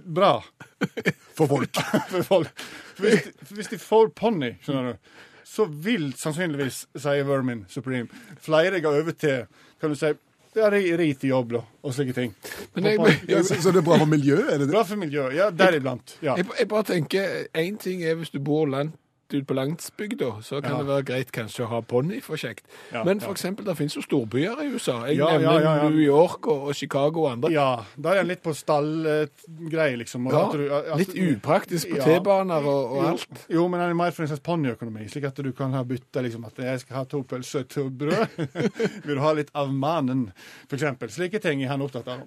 bra 0.05 0.43
For 1.37 1.47
folk. 1.47 1.77
for 2.09 2.23
folk. 2.25 2.61
Hvis, 2.97 3.23
de, 3.23 3.55
hvis 3.55 3.67
de 3.73 3.77
får 3.77 4.09
ponni, 4.17 4.55
skjønner 4.65 4.93
du, 4.95 5.11
så 5.47 5.65
vil 5.69 6.09
sannsynligvis, 6.17 6.83
sier 6.97 7.27
Vermin 7.27 7.65
Supreme, 7.69 8.09
flere 8.41 8.81
gå 8.81 8.89
over 8.89 9.13
til 9.17 9.45
kan 9.81 9.93
du 9.93 9.97
si, 9.99 10.09
ja, 10.57 10.69
ri, 10.73 10.81
ri 10.97 11.11
til 11.13 11.29
jobb 11.35 11.53
da, 11.53 11.61
og 11.85 11.93
slike 11.93 12.15
ting. 12.17 12.33
Men 12.75 12.89
jeg, 12.89 13.17
Ja, 13.29 13.43
så, 13.45 13.59
så 13.61 13.71
det 13.71 13.83
er 13.83 13.85
bra 13.85 13.99
for 14.01 14.09
miljøet? 14.09 14.47
Er 14.49 14.57
det 14.57 14.67
det? 14.67 14.73
Bra 14.73 14.81
for 14.89 14.97
miljøet. 14.97 15.35
Ja, 15.37 15.51
deriblant. 15.53 16.17
Ja. 16.25 16.33
jeg, 16.39 16.47
jeg 16.59 16.69
bare 16.73 16.87
tenker, 16.89 17.35
én 17.53 17.77
ting 17.81 18.01
er 18.03 18.17
hvis 18.17 18.33
du 18.33 18.39
bor 18.41 18.65
langt 18.65 18.97
ute 19.33 19.45
på 19.45 19.55
landsbygda, 19.57 20.41
så 20.43 20.61
kan 20.61 20.71
Ja. 20.71 20.77
det 20.77 20.87
være 20.87 21.03
greit 21.05 21.31
kanskje 21.31 21.65
å 21.65 21.67
ha 21.69 21.81
ponni 21.81 22.21
for 22.21 22.37
kjekt. 22.37 22.63
Ja, 22.93 23.03
Men 23.03 23.19
ja. 23.19 23.25
for 23.25 23.33
eksempel, 23.35 23.65
det 23.65 23.75
finnes 23.77 23.95
jo 23.95 24.01
storbyer 24.01 24.61
i 24.63 24.67
USA. 24.73 25.05
Jeg 25.07 25.17
Ja, 25.17 25.31
ja, 25.31 25.37
nevner 25.39 25.61
ja, 25.63 25.75
ja. 25.83 25.89
New 25.89 25.99
York 25.99 26.47
og, 26.47 26.67
og 26.69 26.75
Chicago 26.75 27.25
og 27.25 27.31
andre. 27.31 27.51
Ja, 27.51 27.83
da 27.99 28.09
er 28.13 28.19
en 28.21 28.27
litt 28.27 28.41
på 28.43 28.53
stallgreier, 28.55 29.97
liksom. 29.97 30.27
og 30.27 30.33
Ja, 30.33 30.51
du- 30.51 30.73
at- 30.73 30.97
litt 30.97 31.15
upraktisk 31.15 31.89
på 31.89 31.97
Ja. 31.97 32.03
T-baner 32.03 32.63
og, 32.65 32.91
og 32.97 33.05
alt. 33.05 33.45
Jo, 33.49 33.67
men 33.67 33.79
det 33.79 33.89
er 33.89 33.93
mer 33.93 34.11
for 34.11 34.23
en 34.23 34.29
slags 34.29 34.41
ponniøkonomi, 34.43 35.09
slik 35.09 35.25
at 35.25 35.35
du 35.35 35.51
kan 35.51 35.71
ha 35.73 35.83
bytta 35.83 36.21
liksom 36.21 36.45
at 36.45 36.55
jeg 36.57 36.79
skal 36.81 36.97
ha 36.97 37.03
to 37.05 37.23
pølser 37.23 37.63
to 37.67 37.89
brød. 37.89 38.27
Vil 39.05 39.15
du 39.15 39.21
ha 39.21 39.31
litt 39.33 39.49
av 39.55 39.71
mannen, 39.73 40.31
for 40.69 40.75
eksempel. 40.77 41.09
Slike 41.09 41.39
ting 41.41 41.63
er 41.63 41.67
han 41.69 41.81
opptatt 41.81 42.07
av. 42.07 42.21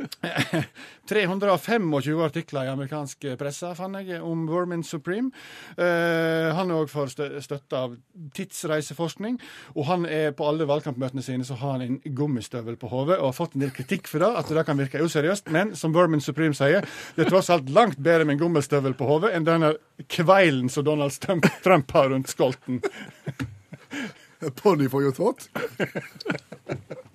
325 1.10 2.22
artikler 2.24 2.66
i 2.66 2.70
amerikansk 2.70 3.26
presse 3.40 3.70
fant 3.78 3.98
jeg 3.98 4.20
om 4.22 4.46
Vermin 4.48 4.84
Supreme. 4.86 5.32
Eh, 5.76 6.50
han 6.54 6.70
er 6.70 6.82
òg 6.84 6.90
for 6.92 7.10
støtte 7.10 7.76
av 7.76 7.96
tidsreiseforskning. 8.36 9.40
Og 9.74 9.88
han 9.90 10.06
er 10.06 10.30
på 10.36 10.46
alle 10.46 10.68
valgkampmøtene 10.70 11.24
sine 11.24 11.46
så 11.46 11.58
har 11.60 11.78
han 11.78 11.86
en 11.86 12.16
gummistøvel 12.16 12.78
på 12.80 12.90
hodet 12.92 13.18
og 13.18 13.30
har 13.30 13.38
fått 13.40 13.56
en 13.56 13.64
del 13.64 13.74
kritikk 13.74 14.10
for 14.10 14.22
det, 14.22 14.30
at 14.42 14.54
det 14.54 14.66
kan 14.68 14.80
virke 14.80 15.02
useriøst. 15.02 15.50
Men 15.54 15.74
som 15.78 15.94
Vermin 15.96 16.24
Supreme 16.24 16.56
sier, 16.56 16.86
det 17.16 17.26
er 17.26 17.32
tross 17.32 17.50
alt 17.52 17.70
langt 17.74 17.98
bedre 17.98 18.26
med 18.26 18.38
en 18.38 18.44
gummistøvel 18.44 18.96
på 18.98 19.08
hodet 19.10 19.34
enn 19.36 19.48
denne 19.48 19.74
kveilen 20.10 20.70
som 20.72 20.86
Donald 20.86 21.16
Trump, 21.20 21.90
har 21.90 22.10
rundt 22.12 22.30
skolten. 22.30 22.80
Ponni 24.62 24.88
får 24.88 25.02
jo 25.08 25.12
thought. 25.12 25.48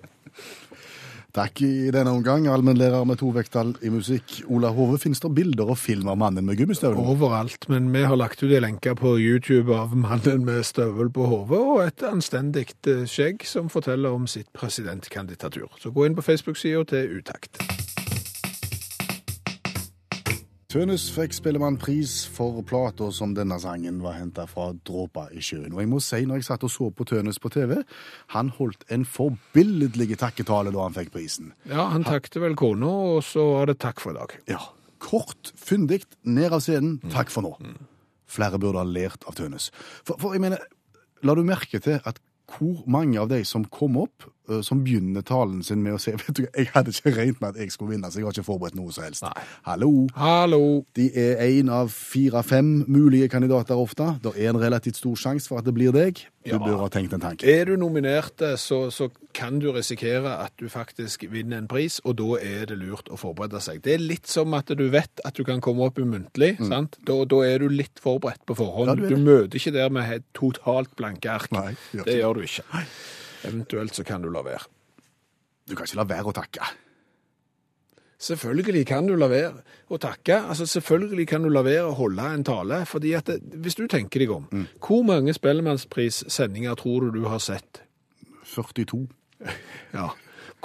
Takk 1.36 1.60
i 1.66 1.90
denne 1.92 2.14
omgang, 2.16 2.46
allmennlærer 2.48 3.04
med 3.04 3.18
to 3.20 3.28
vekttall 3.36 3.74
i 3.84 3.90
musikk. 3.92 4.38
Ola 4.48 4.70
Hove, 4.72 4.96
finnes 5.02 5.20
det 5.20 5.34
bilder 5.36 5.68
og 5.68 5.76
film 5.76 6.08
av 6.08 6.16
mannen 6.22 6.46
med 6.48 6.56
gummistøvler? 6.56 7.10
Overalt, 7.12 7.68
men 7.68 7.90
vi 7.92 8.06
har 8.08 8.16
lagt 8.16 8.40
ut 8.40 8.48
en 8.48 8.64
lenke 8.64 8.96
på 8.96 9.18
YouTube 9.20 9.76
av 9.76 9.92
mannen 9.92 10.48
med 10.48 10.64
støvel 10.64 11.12
på 11.12 11.28
hodet 11.28 11.60
og 11.60 11.84
et 11.84 12.08
anstendig 12.08 12.70
skjegg 13.04 13.44
som 13.44 13.68
forteller 13.68 14.16
om 14.16 14.24
sitt 14.24 14.48
presidentkandidatur. 14.56 15.68
Så 15.76 15.92
gå 15.92 16.08
inn 16.08 16.16
på 16.16 16.24
Facebook-sida 16.24 16.88
til 16.88 17.18
Utakt. 17.20 17.75
Tønes 20.76 21.06
fikk 21.08 21.32
Spellemannpris 21.32 22.26
for 22.28 22.58
plata 22.68 23.06
som 23.14 23.30
denne 23.32 23.56
sangen 23.62 24.02
var 24.04 24.18
henta 24.18 24.42
fra 24.44 24.66
Dråpa 24.84 25.22
i 25.32 25.40
sjøen. 25.40 25.72
Og 25.72 25.80
jeg 25.80 25.88
må 25.88 26.00
si, 26.04 26.18
når 26.28 26.42
jeg 26.42 26.46
satt 26.50 26.66
og 26.68 26.72
så 26.74 26.90
på 26.92 27.06
Tønes 27.08 27.38
på 27.40 27.48
TV, 27.54 27.78
han 28.34 28.50
holdt 28.58 28.84
en 28.92 29.06
forbilledlig 29.08 30.18
takketale 30.20 30.74
da 30.74 30.82
han 30.84 30.98
fikk 30.98 31.14
prisen. 31.14 31.54
Ja, 31.70 31.86
han 31.94 32.04
takket 32.04 32.36
vel 32.42 32.58
kona, 32.60 32.90
og 33.14 33.22
så 33.24 33.46
var 33.54 33.72
det 33.72 33.78
takk 33.86 34.04
for 34.04 34.12
i 34.12 34.18
dag. 34.18 34.36
Ja. 34.52 34.60
Kort, 35.00 35.54
fyndig, 35.56 36.02
ned 36.28 36.52
av 36.52 36.60
scenen, 36.66 36.98
takk 37.08 37.32
for 37.32 37.46
nå. 37.46 37.54
Flere 38.28 38.60
burde 38.60 38.84
ha 38.84 38.84
lært 38.84 39.24
av 39.24 39.40
Tønes. 39.40 39.70
For, 40.04 40.20
for 40.20 40.36
jeg 40.36 40.44
mener, 40.44 40.60
la 41.24 41.38
du 41.38 41.44
merke 41.46 41.80
til 41.80 42.04
at 42.04 42.20
hvor 42.52 42.84
mange 42.84 43.16
av 43.22 43.32
de 43.32 43.40
som 43.48 43.64
kom 43.64 43.96
opp, 44.04 44.28
som 44.62 44.82
begynner 44.84 45.22
talen 45.26 45.62
sin 45.66 45.82
med 45.82 45.96
å 45.96 45.98
si 46.02 46.10
vet 46.22 46.36
du, 46.38 46.44
jeg 46.56 46.70
hadde 46.74 46.90
ikke 46.94 47.12
regnet 47.16 47.40
med 47.40 47.48
at 47.54 47.60
jeg 47.64 47.72
skulle 47.74 47.94
vinne, 47.96 48.10
så 48.12 48.20
jeg 48.20 48.28
har 48.28 48.36
ikke 48.36 48.46
forberedt 48.46 48.76
noe 48.78 48.92
som 48.94 49.04
helst. 49.06 49.22
Nei. 49.26 49.44
Hallo! 49.66 49.90
Hallo! 50.16 50.62
De 50.96 51.08
er 51.14 51.42
én 51.46 51.70
av 51.72 51.90
fire-fem 51.94 52.84
mulige 52.88 53.28
kandidater 53.32 53.74
ofte. 53.78 54.12
Det 54.24 54.32
er 54.36 54.52
en 54.52 54.60
relativt 54.62 54.96
stor 55.00 55.16
sjanse 55.18 55.48
for 55.50 55.58
at 55.62 55.66
det 55.68 55.74
blir 55.76 55.92
deg. 55.96 56.22
Du 56.46 56.52
Ja. 56.54 56.58
bør 56.62 56.76
ha 56.84 56.88
tenkt 56.94 57.12
en 57.12 57.20
tanke. 57.20 57.42
Er 57.50 57.64
du 57.66 57.74
nominert, 57.76 58.40
eh, 58.40 58.54
så, 58.56 58.86
så 58.94 59.08
kan 59.34 59.58
du 59.58 59.72
risikere 59.74 60.36
at 60.44 60.52
du 60.60 60.68
faktisk 60.70 61.24
vinner 61.32 61.58
en 61.58 61.66
pris, 61.66 61.98
og 62.04 62.16
da 62.20 62.36
er 62.38 62.66
det 62.70 62.78
lurt 62.78 63.10
å 63.10 63.18
forberede 63.18 63.58
seg. 63.60 63.82
Det 63.82 63.96
er 63.96 63.98
litt 64.04 64.30
som 64.30 64.54
at 64.54 64.70
du 64.78 64.84
vet 64.92 65.20
at 65.26 65.34
du 65.34 65.42
kan 65.44 65.60
komme 65.60 65.82
opp 65.88 65.98
i 65.98 66.06
muntlig, 66.06 66.52
sant? 66.62 66.96
Da, 67.04 67.18
da 67.26 67.42
er 67.42 67.58
du 67.64 67.68
litt 67.68 67.98
forberedt 68.02 68.46
på 68.46 68.54
forhånd. 68.62 68.92
Ja, 68.92 68.94
du 68.94 69.08
du 69.16 69.16
møter 69.26 69.58
ikke 69.58 69.74
der 69.74 69.90
med 69.90 70.06
helt 70.06 70.24
totalt 70.38 70.94
blanke 70.96 71.34
ark. 71.34 71.50
Nei, 71.50 71.74
det 71.92 72.20
gjør 72.20 72.38
du 72.38 72.46
ikke. 72.46 72.84
Eventuelt 73.46 73.94
så 73.94 74.04
kan 74.06 74.22
du 74.24 74.30
la 74.32 74.42
være. 74.46 74.66
Du 75.66 75.74
kan 75.74 75.86
ikke 75.86 75.98
la 76.02 76.08
være 76.10 76.30
å 76.30 76.34
takke. 76.36 76.66
Selvfølgelig 78.26 78.86
kan 78.88 79.06
du 79.06 79.14
la 79.18 79.28
være 79.28 79.62
å 79.92 79.98
takke. 80.00 80.38
Altså, 80.48 80.64
selvfølgelig 80.66 81.26
kan 81.28 81.44
du 81.44 81.50
la 81.52 81.60
være 81.66 81.84
å 81.90 81.96
holde 81.98 82.28
en 82.32 82.44
tale. 82.44 82.84
fordi 82.86 83.12
at 83.14 83.26
det, 83.26 83.40
Hvis 83.60 83.76
du 83.76 83.86
tenker 83.86 84.20
deg 84.20 84.30
om, 84.30 84.46
hvor 84.80 85.02
mange 85.04 85.34
Spellemannspris-sendinger 85.36 86.74
tror 86.80 87.00
du 87.10 87.20
du 87.20 87.26
har 87.28 87.38
sett? 87.38 87.82
42. 88.44 89.06
Ja. 89.92 90.10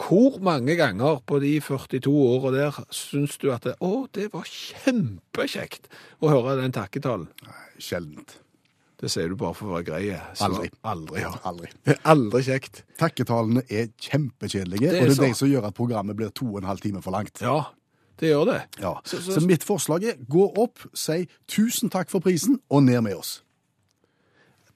Hvor 0.01 0.39
mange 0.41 0.75
ganger 0.75 1.19
på 1.27 1.39
de 1.43 1.59
42 1.61 2.09
årene 2.09 2.57
der 2.57 2.77
syns 2.89 3.37
du 3.37 3.51
at 3.53 3.63
det, 3.67 3.75
å, 3.83 4.07
det 4.15 4.29
var 4.33 4.47
kjempekjekt 4.47 5.89
å 6.23 6.31
høre 6.31 6.55
den 6.61 6.71
takketalen? 6.73 7.27
Sjeldent. 7.77 8.37
Det 9.01 9.09
sier 9.09 9.29
du 9.31 9.35
bare 9.35 9.55
for 9.57 9.65
å 9.71 9.79
være 9.79 9.85
grei. 9.87 10.09
Aldri. 10.45 10.69
Aldri, 10.85 11.21
ja. 11.23 11.31
Aldri. 11.49 11.71
Det 11.87 11.95
er 11.95 12.01
aldri 12.11 12.41
kjekt. 12.45 12.83
Takketalene 13.01 13.63
er 13.67 13.87
kjempekjedelige, 13.97 14.91
og 14.91 14.93
det 14.93 15.07
er 15.09 15.15
så. 15.15 15.23
de 15.25 15.33
som 15.39 15.49
gjør 15.49 15.65
at 15.71 15.73
programmet 15.77 16.15
blir 16.19 16.29
to 16.37 16.45
og 16.51 16.59
en 16.61 16.67
halv 16.69 16.79
time 16.83 17.01
for 17.01 17.11
langt. 17.15 17.41
Ja, 17.41 17.63
det 18.21 18.29
gjør 18.29 18.45
det. 18.51 18.59
Ja. 18.79 18.93
Så- 19.03 19.17
Så, 19.25 19.33
så- 19.39 19.47
mitt 19.47 19.63
forslag 19.65 20.03
er 20.03 20.13
gå 20.29 20.45
opp, 20.55 20.79
si 20.93 21.27
tusen 21.47 21.89
takk 21.89 22.09
for 22.13 22.19
prisen, 22.21 22.59
og 22.69 22.83
ned 22.83 23.01
med 23.01 23.15
oss. 23.15 23.41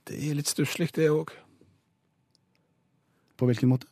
Det 0.05 0.17
er 0.17 0.33
litt 0.35 0.47
stusslig, 0.49 0.91
det 0.91 1.09
òg. 1.09 1.29
På 3.37 3.45
hvilken 3.49 3.69
måte? 3.69 3.85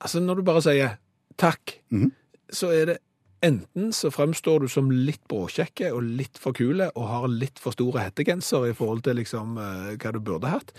Altså, 0.00 0.20
når 0.20 0.34
du 0.36 0.42
bare 0.42 0.62
sier 0.62 0.98
takk, 1.38 1.80
Mhm. 1.90 2.12
så 2.52 2.70
er 2.72 2.84
det 2.86 2.98
enten 3.46 3.92
så 3.96 4.10
fremstår 4.12 4.64
du 4.64 4.68
som 4.72 4.90
litt 4.92 5.22
bråkjekke 5.30 5.92
og 5.96 6.06
litt 6.20 6.40
for 6.40 6.56
kule 6.56 6.90
og 6.94 7.10
har 7.10 7.28
litt 7.32 7.60
for 7.62 7.76
store 7.76 8.06
hettegenser 8.06 8.70
i 8.70 8.76
forhold 8.76 9.04
til 9.06 9.20
liksom 9.20 9.58
eh, 9.60 9.92
hva 9.96 10.14
du 10.14 10.20
burde 10.24 10.52
hatt, 10.52 10.74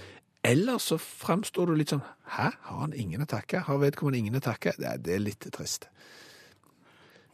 eller 0.48 0.82
så 0.82 0.98
fremstår 0.98 1.70
du 1.70 1.78
litt 1.78 1.94
sånn 1.94 2.06
Hæ, 2.32 2.50
har 2.66 2.80
han 2.80 2.96
ingen 2.98 3.22
å 3.22 3.30
takke? 3.30 3.62
Har 3.68 3.82
vedkommende 3.82 4.22
ingen 4.24 4.40
å 4.40 4.44
takke? 4.44 4.74
Det 4.80 4.96
det 5.06 5.18
er 5.18 5.22
litt 5.22 5.46
trist. 5.54 5.90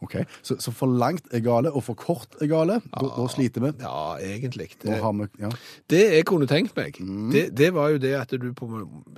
Ok, 0.04 0.14
Så, 0.42 0.54
så 0.62 0.70
for 0.70 0.86
langt 0.86 1.26
er 1.34 1.40
gale, 1.42 1.72
og 1.74 1.82
for 1.88 1.98
kort 1.98 2.36
er 2.42 2.46
gale. 2.46 2.78
Da, 2.92 3.08
da 3.16 3.24
sliter 3.32 3.64
vi. 3.64 3.72
Ja, 3.82 4.18
egentlig. 4.22 4.68
Det, 4.82 5.00
har 5.02 5.14
vi 5.16 5.26
ja. 5.40 5.50
det 5.90 6.02
jeg 6.12 6.26
kunne 6.28 6.46
tenkt 6.46 6.76
meg, 6.78 7.00
det, 7.32 7.48
det 7.58 7.72
var 7.74 7.90
jo 7.94 8.02
det 8.02 8.14
at 8.14 8.30
du 8.30 8.52
på, 8.54 8.68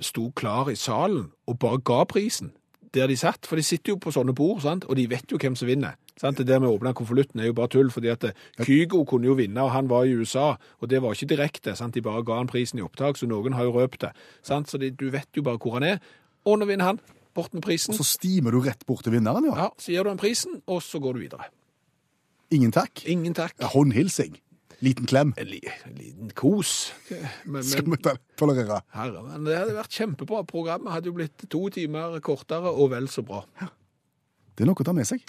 sto 0.01 0.31
klar 0.35 0.71
i 0.73 0.77
salen 0.79 1.29
og 1.45 1.59
bare 1.61 1.83
ga 1.85 2.01
prisen. 2.09 2.53
Der 2.93 3.07
de 3.07 3.15
satt, 3.17 3.47
for 3.47 3.59
de 3.59 3.63
sitter 3.63 3.93
jo 3.93 3.99
på 4.01 4.11
sånne 4.11 4.33
bord, 4.35 4.61
sant? 4.65 4.85
og 4.89 4.97
de 4.99 5.05
vet 5.09 5.31
jo 5.31 5.39
hvem 5.39 5.55
som 5.55 5.69
vinner. 5.69 5.95
Sant? 6.19 6.37
Det 6.37 6.47
der 6.47 6.59
med 6.59 6.69
å 6.69 6.75
åpne 6.75 6.93
konvolutten 6.97 7.39
er 7.39 7.49
jo 7.49 7.55
bare 7.57 7.71
tull, 7.71 7.91
fordi 7.93 8.11
at 8.11 8.25
eh, 8.27 8.43
Kygo 8.59 9.05
kunne 9.07 9.29
jo 9.29 9.37
vinne, 9.39 9.63
og 9.63 9.71
han 9.75 9.89
var 9.91 10.05
i 10.05 10.17
USA, 10.17 10.57
og 10.79 10.91
det 10.91 11.01
var 11.03 11.15
ikke 11.15 11.31
direkte, 11.31 11.75
sant? 11.79 11.95
de 11.95 12.03
bare 12.05 12.25
ga 12.27 12.41
han 12.41 12.51
prisen 12.51 12.81
i 12.81 12.85
opptak, 12.85 13.19
så 13.19 13.29
noen 13.31 13.55
har 13.57 13.69
jo 13.69 13.77
røpt 13.79 14.03
det. 14.03 14.11
Sant? 14.47 14.71
Så 14.71 14.81
de, 14.81 14.91
du 14.91 15.09
vet 15.13 15.29
jo 15.37 15.45
bare 15.47 15.61
hvor 15.61 15.79
han 15.79 15.87
er, 15.87 16.03
og 16.45 16.59
nå 16.59 16.67
vinner 16.69 16.91
han, 16.91 17.01
bort 17.35 17.53
med 17.55 17.63
prisen. 17.63 17.95
Og 17.95 18.01
Så 18.01 18.17
stimer 18.19 18.51
du 18.51 18.59
rett 18.65 18.85
bort 18.85 19.05
til 19.07 19.15
vinneren, 19.15 19.47
ja. 19.47 19.67
Ja, 19.67 19.69
så 19.79 19.95
gir 19.95 20.03
du 20.03 20.11
han 20.11 20.21
prisen, 20.21 20.61
og 20.67 20.83
så 20.83 20.99
går 20.99 21.15
du 21.15 21.23
videre. 21.23 21.51
Ingen 22.51 22.73
takk. 22.75 23.05
Ingen 23.07 23.33
takk. 23.37 23.55
Håndhilsing. 23.71 24.35
Liten 24.81 25.05
klem. 25.05 25.31
En, 25.37 25.45
li, 25.45 25.59
en 25.85 25.93
liten 25.97 26.31
kos. 26.33 26.91
Men, 27.45 27.61
Skal 27.63 27.85
vi 27.85 27.97
ta- 28.01 28.15
tolerere. 28.39 28.79
herre, 28.95 29.21
men 29.27 29.43
det 29.45 29.57
hadde 29.59 29.75
vært 29.77 29.93
kjempebra. 29.93 30.41
Programmet 30.49 30.91
hadde 30.95 31.11
jo 31.11 31.13
blitt 31.19 31.45
to 31.53 31.67
timer 31.69 32.17
kortere 32.25 32.71
og 32.73 32.89
vel 32.95 33.05
så 33.11 33.21
bra. 33.25 33.43
Det 34.55 34.65
er 34.65 34.71
noe 34.71 34.81
å 34.81 34.85
ta 34.87 34.93
med 34.97 35.05
seg. 35.07 35.21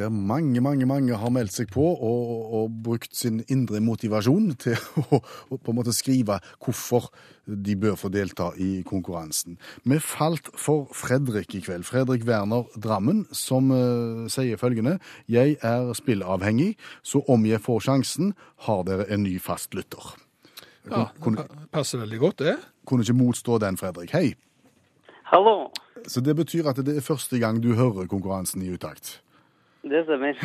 Der 0.00 0.08
mange, 0.08 0.62
mange 0.64 0.86
mange 0.88 1.16
har 1.20 1.32
meldt 1.34 1.52
seg 1.52 1.68
på 1.74 1.82
og, 1.84 2.30
og 2.56 2.76
brukt 2.86 3.12
sin 3.16 3.42
indre 3.52 3.82
motivasjon 3.84 4.54
til 4.62 4.78
å, 5.12 5.20
å 5.20 5.58
på 5.60 5.74
en 5.74 5.76
måte 5.76 5.92
skrive 5.92 6.38
hvorfor 6.56 7.10
de 7.44 7.76
bør 7.76 7.98
få 8.00 8.08
delta 8.14 8.50
i 8.56 8.80
konkurransen. 8.86 9.58
Vi 9.84 9.98
falt 10.00 10.48
for 10.56 10.88
Fredrik 10.96 11.52
i 11.58 11.62
kveld. 11.66 11.84
Fredrik 11.84 12.24
Werner 12.28 12.64
Drammen, 12.80 13.26
som 13.36 13.68
uh, 13.74 14.24
sier 14.32 14.60
følgende 14.60 14.96
Jeg 15.28 15.58
er 15.60 15.92
spilleavhengig, 15.98 16.76
så 17.02 17.20
om 17.28 17.44
jeg 17.44 17.60
får 17.60 17.86
sjansen, 17.90 18.34
har 18.66 18.84
dere 18.88 19.08
en 19.12 19.26
ny 19.26 19.36
fastlytter. 19.42 20.14
Ja, 20.88 21.10
Kunne, 21.20 21.44
det 21.44 21.72
passer 21.74 22.00
veldig 22.00 22.18
godt, 22.18 22.38
det. 22.46 22.56
kunne 22.88 23.04
ikke 23.04 23.20
motstå 23.20 23.58
den, 23.60 23.76
Fredrik. 23.76 24.14
Hei. 24.16 24.30
Hallo, 25.28 25.68
Så 26.08 26.24
det 26.24 26.32
betyr 26.36 26.70
at 26.72 26.80
det 26.80 26.96
er 26.96 27.04
første 27.04 27.38
gang 27.38 27.60
du 27.62 27.74
hører 27.76 28.08
konkurransen 28.08 28.62
i 28.64 28.72
utakt. 28.72 29.20
Det 29.82 30.04
stemmer. 30.06 30.38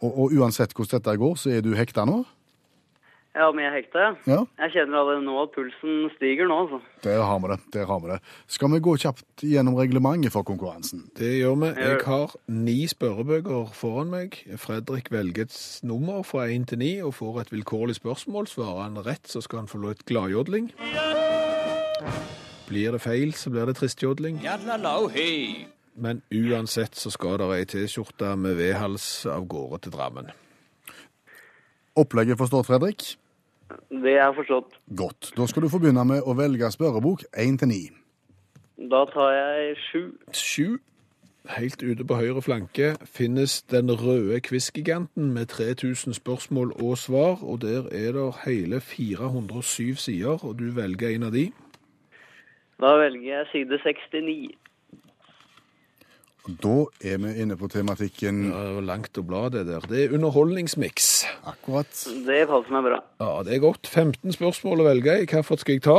Og, 0.00 0.10
og 0.10 0.34
uansett 0.38 0.74
hvordan 0.76 1.00
dette 1.00 1.16
går, 1.20 1.38
så 1.40 1.50
er 1.56 1.64
du 1.64 1.72
hekta 1.76 2.04
nå? 2.08 2.22
Ja, 3.38 3.52
men 3.54 3.62
jeg 3.62 3.84
hekta, 3.84 4.00
ja. 4.02 4.12
Ja. 4.26 4.38
Jeg 4.64 4.72
kjenner 4.74 4.98
allerede 4.98 5.22
nå 5.22 5.34
at 5.44 5.52
pulsen 5.54 6.08
stiger 6.16 6.48
nå, 6.50 6.56
altså. 6.64 6.78
Der 7.04 7.20
har 7.22 7.38
vi 7.38 7.50
det. 7.52 7.58
der 7.76 7.86
har 7.86 8.00
vi 8.02 8.10
det. 8.10 8.16
Skal 8.50 8.72
vi 8.72 8.80
gå 8.82 8.94
kjapt 8.98 9.44
gjennom 9.46 9.76
reglementet 9.78 10.34
for 10.34 10.46
konkurransen? 10.48 11.04
Det 11.18 11.36
gjør 11.36 11.54
vi. 11.60 11.70
Jeg 11.78 12.00
har 12.06 12.34
ni 12.50 12.78
spørrebøker 12.90 13.70
foran 13.78 14.10
meg. 14.10 14.40
Fredrik 14.58 15.12
velger 15.14 15.46
et 15.46 15.80
nummer 15.86 16.24
fra 16.26 16.48
én 16.50 16.66
til 16.66 16.82
ni 16.82 16.92
og 17.04 17.14
får 17.20 17.44
et 17.44 17.54
vilkårlig 17.54 18.00
spørsmål. 18.00 18.50
Svarer 18.50 18.88
han 18.88 18.98
rett, 19.06 19.28
så 19.30 19.44
skal 19.44 19.62
han 19.62 19.70
få 19.70 19.84
et 19.92 20.02
gladjodling. 20.08 20.72
Blir 22.68 22.92
det 22.92 23.00
feil, 23.00 23.32
så 23.38 23.54
blir 23.54 23.70
det 23.70 23.78
tristjodling. 23.78 24.42
Men 25.98 26.22
uansett 26.30 26.96
så 26.96 27.10
skal 27.10 27.38
det 27.42 27.48
ei 27.56 27.64
T-skjorte 27.68 28.34
med 28.38 28.58
V-hals 28.58 29.26
av 29.26 29.46
gårde 29.50 29.82
til 29.84 29.94
Drammen. 29.96 30.30
Opplegget 31.98 32.38
forstått, 32.38 32.68
Fredrik? 32.68 33.16
Det 33.90 34.14
er 34.16 34.32
forstått. 34.32 34.78
Godt. 34.96 35.32
Da 35.36 35.46
skal 35.46 35.62
du 35.62 35.68
få 35.68 35.80
begynne 35.82 36.04
med 36.06 36.22
å 36.22 36.36
velge 36.38 36.70
spørrebok 36.72 37.24
1 37.34 37.58
til 37.60 37.72
9. 37.72 37.80
Da 38.90 39.02
tar 39.10 39.32
jeg 39.34 39.74
sju. 39.88 40.02
Sju. 40.32 40.78
Helt 41.48 41.82
ute 41.82 42.04
på 42.04 42.14
høyre 42.18 42.42
flanke 42.44 42.92
finnes 43.08 43.62
den 43.72 43.90
røde 43.90 44.40
quiz-giganten 44.44 45.32
med 45.32 45.48
3000 45.48 46.14
spørsmål 46.14 46.74
og 46.76 46.98
svar, 46.98 47.40
og 47.42 47.62
der 47.62 47.88
er 47.88 48.12
det 48.12 48.26
hele 48.44 48.80
407 48.80 49.94
sider, 49.96 50.44
og 50.44 50.58
du 50.58 50.70
velger 50.76 51.08
en 51.08 51.22
av 51.22 51.32
de. 51.32 51.48
Da 52.78 52.94
velger 53.00 53.38
jeg 53.38 53.46
side 53.52 53.78
69. 53.82 54.58
Da 56.48 56.86
er 57.04 57.18
vi 57.20 57.34
inne 57.42 57.58
på 57.60 57.68
tematikken 57.68 58.46
Ja, 58.48 58.62
det 58.64 58.76
var 58.78 58.86
langt 58.88 59.18
å 59.20 59.24
bla 59.26 59.42
det 59.52 59.66
der. 59.68 59.84
Det 59.84 60.06
er 60.06 60.14
underholdningsmiks. 60.16 61.26
akkurat. 61.44 61.92
Det 62.24 62.46
passer 62.48 62.72
meg 62.72 62.86
bra. 62.88 63.02
Ja, 63.20 63.42
det 63.44 63.54
er 63.54 63.60
godt. 63.60 63.86
15 63.86 64.32
spørsmål 64.32 64.80
å 64.80 64.88
velge 64.88 65.18
i. 65.20 65.26
Hvilket 65.28 65.60
skal 65.60 65.76
jeg 65.76 65.84
ta? 65.84 65.98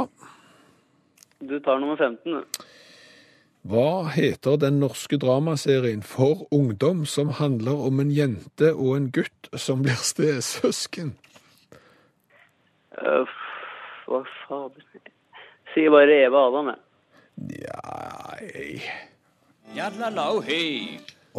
Du 1.39 1.59
tar 1.59 1.79
nummer 1.79 1.97
15. 2.01 2.33
du. 2.33 2.65
Hva 3.69 4.09
heter 4.09 4.57
den 4.57 4.79
norske 4.79 5.19
dramaserien 5.19 6.01
for 6.01 6.47
ungdom 6.55 7.05
som 7.05 7.35
handler 7.37 7.85
om 7.85 7.99
en 7.99 8.11
jente 8.11 8.71
og 8.73 8.95
en 8.95 9.09
gutt 9.13 9.49
som 9.53 9.83
blir 9.83 9.99
stesøsken? 9.99 11.13
Uh, 12.97 13.27
hva 14.07 14.23
fader? 14.47 14.81
Sier 15.75 15.93
bare 15.93 16.23
Eva 16.25 16.47
Adam, 16.47 16.71
jeg. 16.73 17.61
Ja, 17.67 19.08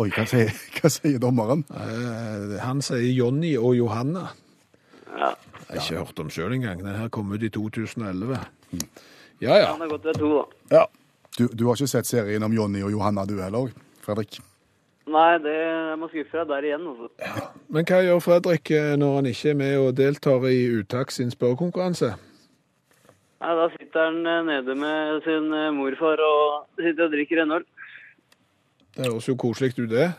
Oi, 0.00 0.08
hva 0.14 0.24
sier, 0.28 0.52
hva 0.78 0.90
sier 0.92 1.18
dommeren? 1.22 1.64
eh, 1.74 2.56
han 2.62 2.80
sier 2.84 3.10
Jonny 3.10 3.56
og 3.58 3.74
Johanna. 3.76 4.28
Ja. 5.10 5.32
Jeg 5.70 5.80
har 5.80 5.82
ikke 5.84 6.04
hørt 6.04 6.22
om 6.22 6.30
sjøl 6.30 6.54
engang. 6.56 6.80
Den 6.82 6.96
her 6.98 7.10
kom 7.12 7.30
ut 7.34 7.42
i 7.42 7.50
2011. 7.52 8.38
Ja, 9.42 9.56
ja. 9.58 9.72
Han 9.72 9.82
har 9.82 9.90
gått 9.92 10.06
ved 10.10 10.18
to, 10.18 10.30
da. 10.36 10.44
Ja. 10.76 10.84
Du, 11.38 11.44
du 11.54 11.66
har 11.66 11.78
ikke 11.78 11.90
sett 11.90 12.08
serien 12.10 12.42
om 12.42 12.54
Jonny 12.54 12.82
og 12.86 12.90
Johanna 12.94 13.22
du 13.26 13.36
heller, 13.40 13.70
Fredrik? 14.02 14.40
Nei, 15.10 15.30
det 15.42 15.52
jeg 15.54 15.98
må 15.98 16.08
skuffe 16.10 16.38
deg 16.42 16.50
der 16.50 16.66
igjen, 16.68 16.86
altså. 16.90 17.46
Men 17.74 17.86
hva 17.86 18.00
gjør 18.06 18.20
Fredrik 18.22 18.70
eh, 18.74 18.92
når 18.98 19.14
han 19.20 19.28
ikke 19.30 19.52
er 19.52 19.58
med 19.58 19.76
og 19.78 19.94
deltar 19.98 20.46
i 20.50 20.58
Uttak 20.80 21.10
sin 21.14 21.30
spørrekonkurranse? 21.34 22.12
Nei, 23.40 23.52
da 23.58 23.66
sitter 23.74 24.06
han 24.10 24.18
eh, 24.26 24.42
nede 24.50 24.76
med 24.78 25.22
sin 25.26 25.50
eh, 25.56 25.70
morfar 25.74 26.22
og 26.26 26.82
sitter 26.82 27.06
og 27.08 27.14
drikker 27.14 27.42
en 27.44 27.56
øl. 27.58 27.66
Det 28.96 29.06
høres 29.06 29.28
jo 29.28 29.36
koselig 29.38 29.74
ut, 29.78 29.90
det. 29.90 30.10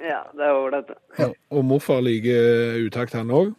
Ja, 0.00 0.20
det 0.36 0.44
er 0.46 0.54
ålreit, 0.54 0.90
det. 0.90 1.30
Og 1.50 1.64
morfar 1.64 2.02
liker 2.04 2.78
utakt, 2.86 3.16
han 3.16 3.32
òg? 3.32 3.54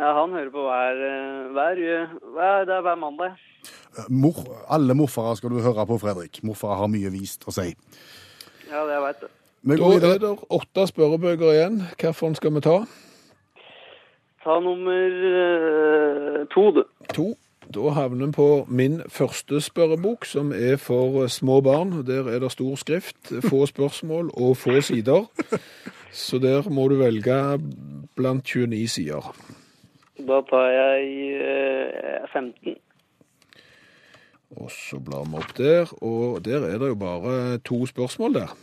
Ja, 0.00 0.14
han 0.16 0.32
hører 0.32 0.50
på 0.54 0.62
hver, 0.64 1.00
eh, 1.06 1.50
hver, 1.52 1.82
hver, 2.32 2.64
det 2.64 2.74
er 2.76 2.84
hver 2.86 2.96
mandag. 2.96 3.34
Eh, 3.98 4.06
Mor, 4.08 4.38
alle 4.68 4.94
morfarer 4.94 5.34
skal 5.34 5.50
du 5.50 5.60
høre 5.60 5.86
på, 5.86 5.98
Fredrik. 5.98 6.40
Morfarer 6.46 6.80
har 6.80 6.88
mye 6.88 7.10
vist 7.12 7.44
å 7.44 7.52
si. 7.52 7.74
Ja, 8.70 8.86
det 8.86 8.96
jeg 8.96 9.04
vet 9.04 9.20
det. 9.26 9.30
Da 9.76 9.90
er 10.08 10.18
det 10.22 10.30
åtte 10.56 10.86
spørrebøker 10.88 11.52
igjen. 11.52 11.82
Hvilken 12.00 12.34
skal 12.38 12.54
vi 12.54 12.62
ta? 12.64 12.78
Ta 14.44 14.56
nummer 14.64 15.18
eh, 15.34 16.46
to, 16.54 16.70
du. 16.78 16.84
To. 17.12 17.26
Da 17.70 17.92
havner 17.94 18.26
vi 18.26 18.32
på 18.34 18.48
min 18.68 18.98
første 19.08 19.60
spørrebok, 19.62 20.24
som 20.26 20.50
er 20.52 20.76
for 20.76 21.26
små 21.30 21.60
barn. 21.62 21.92
Der 22.06 22.26
er 22.26 22.40
det 22.42 22.50
stor 22.52 22.74
skrift, 22.74 23.30
få 23.46 23.66
spørsmål 23.66 24.30
og 24.34 24.56
få 24.56 24.80
sider. 24.80 25.30
Så 26.10 26.38
der 26.38 26.66
må 26.70 26.88
du 26.88 26.96
velge 26.98 27.60
blant 28.16 28.44
29 28.44 28.88
sider. 28.88 29.36
Da 30.18 30.40
tar 30.50 30.66
jeg 30.74 31.04
eh, 31.38 32.26
15. 32.32 32.74
Og 34.56 34.70
så 34.70 34.98
blar 34.98 35.22
vi 35.30 35.38
opp 35.38 35.54
der, 35.58 35.92
og 36.02 36.44
der 36.44 36.66
er 36.66 36.78
det 36.78 36.88
jo 36.88 36.94
bare 36.98 37.58
to 37.58 37.86
spørsmål 37.86 38.34
der. 38.34 38.56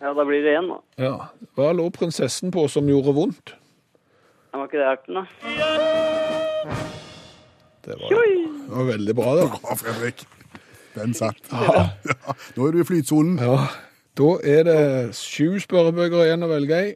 Ja, 0.00 0.12
da 0.12 0.24
blir 0.24 0.44
det 0.44 0.54
én, 0.58 0.68
da. 0.70 0.78
Ja. 1.02 1.14
Hva 1.56 1.72
lå 1.72 1.88
prinsessen 1.90 2.52
på 2.54 2.68
som 2.68 2.86
gjorde 2.86 3.16
vondt? 3.16 3.56
Det 4.52 4.60
var 4.60 4.68
ikke 4.68 4.78
det 4.78 4.86
erten, 4.92 5.14
da. 5.18 7.05
Det 7.86 7.94
var, 8.00 8.10
det 8.10 8.76
var 8.76 8.84
veldig 8.84 9.14
bra, 9.14 9.32
det. 9.38 9.48
Bra, 9.62 9.76
Fredrik. 9.78 10.24
Den 10.96 11.12
satt. 11.14 11.38
Ja. 11.52 11.84
Nå 12.56 12.66
er 12.66 12.74
du 12.74 12.80
i 12.82 12.86
flytsonen. 12.88 13.36
Ja, 13.38 13.60
da 14.18 14.30
er 14.42 14.64
det 14.66 14.80
sju 15.14 15.60
spørrebøker 15.62 16.24
igjen 16.24 16.42
å 16.42 16.48
velge 16.50 16.80
i. 16.82 16.94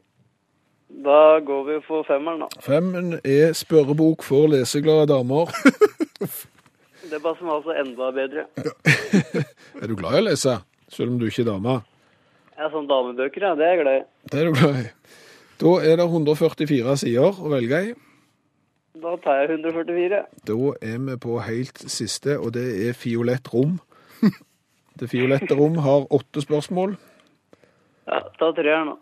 Da 1.05 1.39
går 1.47 1.63
vi 1.69 1.77
for 1.85 2.03
femmeren, 2.03 2.43
da. 2.43 2.61
Femmen 2.65 3.13
er 3.23 3.55
spørrebok 3.55 4.25
for 4.27 4.51
leseglade 4.51 5.07
damer. 5.13 5.53
Det 7.11 7.19
passer 7.19 7.43
meg 7.43 7.55
altså 7.57 7.73
enda 7.75 8.07
bedre. 8.15 8.43
Er 9.81 9.89
du 9.89 9.97
glad 9.99 10.13
i 10.15 10.19
å 10.21 10.27
lese, 10.29 10.53
selv 10.91 11.11
om 11.11 11.17
du 11.19 11.25
ikke 11.27 11.41
er 11.43 11.49
dame? 11.49 11.73
Ja, 12.55 12.69
sånn 12.71 12.87
damebøker, 12.87 13.43
ja, 13.43 13.55
det 13.59 13.65
er 13.65 13.73
jeg 13.73 13.81
glad 13.81 13.97
i. 13.97 14.03
Det 14.31 14.39
er 14.39 14.47
du 14.47 14.55
glad 14.55 14.77
i. 14.79 14.85
Da 15.59 15.73
er 15.89 15.99
det 15.99 16.05
144 16.07 16.95
sider 17.01 17.41
å 17.41 17.51
velge 17.51 17.81
i. 17.89 17.91
Da 18.95 19.15
tar 19.23 19.39
jeg 19.39 19.49
144. 19.55 20.23
Da 20.47 20.55
er 20.81 20.97
vi 21.05 21.15
på 21.17 21.37
helt 21.39 21.79
siste, 21.87 22.39
og 22.39 22.53
det 22.53 22.65
er 22.87 22.97
fiolett 22.97 23.53
rom. 23.53 23.79
Det 24.99 25.07
fiolette 25.09 25.55
rom 25.55 25.79
har 25.81 26.03
åtte 26.13 26.43
spørsmål. 26.43 26.91
Ja, 28.05 28.19
ta 28.37 28.51
treeren, 28.53 28.91
da. 28.91 28.97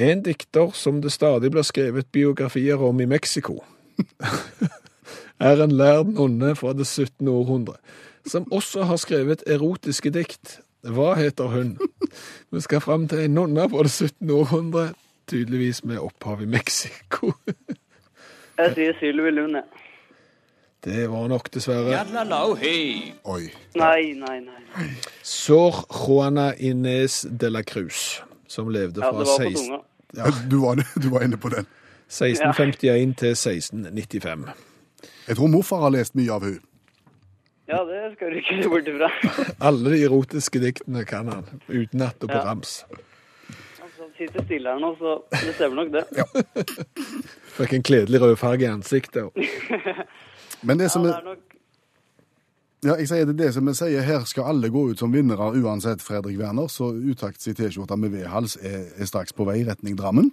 En 0.00 0.24
dikter 0.24 0.72
som 0.74 1.02
det 1.04 1.12
stadig 1.12 1.52
blir 1.54 1.62
skrevet 1.62 2.08
biografier 2.10 2.80
om 2.82 3.00
i 3.00 3.06
Mexico, 3.06 3.60
er 5.50 5.62
en 5.62 5.76
lærd 5.76 6.10
nonne 6.16 6.56
fra 6.58 6.72
det 6.72 6.86
17. 6.86 7.28
århundre, 7.28 7.76
som 8.26 8.48
også 8.50 8.88
har 8.88 8.98
skrevet 8.98 9.44
erotiske 9.46 10.10
dikt. 10.10 10.58
Hva 10.82 11.14
heter 11.14 11.52
hun? 11.52 11.76
Vi 12.50 12.60
skal 12.60 12.82
fram 12.82 13.06
til 13.08 13.22
en 13.28 13.38
nonne 13.38 13.68
fra 13.70 13.86
det 13.86 13.92
17. 13.92 14.30
århundre, 14.30 14.88
tydeligvis 15.30 15.84
med 15.84 16.02
opphav 16.02 16.42
i 16.42 16.50
Mexico. 16.50 17.32
Jeg 18.58 18.74
sier 18.76 18.96
Sylvi 19.00 19.30
Lund, 19.34 19.56
jeg. 19.58 19.64
Det 20.84 21.06
var 21.10 21.28
nok, 21.32 21.48
dessverre. 21.54 21.88
Oi. 23.24 23.46
Nei, 23.80 24.12
nei, 24.20 24.40
nei. 24.44 24.88
Sor 25.24 25.78
Juana 25.88 26.50
Inés 26.60 27.22
de 27.40 27.48
la 27.50 27.62
Cruz, 27.64 28.20
som 28.46 28.68
levde 28.68 29.00
fra 29.00 29.14
Ja, 29.14 29.18
det 29.18 29.26
var 29.26 29.38
på 29.38 29.48
16 29.48 29.64
tunga. 29.64 29.80
Ja, 30.14 30.30
du, 30.50 30.58
var, 30.60 30.82
du 31.02 31.08
var 31.14 31.24
inne 31.24 31.38
på 31.40 31.48
den. 31.54 31.66
1651 32.12 33.16
til 33.18 33.32
1695. 33.32 34.44
Jeg 35.28 35.36
tror 35.40 35.48
morfar 35.50 35.80
har 35.86 35.94
lest 35.96 36.14
mye 36.14 36.30
av 36.36 36.44
hun. 36.44 36.60
Ja, 37.66 37.80
det 37.88 38.02
skal 38.18 38.34
du 38.34 38.42
ikke 38.42 38.58
se 38.60 38.68
bort 38.68 38.88
ifra. 38.92 39.08
Alle 39.64 39.94
de 39.94 40.02
erotiske 40.04 40.60
diktene 40.60 41.06
kan 41.08 41.30
han, 41.32 41.46
utenat 41.72 42.20
og 42.20 42.28
på 42.28 42.36
Ja. 42.36 42.44
rams. 42.50 42.84
Sitter 44.24 44.44
stille 44.46 44.72
her 44.72 44.80
nå, 44.80 44.94
så 44.96 45.18
det 45.32 45.54
stemmer 45.58 45.82
nok 45.82 45.90
det. 45.92 46.04
Fikk 47.58 47.74
en 47.76 47.84
kledelig 47.84 48.20
rød 48.22 48.36
farge 48.40 48.64
i 48.64 48.70
ansiktet. 48.70 49.28
Men 50.66 50.80
det 50.80 50.88
Ja, 50.88 51.02
det 51.02 51.10
er, 51.12 51.26
nok 51.28 51.50
ja, 52.84 52.98
jeg 53.00 53.08
sier 53.08 53.24
det, 53.24 53.38
det 53.38 53.46
som 53.56 53.68
jeg 53.70 53.78
sier, 53.78 54.02
her 54.04 54.26
skal 54.28 54.50
alle 54.50 54.68
gå 54.68 54.82
ut 54.90 55.00
som 55.00 55.12
vinnere 55.12 55.46
uansett, 55.56 56.02
Fredrik 56.04 56.36
Werner. 56.36 56.68
Så 56.68 56.90
Utakts 56.92 57.48
i 57.48 57.54
T-skjorta 57.56 57.96
med 57.96 58.12
V-hals 58.12 58.58
er, 58.60 58.90
er 59.00 59.08
straks 59.08 59.32
på 59.32 59.46
vei 59.48 59.62
i 59.62 59.64
retning 59.64 59.96
Drammen. 59.96 60.28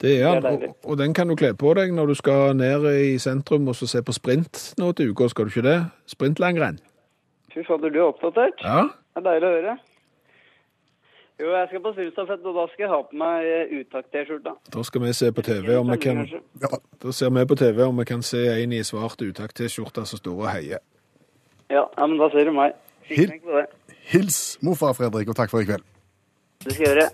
Det 0.00 0.18
er 0.20 0.28
han, 0.28 0.44
og, 0.44 0.76
og 0.84 0.98
den 1.00 1.14
kan 1.16 1.28
du 1.28 1.36
kle 1.40 1.54
på 1.56 1.72
deg 1.76 1.92
når 1.96 2.12
du 2.12 2.14
skal 2.20 2.54
ned 2.56 2.84
i 2.92 3.16
sentrum 3.20 3.68
og 3.68 3.76
så 3.76 3.88
se 3.88 4.00
på 4.04 4.12
sprint 4.16 4.74
nå 4.80 4.92
til 4.96 5.12
uka, 5.12 5.28
skal 5.32 5.48
du 5.48 5.52
ikke 5.52 5.64
det? 5.66 5.78
Sprintlangrenn. 6.08 6.80
Fy 7.52 7.64
fader, 7.68 7.92
du 7.92 8.00
er 8.00 8.08
oppdatert. 8.10 8.60
Ja, 8.64 8.88
Det 9.16 9.20
er 9.20 9.26
deilig 9.26 9.48
å 9.48 9.54
høre. 9.56 9.74
Jo, 11.40 11.50
jeg 11.56 11.68
skal 11.70 11.80
på 11.80 11.92
stafett, 11.94 12.42
og 12.44 12.54
da 12.58 12.66
skal 12.68 12.84
jeg 12.84 12.90
ha 12.92 12.98
på 13.08 13.16
meg 13.16 13.46
eh, 13.48 13.70
uttakt-T-skjorta. 13.80 14.52
da 14.74 14.82
skal 14.84 15.02
vi 15.06 15.12
se 15.16 15.32
på 15.32 15.42
TV 15.42 15.76
om 15.78 15.90
vi 15.92 15.96
kan, 16.02 16.20
Ja, 16.60 16.70
da 17.02 17.12
ser 17.16 17.30
vi 17.32 17.46
på 17.48 17.56
TV 17.56 17.82
om 17.86 17.98
vi 17.98 18.04
kan 18.04 18.22
se 18.22 18.42
en 18.62 18.72
i 18.72 18.82
svart 18.84 19.22
utakt-T-skjorte 19.24 20.04
som 20.04 20.20
står 20.20 20.36
og 20.36 20.50
heier. 20.50 20.84
Ja, 21.70 21.84
ja, 21.96 22.06
men 22.06 22.18
da 22.20 22.28
ser 22.34 22.44
du 22.44 22.52
meg. 22.52 22.76
Hil-. 23.08 23.32
Hils 24.12 24.58
morfar 24.62 24.92
Fredrik, 24.98 25.28
og 25.28 25.36
takk 25.36 25.50
for 25.50 25.64
i 25.64 25.68
kveld. 25.70 25.86
Det 26.64 26.74
skal 26.76 26.86
jeg 26.86 26.96
gjøre. 26.96 27.10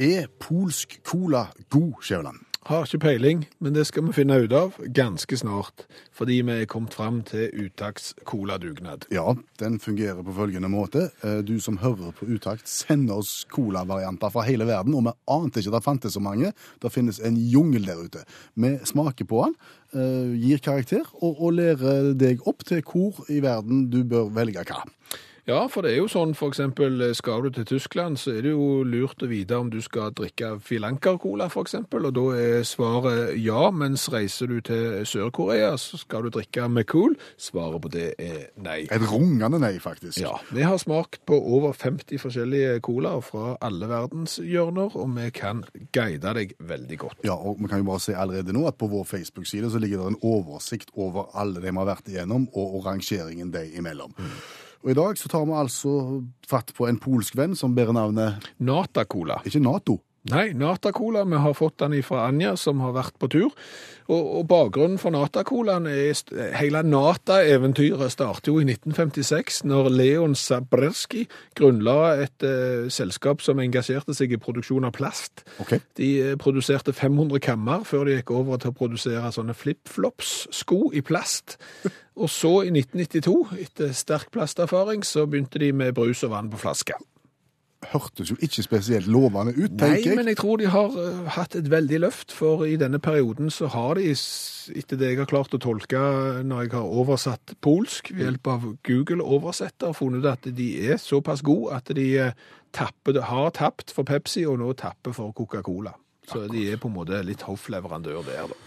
Er 0.00 0.30
polsk 0.40 1.00
cola 1.04 1.44
god, 1.68 2.00
Skjæveland? 2.00 2.49
Har 2.70 2.84
ikke 2.86 3.00
peiling, 3.02 3.40
men 3.58 3.74
det 3.74 3.82
skal 3.88 4.04
vi 4.06 4.12
finne 4.14 4.36
ut 4.44 4.52
av 4.54 4.76
ganske 4.94 5.34
snart, 5.40 5.88
fordi 6.14 6.36
vi 6.46 6.54
er 6.62 6.68
kommet 6.70 6.94
fram 6.94 7.16
til 7.26 7.48
uttakts 7.64 8.12
coladugnad. 8.28 9.08
Ja, 9.10 9.32
den 9.58 9.80
fungerer 9.82 10.20
på 10.22 10.36
følgende 10.36 10.70
måte. 10.70 11.08
Eh, 11.26 11.40
Du 11.42 11.58
som 11.58 11.80
hører 11.82 12.12
på 12.14 12.28
Utakt, 12.30 12.68
sender 12.70 13.18
oss 13.18 13.44
colavarianter 13.50 14.30
fra 14.30 14.44
hele 14.46 14.68
verden, 14.70 14.94
og 14.94 15.02
vi 15.08 15.16
ante 15.26 15.58
ikke 15.58 15.72
at 15.74 15.80
det 15.80 15.88
fantes 15.88 16.14
så 16.14 16.22
mange. 16.22 16.52
Det 16.78 16.92
finnes 16.94 17.18
en 17.18 17.34
jungel 17.36 17.90
der 17.90 18.04
ute. 18.06 18.22
Vi 18.54 18.76
smaker 18.86 19.26
på 19.26 19.42
den, 19.48 19.56
eh, 19.90 20.38
gir 20.38 20.62
karakter, 20.62 21.02
og, 21.18 21.42
og 21.42 21.52
lærer 21.58 22.14
deg 22.14 22.46
opp 22.46 22.62
til 22.62 22.82
hvor 22.86 23.18
i 23.28 23.42
verden 23.42 23.90
du 23.90 24.04
bør 24.04 24.30
velge 24.30 24.62
hva. 24.62 24.84
Ja, 25.50 25.64
for 25.66 25.82
det 25.82 25.96
er 25.96 25.96
jo 25.98 26.06
sånn, 26.06 26.30
for 26.38 26.52
eksempel, 26.52 27.02
skal 27.18 27.42
du 27.42 27.48
til 27.56 27.64
Tyskland, 27.66 28.20
så 28.22 28.36
er 28.36 28.44
det 28.44 28.52
jo 28.52 28.84
lurt 28.86 29.22
å 29.24 29.28
vite 29.30 29.56
om 29.58 29.70
du 29.72 29.80
skal 29.82 30.12
drikke 30.14 30.52
Filanker-cola, 30.62 31.48
eksempel, 31.50 32.06
og 32.06 32.14
da 32.14 32.26
er 32.38 32.62
svaret 32.68 33.32
ja, 33.42 33.64
mens 33.74 34.04
reiser 34.14 34.46
du 34.46 34.60
til 34.62 35.00
Sør-Korea, 35.10 35.72
så 35.80 35.98
skal 35.98 36.28
du 36.28 36.30
drikke 36.36 36.68
McCool. 36.68 37.16
Svaret 37.34 37.82
på 37.82 37.90
det 37.90 38.06
er 38.22 38.46
nei. 38.62 38.84
Et 38.94 39.06
rungende 39.10 39.58
nei, 39.58 39.72
faktisk. 39.82 40.20
Ja, 40.22 40.36
vi 40.54 40.62
har 40.62 40.78
smakt 40.78 41.24
på 41.26 41.34
over 41.34 41.74
50 41.74 42.22
forskjellige 42.22 42.78
colaer 42.86 43.26
fra 43.26 43.56
alle 43.58 43.90
verdenshjørner, 43.90 44.94
og 44.94 45.12
vi 45.18 45.28
kan 45.34 45.66
guide 45.90 46.30
deg 46.38 46.54
veldig 46.62 47.02
godt. 47.08 47.26
Ja, 47.26 47.34
og 47.34 47.58
vi 47.58 47.74
kan 47.74 47.82
jo 47.82 47.90
bare 47.90 48.06
se 48.06 48.14
allerede 48.14 48.54
nå 48.54 48.68
at 48.70 48.78
på 48.78 48.92
vår 48.94 49.08
Facebook-side 49.16 49.74
så 49.74 49.82
ligger 49.82 50.04
det 50.04 50.14
en 50.14 50.22
oversikt 50.22 50.94
over 50.94 51.32
alle 51.34 51.58
de 51.58 51.70
vi 51.70 51.78
har 51.82 51.94
vært 51.96 52.10
igjennom, 52.14 52.48
og, 52.54 52.82
rangeringen 52.86 53.50
de 53.50 53.66
imellom. 53.78 54.14
Og 54.80 54.92
i 54.92 54.96
dag 54.96 55.18
så 55.20 55.28
tar 55.28 55.44
vi 55.44 55.56
altså 55.56 55.90
fatt 56.48 56.72
på 56.76 56.86
en 56.88 56.98
polsk 57.00 57.36
venn 57.36 57.56
som 57.58 57.74
bærer 57.76 57.92
navnet 57.96 58.46
Nata-cola. 58.64 59.42
ikke 59.44 59.60
Nato. 59.60 59.98
Nei, 60.28 60.50
Nata-cola, 60.52 61.22
vi 61.24 61.38
har 61.40 61.54
fått 61.56 61.78
den 61.80 61.94
fra 62.04 62.26
Anja, 62.28 62.52
som 62.60 62.82
har 62.84 62.92
vært 62.92 63.14
på 63.16 63.28
tur. 63.32 63.54
Og, 64.10 64.26
og 64.40 64.42
bakgrunnen 64.50 64.98
for 65.00 65.14
Nata-colaen 65.14 65.86
er 65.88 66.12
Hele 66.58 66.82
Nata-eventyret 66.84 68.12
startet 68.12 68.50
jo 68.50 68.58
i 68.60 68.66
1956, 68.66 69.62
når 69.70 69.88
Leon 69.94 70.34
Sabrski 70.36 71.24
grunnla 71.56 71.94
et 72.26 72.44
eh, 72.44 72.90
selskap 72.92 73.40
som 73.40 73.62
engasjerte 73.64 74.12
seg 74.16 74.34
i 74.36 74.40
produksjon 74.42 74.84
av 74.84 74.92
plast. 74.98 75.46
Okay. 75.64 75.80
De 75.96 76.10
eh, 76.20 76.36
produserte 76.40 76.92
500 76.92 77.40
kammer 77.46 77.86
før 77.88 78.04
de 78.10 78.18
gikk 78.18 78.34
over 78.36 78.60
til 78.60 78.74
å 78.74 78.76
produsere 78.76 79.32
sånne 79.32 79.56
flip-flops-sko 79.56 80.90
i 80.92 81.00
plast. 81.06 81.56
Og 82.20 82.28
så, 82.28 82.58
i 82.68 82.74
1992, 82.74 83.38
etter 83.64 83.96
sterk 83.96 84.28
plasterfaring, 84.34 85.06
så 85.06 85.24
begynte 85.24 85.62
de 85.62 85.72
med 85.72 85.96
brus 85.96 86.20
og 86.26 86.34
vann 86.34 86.52
på 86.52 86.60
flaske. 86.60 86.98
Hørtes 87.80 88.28
jo 88.28 88.36
ikke 88.44 88.62
spesielt 88.62 89.06
lovende 89.08 89.54
ut, 89.56 89.72
Nei, 89.72 89.78
tenker 89.78 90.10
jeg. 90.10 90.16
men 90.18 90.28
jeg 90.28 90.36
tror 90.36 90.58
de 90.60 90.66
har 90.68 90.96
eh, 91.00 91.20
hatt 91.32 91.54
et 91.56 91.70
veldig 91.72 92.00
løft, 92.04 92.34
for 92.36 92.66
i 92.68 92.74
denne 92.76 93.00
perioden 93.00 93.48
så 93.50 93.70
har 93.72 93.96
de, 93.96 94.10
etter 94.76 95.00
det 95.00 95.08
jeg 95.14 95.18
har 95.22 95.30
klart 95.30 95.56
å 95.56 95.60
tolke 95.64 96.02
når 96.44 96.66
jeg 96.66 96.74
har 96.74 96.92
oversatt 97.00 97.54
polsk 97.64 98.12
ved 98.12 98.26
hjelp 98.26 98.50
av 98.52 98.66
Google-oversetter, 98.84 99.96
funnet 99.96 100.28
at 100.28 100.50
de 100.60 100.68
er 100.90 101.00
såpass 101.00 101.40
gode 101.46 101.72
at 101.78 101.88
de 101.96 102.06
eh, 102.26 102.36
tapper, 102.76 103.22
har 103.30 103.50
tapt 103.56 103.96
for 103.96 104.04
Pepsi 104.04 104.44
og 104.44 104.60
nå 104.60 104.74
tapper 104.76 105.16
for 105.16 105.32
Coca-Cola. 105.32 105.96
Så 106.30 106.44
de 106.52 106.68
er 106.70 106.78
på 106.78 106.92
en 106.92 106.98
måte 107.00 107.24
litt 107.26 107.42
hoffleverandør 107.48 108.20
der, 108.28 108.52
da. 108.52 108.60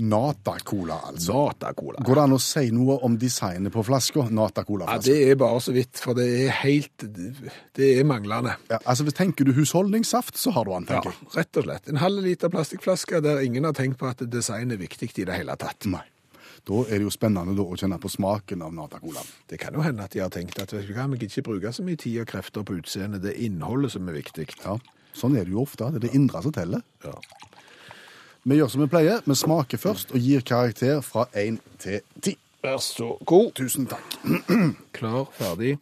Nata-cola, 0.00 0.96
altså. 1.10 1.34
Nata-cola. 1.36 2.00
Går 2.06 2.16
det 2.16 2.22
an 2.22 2.32
å 2.32 2.38
si 2.40 2.70
noe 2.72 2.94
om 3.04 3.18
designet 3.20 3.72
på 3.74 3.82
flaska? 3.84 4.22
Ja, 4.24 4.32
Nata-cola-flaska. 4.38 5.04
det 5.04 5.30
er 5.30 5.36
bare 5.36 5.60
så 5.60 5.74
vidt, 5.76 6.00
for 6.00 6.16
det 6.16 6.24
er 6.46 6.54
helt 6.62 7.04
Det 7.76 7.88
er 7.98 8.04
manglende. 8.08 8.54
Ja, 8.70 8.78
altså, 8.86 9.04
tenker 9.12 9.44
du 9.44 9.52
husholdningssaft, 9.52 10.36
så 10.40 10.50
har 10.56 10.64
du 10.64 10.70
den, 10.72 10.86
Ja, 10.88 11.00
tenker 11.00 11.12
jeg. 11.12 11.28
rett 11.36 11.56
og 11.60 11.64
slett. 11.68 11.88
En 11.92 12.00
halv 12.00 12.22
liter 12.24 12.48
plastikkflaske 12.48 13.20
der 13.22 13.40
ingen 13.44 13.64
har 13.64 13.72
tenkt 13.76 13.98
på 13.98 14.08
at 14.08 14.24
design 14.30 14.70
er 14.72 14.80
viktig 14.80 15.12
i 15.18 15.24
det 15.28 15.34
hele 15.36 15.56
tatt. 15.56 15.84
Nei. 15.86 16.02
Da 16.64 16.74
er 16.86 16.98
det 16.98 17.02
jo 17.02 17.10
spennende 17.10 17.56
da, 17.58 17.62
å 17.62 17.76
kjenne 17.76 17.98
på 18.00 18.08
smaken 18.08 18.62
av 18.62 18.72
Nata-cola. 18.72 19.20
Det 19.50 19.58
kan 19.58 19.74
jo 19.74 19.80
hende 19.82 20.04
at 20.04 20.12
de 20.14 20.20
har 20.20 20.30
tenkt 20.30 20.60
at 20.62 20.70
vi 20.72 20.94
kan 20.94 21.12
ikke 21.12 21.42
bruke 21.42 21.72
så 21.74 21.82
mye 21.82 21.98
tid 21.98 22.20
og 22.22 22.28
krefter 22.28 22.62
på 22.64 22.78
utseendet, 22.78 23.20
det 23.20 23.34
er 23.34 23.44
innholdet 23.48 23.90
som 23.92 24.08
er 24.08 24.14
viktig. 24.14 24.46
Ja, 24.64 24.78
sånn 25.12 25.36
er 25.36 25.44
det 25.44 25.52
jo 25.52 25.62
ofte. 25.66 25.90
Det 25.92 26.04
er 26.04 26.06
det 26.08 26.14
indre 26.14 26.40
som 26.40 26.52
teller. 26.52 26.80
Ja. 27.04 27.18
Vi 28.42 28.56
gjør 28.58 28.70
som 28.72 28.80
vi 28.82 28.88
pleier. 28.90 29.20
Vi 29.22 29.34
smaker 29.38 29.78
først 29.78 30.10
og 30.10 30.18
gir 30.18 30.42
karakter 30.42 30.98
fra 31.06 31.28
1 31.38 31.60
til 31.78 32.00
10. 32.22 32.32
Vær 32.62 32.80
så 32.82 33.12
god. 33.26 33.52
Tusen 33.54 33.86
takk. 33.86 34.16
Klar, 34.96 35.28
ferdig. 35.36 35.76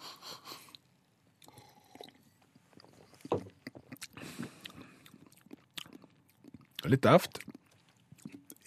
Litt 6.85 7.05
daft. 7.05 7.41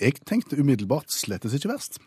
Jeg 0.02 0.18
tenkte 0.26 0.58
umiddelbart 0.58 1.14
slettes 1.14 1.54
ikke 1.54 1.72
verst. 1.74 2.02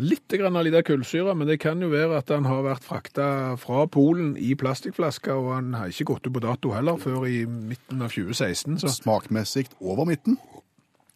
Litt 0.00 0.32
grann 0.38 0.56
av 0.56 0.64
lite 0.64 0.80
kullsyre, 0.86 1.34
men 1.36 1.48
det 1.50 1.58
kan 1.60 1.80
jo 1.82 1.90
være 1.92 2.20
at 2.22 2.30
han 2.32 2.46
har 2.48 2.62
vært 2.64 2.86
frakta 2.86 3.26
fra 3.60 3.84
Polen 3.90 4.36
i 4.38 4.54
plastikkflasker, 4.56 5.34
og 5.36 5.52
han 5.56 5.74
har 5.76 5.90
ikke 5.90 6.06
gått 6.12 6.28
ut 6.28 6.36
på 6.36 6.44
dato 6.44 6.72
heller 6.72 7.00
før 7.02 7.26
i 7.28 7.42
midten 7.44 8.00
av 8.00 8.14
2016. 8.14 8.78
Så 8.80 8.94
Smakmessig 9.02 9.66
over 9.80 10.08
midten. 10.08 10.38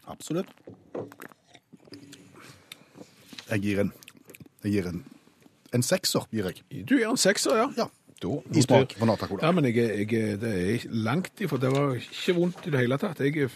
Absolutt. 0.08 0.46
Jeg 3.50 3.60
gir 3.62 3.80
en 3.84 3.92
Jeg 4.64 4.72
gir 4.72 4.88
en 4.88 5.04
En 5.74 5.82
sekser, 5.82 6.26
gir 6.32 6.44
jeg. 6.46 6.62
du 6.88 6.96
gir 6.98 7.08
en 7.10 7.16
sekser, 7.18 7.56
ja? 7.56 7.68
Ja. 7.76 7.86
I 8.54 8.62
smak 8.62 8.92
for 8.96 9.04
Nata-cola. 9.10 9.42
Ja, 9.44 9.50
men 9.52 9.64
jeg, 9.66 9.74
jeg, 9.76 10.38
det 10.40 10.50
er 10.54 10.84
langt 10.88 11.40
ifra. 11.42 11.58
Det 11.60 11.68
var 11.74 11.96
ikke 11.98 12.34
vondt 12.38 12.62
i 12.66 12.70
det 12.70 12.78
hele 12.80 12.96
tatt. 12.96 13.18
Jeg, 13.20 13.50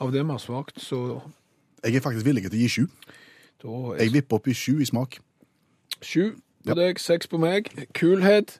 av 0.00 0.10
det 0.10 0.24
vi 0.24 0.30
har 0.32 0.40
smakt, 0.42 0.80
så 0.82 1.20
Jeg 1.84 1.94
er 1.96 2.00
faktisk 2.02 2.24
villig 2.26 2.42
til 2.48 2.56
å 2.56 2.62
gi 2.62 2.68
sju. 2.68 2.86
da 3.62 3.74
Jeg 4.00 4.12
vipper 4.16 4.36
opp 4.40 4.48
i 4.48 4.54
sju 4.56 4.80
i 4.80 4.88
smak. 4.88 5.18
Sju 6.00 6.32
på 6.64 6.72
Ja. 6.72 6.74
deg, 6.74 6.98
seks 6.98 7.26
på 7.28 7.38
meg. 7.38 7.68
Kulhet. 7.94 8.58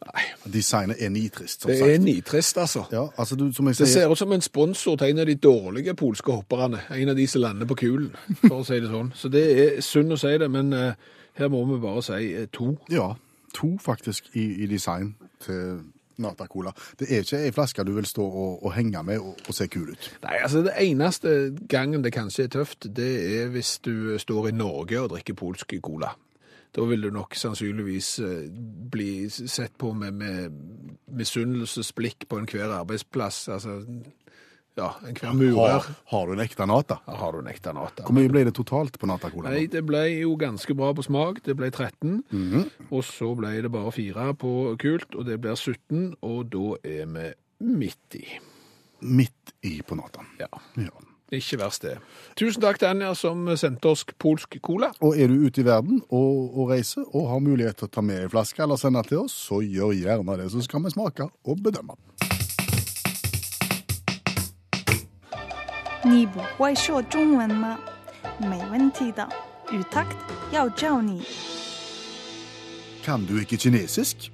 Nei, 0.00 0.22
Designet 0.52 0.96
er 1.00 1.10
nitrist, 1.12 1.62
som 1.62 1.70
det 1.70 1.78
sagt. 1.78 1.90
er 1.90 1.98
nitrist, 1.98 2.58
altså. 2.58 2.84
Ja, 2.92 3.06
altså 3.16 3.36
du, 3.36 3.52
som 3.52 3.66
jeg 3.66 3.76
Det 3.78 3.88
ser 3.88 4.08
ut 4.08 4.18
som 4.18 4.32
en 4.32 4.40
sponsor 4.40 4.96
til 4.96 5.10
en 5.10 5.18
av 5.18 5.26
de 5.26 5.34
dårlige 5.34 5.94
polske 5.94 6.32
hopperne. 6.32 6.80
En 6.90 7.08
av 7.08 7.16
de 7.16 7.26
som 7.26 7.42
lander 7.42 7.66
på 7.66 7.74
kulen, 7.74 8.16
for 8.40 8.62
å 8.62 8.64
si 8.64 8.80
det 8.80 8.88
sånn. 8.88 9.12
Så 9.14 9.28
det 9.28 9.44
er 9.60 9.80
synd 9.84 10.16
å 10.16 10.18
si 10.20 10.32
det, 10.40 10.48
men 10.50 10.72
uh, 10.72 10.92
her 11.36 11.52
må 11.52 11.64
vi 11.68 11.80
bare 11.82 12.02
si 12.02 12.32
uh, 12.32 12.46
to. 12.52 12.72
Ja, 12.88 13.12
to 13.54 13.74
faktisk 13.82 14.32
i, 14.32 14.46
i 14.64 14.70
design 14.70 15.14
til 15.44 15.82
Nata-cola. 16.20 16.72
Det 17.00 17.08
er 17.10 17.24
ikke 17.24 17.42
ei 17.44 17.52
flaske 17.52 17.84
du 17.84 17.92
vil 17.96 18.08
stå 18.08 18.24
og, 18.24 18.64
og 18.64 18.74
henge 18.76 19.02
med 19.04 19.20
og, 19.20 19.36
og 19.48 19.56
se 19.56 19.68
kul 19.72 19.92
ut. 19.92 20.10
Nei, 20.24 20.40
altså 20.40 20.64
det 20.64 20.74
eneste 20.80 21.36
gangen 21.68 22.04
det 22.04 22.12
kanskje 22.16 22.48
er 22.48 22.56
tøft, 22.56 22.88
det 22.96 23.12
er 23.36 23.52
hvis 23.54 23.78
du 23.84 24.18
står 24.20 24.50
i 24.50 24.56
Norge 24.56 25.00
og 25.00 25.12
drikker 25.14 25.36
polsk 25.38 25.76
cola. 25.84 26.12
Da 26.72 26.84
vil 26.86 27.02
du 27.02 27.10
nok 27.10 27.34
sannsynligvis 27.34 28.08
eh, 28.22 28.44
bli 28.90 29.28
sett 29.30 29.74
på 29.78 29.90
med, 29.96 30.14
med 30.14 30.60
misunnelsesblikk 31.20 32.28
på 32.30 32.38
enhver 32.40 32.70
arbeidsplass. 32.80 33.48
Altså, 33.56 33.80
Ja, 34.78 34.92
enhver 35.04 35.26
Har, 35.26 35.34
murer. 35.34 35.86
har 36.12 36.26
du 36.26 36.32
en 36.32 36.40
ekte 36.40 36.64
nata? 36.66 37.00
Ja, 37.06 37.16
har 37.18 37.32
du 37.34 37.40
en 37.42 37.48
ekte 37.50 37.72
nata. 37.74 38.04
Hvor 38.06 38.14
mye 38.16 38.30
ble 38.30 38.44
det 38.46 38.54
totalt 38.54 38.94
på 39.02 39.08
natacola? 39.10 39.50
Nei, 39.50 39.64
det 39.66 39.82
ble 39.84 40.04
jo 40.22 40.36
ganske 40.40 40.76
bra 40.78 40.92
på 40.94 41.02
smak. 41.04 41.42
Det 41.44 41.56
ble 41.58 41.68
13. 41.74 42.22
Mhm. 42.30 42.70
Og 42.88 43.02
så 43.04 43.32
ble 43.36 43.50
det 43.66 43.72
bare 43.74 43.90
4 43.92 44.28
på 44.40 44.52
kult, 44.80 45.14
og 45.18 45.26
det 45.26 45.40
blir 45.42 45.58
17. 45.58 46.14
Og 46.22 46.46
da 46.54 46.78
er 46.86 47.10
vi 47.10 47.26
midt 47.66 48.16
i. 48.22 48.24
Midt 49.02 49.52
i 49.66 49.80
på 49.82 49.98
nata. 49.98 50.22
Ja, 50.38 50.48
Ja. 50.78 50.94
Ikke 51.30 51.60
verst 51.60 51.84
det. 51.86 51.94
Tusen 52.38 52.62
takk 52.62 52.80
til 52.80 52.88
Anja 52.90 53.12
som 53.14 53.44
sendte 53.58 53.92
oss 53.92 54.02
polsk 54.18 54.56
cola. 54.66 54.90
Og 54.98 55.14
er 55.14 55.30
du 55.30 55.46
ute 55.46 55.62
i 55.62 55.66
verden 55.66 56.00
og, 56.08 56.56
og 56.58 56.72
reiser 56.72 57.04
og 57.06 57.28
har 57.30 57.42
mulighet 57.44 57.78
til 57.78 57.86
å 57.86 57.92
ta 57.94 58.02
med 58.02 58.24
ei 58.24 58.30
flaske 58.32 58.64
eller 58.64 58.80
sende 58.80 59.04
til 59.06 59.22
oss, 59.22 59.36
så 59.46 59.60
gjør 59.62 59.94
gjerne 59.94 60.38
det, 60.40 60.50
så 60.50 60.64
skal 60.66 60.82
vi 60.84 60.94
smake 60.96 61.28
og 61.30 61.62
bedømme. 61.62 61.94
Kan 73.04 73.26
du 73.28 73.36
ikke 73.38 73.60
kinesisk? 73.60 74.32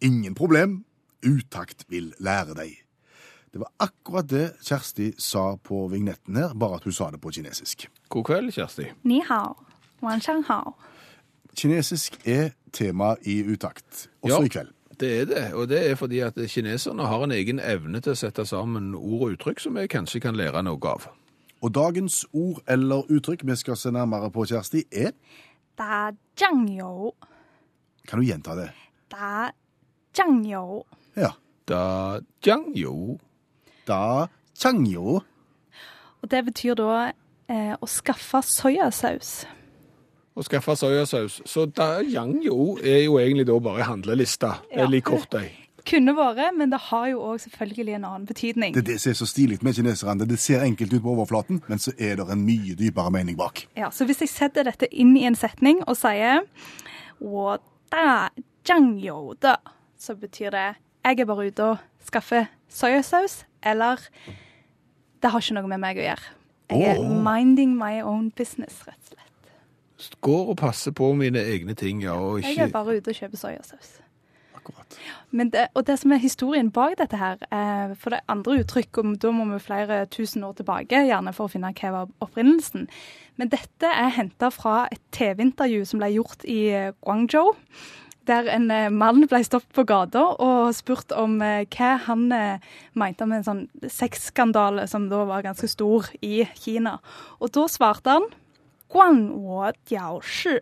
Ingen 0.00 0.34
problem. 0.34 0.84
Utakt 1.26 1.84
vil 1.90 2.14
lære 2.22 2.54
deg. 2.56 2.85
Det 3.56 3.60
var 3.60 3.68
akkurat 3.76 4.28
det 4.28 4.52
Kjersti 4.60 5.12
sa 5.18 5.56
på 5.56 5.86
vignetten 5.88 6.36
her, 6.36 6.50
bare 6.54 6.76
at 6.76 6.84
hun 6.84 6.92
sa 6.92 7.06
det 7.10 7.22
på 7.24 7.30
kinesisk. 7.32 7.86
God 8.12 8.26
kveld, 8.28 8.52
Kjersti. 8.52 8.90
Ni 9.08 9.22
hao. 9.24 9.54
Wan 10.04 10.20
shang 10.20 10.42
hao. 10.44 10.74
Kinesisk 11.56 12.18
er 12.28 12.50
tema 12.72 13.14
i 13.24 13.38
utakt, 13.48 14.10
også 14.20 14.42
ja. 14.42 14.44
i 14.44 14.52
kveld. 14.52 14.74
Det 15.00 15.12
er 15.20 15.24
det, 15.24 15.46
og 15.54 15.70
det 15.72 15.80
er 15.90 15.96
fordi 15.96 16.20
at 16.20 16.36
kineserne 16.52 17.08
har 17.08 17.24
en 17.24 17.32
egen 17.32 17.56
evne 17.64 18.04
til 18.04 18.12
å 18.12 18.20
sette 18.26 18.44
sammen 18.44 18.92
ord 18.92 19.24
og 19.24 19.38
uttrykk 19.38 19.64
som 19.64 19.80
vi 19.80 19.88
kanskje 19.88 20.20
kan 20.28 20.36
lære 20.36 20.60
noe 20.68 20.92
av. 20.92 21.08
Og 21.64 21.72
dagens 21.72 22.26
ord 22.36 22.60
eller 22.68 23.08
uttrykk 23.08 23.48
vi 23.48 23.56
skal 23.56 23.80
se 23.80 23.88
nærmere 23.88 24.28
på, 24.36 24.44
Kjersti, 24.44 24.84
er 24.92 25.16
Da 25.80 26.10
jiangyo. 26.36 27.14
Kan 28.04 28.20
du 28.20 28.28
gjenta 28.28 28.60
det? 28.60 28.68
Da 29.08 29.48
jiangyo. 30.12 30.84
Ja. 31.16 31.32
Da 31.64 32.20
jiangyo 32.44 33.16
heta 33.86 34.28
changyo. 34.58 35.20
Og 36.22 36.30
det 36.30 36.44
betyr 36.44 36.74
da 36.74 37.12
eh, 37.48 37.74
å 37.78 37.86
skaffe 37.86 38.42
soyasaus. 38.42 39.46
Å 40.36 40.44
skaffe 40.44 40.76
soyasaus. 40.76 41.42
Så 41.46 41.66
da, 41.66 42.02
yangyo 42.02 42.78
er 42.82 43.04
jo 43.06 43.18
egentlig 43.20 43.46
da 43.46 43.58
bare 43.60 43.86
handlelista, 43.86 44.58
ja. 44.70 44.84
eller 44.84 44.98
i 44.98 45.04
kortøy. 45.04 45.48
Kunne 45.86 46.16
vært, 46.16 46.56
men 46.58 46.72
det 46.72 46.80
har 46.88 47.06
jo 47.12 47.20
òg 47.22 47.38
selvfølgelig 47.44 47.94
en 47.94 48.04
annen 48.08 48.26
betydning. 48.26 48.74
Det, 48.74 48.82
det 48.88 48.98
ser 49.00 49.14
så 49.14 49.26
stilig 49.26 49.60
med 49.62 49.76
kineserne. 49.76 50.26
Det 50.26 50.38
ser 50.38 50.64
enkelt 50.66 50.96
ut 50.96 51.04
på 51.04 51.12
overflaten, 51.14 51.62
men 51.68 51.78
så 51.78 51.94
er 51.94 52.18
det 52.18 52.26
en 52.26 52.42
mye 52.42 52.74
dypere 52.74 53.12
mening 53.14 53.38
bak. 53.38 53.68
Ja, 53.78 53.92
Så 53.94 54.04
hvis 54.04 54.24
jeg 54.24 54.32
setter 54.32 54.66
dette 54.66 54.90
inn 54.90 55.14
i 55.16 55.22
en 55.28 55.38
setning 55.38 55.84
og 55.86 55.94
sier 55.96 56.42
da, 57.22 58.28
da, 59.46 59.54
så 59.96 60.18
betyr 60.18 60.50
det 60.50 60.66
jeg 61.06 61.20
er 61.22 61.28
bare 61.30 61.46
ute 61.46 61.62
og 61.62 61.84
skaffer 62.02 62.48
soyasaus 62.66 63.44
eller 63.66 64.02
det 65.22 65.32
har 65.32 65.42
ikke 65.42 65.58
noe 65.58 65.70
med 65.70 65.82
meg 65.82 66.00
å 66.00 66.06
gjøre. 66.06 66.34
Jeg 66.70 66.96
er 66.96 67.02
oh. 67.02 67.12
minding 67.22 67.76
my 67.78 68.00
own 68.02 68.30
business, 68.36 68.82
rett 68.86 68.98
og 68.98 69.14
slett. 69.14 70.16
Går 70.20 70.50
og 70.52 70.58
passer 70.60 70.92
på 70.92 71.12
mine 71.16 71.40
egne 71.40 71.76
ting, 71.78 72.02
ja, 72.04 72.16
og 72.18 72.42
Jeg 72.44 72.58
er 72.66 72.72
bare 72.72 72.98
ute 72.98 73.12
og 73.12 73.16
kjøper 73.16 73.40
soyasaus. 73.40 73.94
Akkurat. 74.56 74.96
Men 75.30 75.50
det, 75.54 75.68
og 75.74 75.86
det 75.86 75.98
som 76.00 76.12
er 76.12 76.20
historien 76.20 76.70
bak 76.74 76.96
dette 76.98 77.16
her, 77.16 77.38
eh, 77.54 77.94
for 77.98 78.14
det 78.14 78.20
andre 78.28 78.58
uttrykk, 78.60 78.98
og 78.98 79.18
da 79.22 79.30
må 79.34 79.46
vi 79.52 79.60
flere 79.62 80.04
tusen 80.10 80.44
år 80.44 80.56
tilbake, 80.58 81.06
gjerne 81.06 81.32
for 81.36 81.46
å 81.46 81.52
finne 81.52 81.72
hva 81.76 81.92
var 81.94 82.10
opprinnelsen. 82.26 82.88
Men 83.36 83.52
dette 83.52 83.86
er 83.90 84.14
henta 84.16 84.50
fra 84.50 84.88
et 84.92 85.02
TV-intervju 85.12 85.86
som 85.86 86.02
ble 86.02 86.10
gjort 86.16 86.44
i 86.50 86.60
eh, 86.74 86.92
Guangzhou 87.04 87.54
der 88.28 88.48
en 88.52 88.70
eh, 88.70 88.88
mann 88.92 89.26
ble 89.30 89.40
stoppet 89.46 89.72
på 89.76 89.84
gata 89.88 90.22
og 90.42 90.74
spurt 90.76 91.12
om 91.16 91.38
eh, 91.44 91.66
hva 91.72 91.92
han 92.06 92.26
eh, 92.34 92.64
mente 92.98 93.26
om 93.26 93.34
en 93.36 93.46
sånn 93.46 93.62
sexskandale 93.92 94.86
som 94.90 95.08
da 95.10 95.24
var 95.28 95.46
ganske 95.46 95.70
stor 95.70 96.10
i 96.26 96.44
Kina. 96.58 96.98
Og 97.40 97.54
da 97.56 97.66
svarte 97.70 98.18
han 98.18 98.28
Guan 98.92 99.24
wo 99.42 99.64
diao 99.88 100.20
shi, 100.22 100.58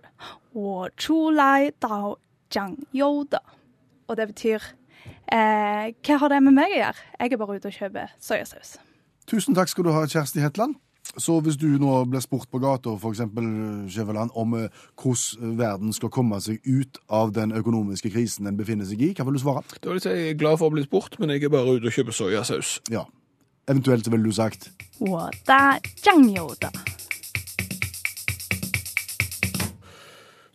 wo 0.56 0.86
chu 0.96 1.30
lai 1.34 1.72
dao 1.82 2.16
jiang 2.52 2.78
yoda. 2.96 3.42
Og 4.08 4.16
det 4.20 4.30
betyr 4.32 4.62
eh, 5.32 5.92
Hva 6.04 6.20
har 6.22 6.32
det 6.32 6.40
med 6.44 6.56
meg 6.56 6.72
å 6.72 6.80
gjøre? 6.80 7.04
Jeg 7.20 7.32
er 7.32 7.40
bare 7.40 7.58
ute 7.58 7.70
og 7.70 7.78
kjøper 7.78 8.16
soyasaus. 8.20 8.76
Tusen 9.28 9.56
takk 9.56 9.70
skal 9.72 9.86
du 9.86 9.92
ha, 9.94 10.04
Kjersti 10.08 10.42
Hetland. 10.44 10.76
Så 11.16 11.36
hvis 11.44 11.56
du 11.60 11.68
nå 11.78 11.92
ble 12.10 12.20
spurt 12.22 12.48
på 12.50 12.58
gata 12.62 12.94
for 12.98 13.14
eksempel, 13.14 13.46
Skjæveland, 13.92 14.32
om 14.34 14.56
eh, 14.58 14.80
hvordan 14.98 15.50
eh, 15.52 15.58
verden 15.58 15.92
skal 15.94 16.10
komme 16.10 16.40
seg 16.42 16.58
ut 16.66 16.98
av 17.08 17.32
den 17.36 17.54
økonomiske 17.54 18.10
krisen 18.10 18.48
den 18.48 18.58
befinner 18.58 18.88
seg 18.88 19.02
i, 19.02 19.12
hva 19.14 19.26
vil 19.28 19.38
du 19.38 19.42
svare? 19.42 19.62
Da 19.78 19.90
vil 19.92 20.00
jeg 20.00 20.06
si 20.06 20.14
jeg 20.14 20.32
er 20.34 20.40
glad 20.40 20.58
for 20.58 20.72
å 20.72 20.74
bli 20.74 20.82
spurt, 20.86 21.18
men 21.22 21.30
jeg 21.30 21.46
er 21.46 21.54
bare 21.54 21.76
ute 21.76 21.90
og 21.90 21.94
kjøper 21.94 22.16
soyasaus. 22.18 22.78
Ja. 22.90 23.04
Eventuelt 23.70 24.04
så 24.04 24.12
ville 24.12 24.28
du 24.28 24.34
sagt 24.34 24.68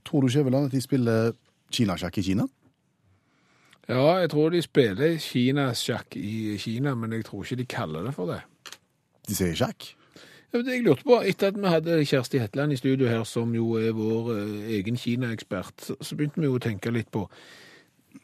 Tror 0.06 0.22
du 0.22 0.30
Skjæveland 0.30 0.68
at 0.68 0.74
de 0.74 0.82
spiller 0.82 1.32
kinasjakk 1.74 2.18
i 2.18 2.26
Kina? 2.26 2.48
Ja, 3.90 4.20
jeg 4.22 4.30
tror 4.30 4.52
de 4.54 4.62
spiller 4.62 5.16
kinasjakk 5.22 6.18
i 6.18 6.58
Kina, 6.62 6.94
men 6.96 7.14
jeg 7.14 7.26
tror 7.26 7.46
ikke 7.46 7.62
de 7.62 7.66
kaller 7.66 8.06
det 8.06 8.14
for 8.14 8.30
det. 8.30 8.42
De 9.26 9.38
sier 9.38 9.56
sjakk? 9.58 9.96
Jeg 10.54 10.82
lurte 10.82 11.06
på, 11.06 11.20
Etter 11.22 11.52
at 11.52 11.58
vi 11.60 11.70
hadde 11.70 12.06
Kjersti 12.10 12.40
Hetland 12.42 12.74
i 12.74 12.80
studio 12.80 13.08
her, 13.08 13.24
som 13.24 13.52
jo 13.54 13.76
er 13.78 13.94
vår 13.94 14.32
eh, 14.34 14.72
egen 14.80 14.98
Kina-ekspert, 14.98 15.92
så, 16.02 16.16
begynte 16.18 16.42
vi 16.42 16.50
jo 16.50 16.58
å 16.58 16.64
tenke 16.64 16.90
litt 16.94 17.12
på 17.14 17.28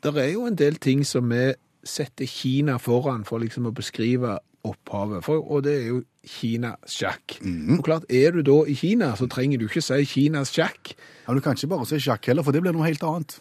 Det 0.02 0.16
er 0.18 0.32
jo 0.34 0.48
en 0.48 0.58
del 0.58 0.80
ting 0.82 1.04
som 1.06 1.30
vi 1.30 1.52
setter 1.86 2.26
Kina 2.26 2.80
foran 2.82 3.28
for 3.30 3.44
liksom 3.44 3.70
å 3.70 3.76
beskrive 3.76 4.40
opphavet, 4.66 5.22
for, 5.22 5.44
og 5.46 5.64
det 5.68 5.76
er 5.84 5.88
jo 5.92 6.02
Kinas 6.26 6.98
sjakk. 6.98 7.38
Og 7.78 7.84
klart, 7.86 8.10
Er 8.10 8.32
du 8.34 8.42
da 8.42 8.64
i 8.66 8.74
Kina, 8.74 9.12
så 9.16 9.28
trenger 9.30 9.62
du 9.62 9.68
ikke 9.68 9.84
si 9.86 10.02
Kinas 10.10 10.50
sjakk. 10.50 10.96
Ja, 11.28 11.34
Du 11.34 11.40
kan 11.40 11.54
ikke 11.54 11.70
bare 11.76 11.86
si 11.86 12.02
sjakk 12.02 12.26
heller, 12.26 12.42
for 12.42 12.52
det 12.52 12.64
blir 12.66 12.74
noe 12.74 12.88
helt 12.88 13.04
annet. 13.04 13.40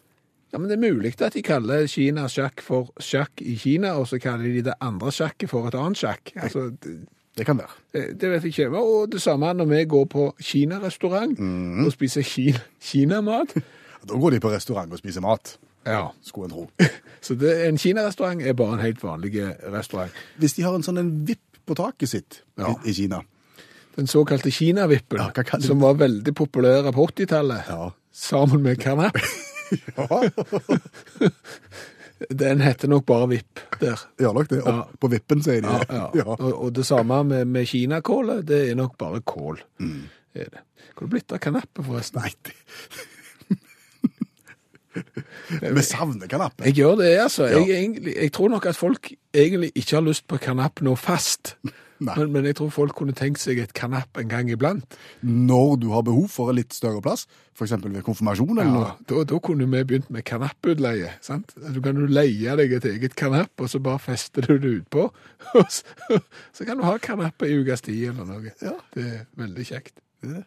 Ja, 0.53 0.59
men 0.59 0.69
Det 0.69 0.77
er 0.77 0.93
mulig 0.93 1.15
at 1.23 1.33
de 1.33 1.43
kaller 1.43 1.87
Kinas 1.89 2.37
sjakk 2.37 2.61
for 2.61 2.93
sjakk 3.01 3.41
i 3.41 3.57
Kina, 3.57 3.97
og 3.97 4.09
så 4.09 4.21
kaller 4.21 4.45
de 4.45 4.61
det 4.69 4.77
andre 4.81 5.09
sjakket 5.09 5.49
for 5.49 5.67
et 5.67 5.75
annet 5.75 5.97
sjakk. 5.97 6.33
Altså, 6.37 6.71
det, 7.39 7.47
kan 7.47 7.59
være. 7.59 7.73
Det 7.93 8.21
det 8.21 8.31
vet 8.31 8.43
jeg 8.45 8.53
ikke. 8.53 8.69
Og 8.79 9.13
det 9.13 9.23
samme 9.23 9.53
når 9.55 9.65
vi 9.71 9.85
går 9.85 10.05
på 10.05 10.35
kinarestaurant 10.43 11.39
og 11.87 11.93
spiser 11.93 12.23
Kina, 12.23 12.59
kinamat. 12.83 13.55
Da 14.09 14.15
går 14.21 14.31
de 14.31 14.41
på 14.41 14.51
restaurant 14.53 14.93
og 14.93 14.99
spiser 14.99 15.21
mat, 15.25 15.57
Ja. 15.87 16.07
skulle 16.23 16.45
en 16.45 16.51
tro. 16.51 16.71
Så 17.25 17.35
det, 17.35 17.67
en 17.69 17.79
kinarestaurant 17.79 18.43
er 18.43 18.53
bare 18.53 18.75
en 18.75 18.81
helt 18.85 19.03
vanlig 19.03 19.33
restaurant. 19.73 20.11
Hvis 20.37 20.53
de 20.59 20.63
har 20.63 20.75
en 20.77 20.83
sånn 20.85 20.99
en 21.01 21.13
vipp 21.27 21.41
på 21.67 21.75
taket 21.75 22.09
sitt 22.09 22.43
Ja. 22.59 22.75
i, 22.85 22.91
i 22.91 22.93
Kina 22.93 23.21
Den 23.97 24.07
såkalte 24.07 24.51
kinavippen, 24.51 25.19
Ja, 25.19 25.59
som 25.61 25.81
var 25.81 25.95
veldig 25.95 26.35
populær 26.35 26.91
på 26.93 27.07
80-tallet, 27.09 27.63
Ja. 27.69 27.91
sammen 28.13 28.63
med 28.63 28.77
karnapp. 28.79 29.17
Den 32.31 32.61
heter 32.65 32.89
nok 32.89 33.05
bare 33.07 33.29
vipp 33.29 33.61
der. 33.81 34.01
Gjør 34.21 34.33
nok 34.39 34.49
det. 34.51 34.61
Opp 34.63 34.69
Ja. 34.75 34.85
på 35.01 35.11
vippen, 35.13 35.43
sier 35.43 35.61
de. 35.65 35.69
Ja, 35.69 35.83
ja. 35.91 36.11
Ja. 36.23 36.27
Og, 36.39 36.53
og 36.67 36.73
det 36.77 36.87
samme 36.87 37.23
med, 37.25 37.45
med 37.47 37.67
kinakålet, 37.69 38.45
det 38.49 38.61
er 38.71 38.75
nok 38.79 38.97
bare 38.99 39.21
kål. 39.21 39.59
Er 40.35 40.49
det. 40.51 40.63
Hvor 40.95 41.05
er 41.05 41.09
det 41.09 41.11
blitt 41.17 41.33
av 41.35 41.39
kanappet, 41.43 41.85
forresten? 41.87 42.23
Nei, 42.23 42.33
det... 42.47 42.55
Vi 45.75 45.83
savner 45.83 46.29
kanappen. 46.31 46.67
Jeg 46.69 46.75
gjør 46.79 46.97
det, 47.01 47.09
altså. 47.19 47.47
Ja. 47.51 47.59
Jeg, 47.59 47.71
egentlig, 47.83 48.15
jeg 48.15 48.33
tror 48.33 48.49
nok 48.53 48.67
at 48.71 48.77
folk 48.79 49.11
egentlig 49.35 49.73
ikke 49.75 49.97
har 49.99 50.05
lyst 50.07 50.27
på 50.31 50.39
kanapp 50.39 50.81
nå 50.87 50.95
fast. 50.99 51.57
Men, 52.03 52.33
men 52.35 52.45
jeg 52.49 52.57
tror 52.59 52.71
folk 52.75 52.95
kunne 52.99 53.15
tenkt 53.17 53.39
seg 53.41 53.61
et 53.63 53.73
kanapp 53.77 54.19
en 54.19 54.29
gang 54.29 54.49
iblant. 54.51 54.97
Når 55.23 55.77
du 55.85 55.87
har 55.93 56.03
behov 56.07 56.27
for 56.33 56.51
en 56.51 56.57
litt 56.59 56.75
større 56.75 57.01
plass, 57.05 57.27
f.eks. 57.55 57.71
ved 57.85 58.03
konfirmasjon 58.03 58.51
eller 58.59 58.65
Ja, 58.67 58.73
noe. 58.75 58.97
da, 59.11 59.23
da 59.31 59.39
kunne 59.39 59.69
vi 59.71 59.85
begynt 59.87 60.11
med 60.11 60.25
kanapputleie. 60.27 61.13
sant? 61.25 61.55
Du 61.55 61.79
kan 61.85 61.97
jo 62.01 62.09
leie 62.11 62.57
deg 62.59 62.73
et 62.81 62.89
eget 62.91 63.15
kanapp, 63.17 63.53
og 63.63 63.71
så 63.71 63.79
bare 63.85 64.03
fester 64.03 64.43
du 64.49 64.59
det 64.59 64.73
utpå. 64.81 65.07
Og 65.55 65.71
så, 65.71 66.19
så 66.57 66.67
kan 66.67 66.81
du 66.81 66.85
ha 66.89 66.97
kanapp 66.99 67.43
i 67.47 67.53
ukas 67.61 67.85
tid 67.87 68.09
eller 68.11 68.27
noe. 68.27 68.53
Ja. 68.65 68.75
Det 68.97 69.05
er 69.07 69.25
veldig 69.39 69.67
kjekt. 69.71 70.01
Det 70.25 70.31
er 70.33 70.37
det. 70.43 70.45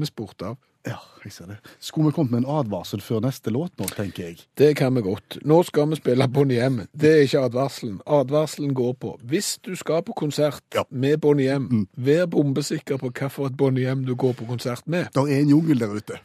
Vi 0.00 0.06
spurte 0.08 0.52
av. 0.54 0.58
Ja, 0.86 0.96
jeg 1.24 1.32
ser 1.32 1.46
det. 1.50 1.56
Skulle 1.78 2.08
vi 2.08 2.14
kommet 2.16 2.32
med 2.32 2.40
en 2.44 2.50
advarsel 2.62 3.02
før 3.04 3.20
neste 3.20 3.52
låt 3.52 3.74
nå, 3.78 3.84
tenker 3.92 4.30
jeg. 4.30 4.38
Det 4.56 4.70
kan 4.78 4.94
vi 4.96 5.02
godt. 5.04 5.36
Nå 5.44 5.58
skal 5.68 5.90
vi 5.90 5.98
spille 6.00 6.28
Bonnie 6.32 6.62
M. 6.64 6.78
Det 6.96 7.10
er 7.10 7.22
ikke 7.26 7.42
advarselen. 7.50 7.98
Advarselen 8.08 8.72
går 8.74 8.94
på 9.02 9.10
hvis 9.28 9.58
du 9.66 9.74
skal 9.76 10.02
på 10.06 10.12
konsert 10.16 10.62
Ja. 10.74 10.82
med 10.90 11.18
Bonnie 11.20 11.52
M, 11.58 11.86
vær 11.96 12.26
bombesikker 12.26 12.96
på 12.96 13.10
hvilket 13.12 13.56
Bonnie 13.56 13.90
M 13.92 14.04
du 14.06 14.14
går 14.16 14.32
på 14.38 14.46
konsert 14.48 14.86
med. 14.88 15.10
Det 15.14 15.20
er 15.28 15.40
en 15.42 15.48
jungel 15.52 15.80
der 15.80 15.92
ute. 15.92 16.16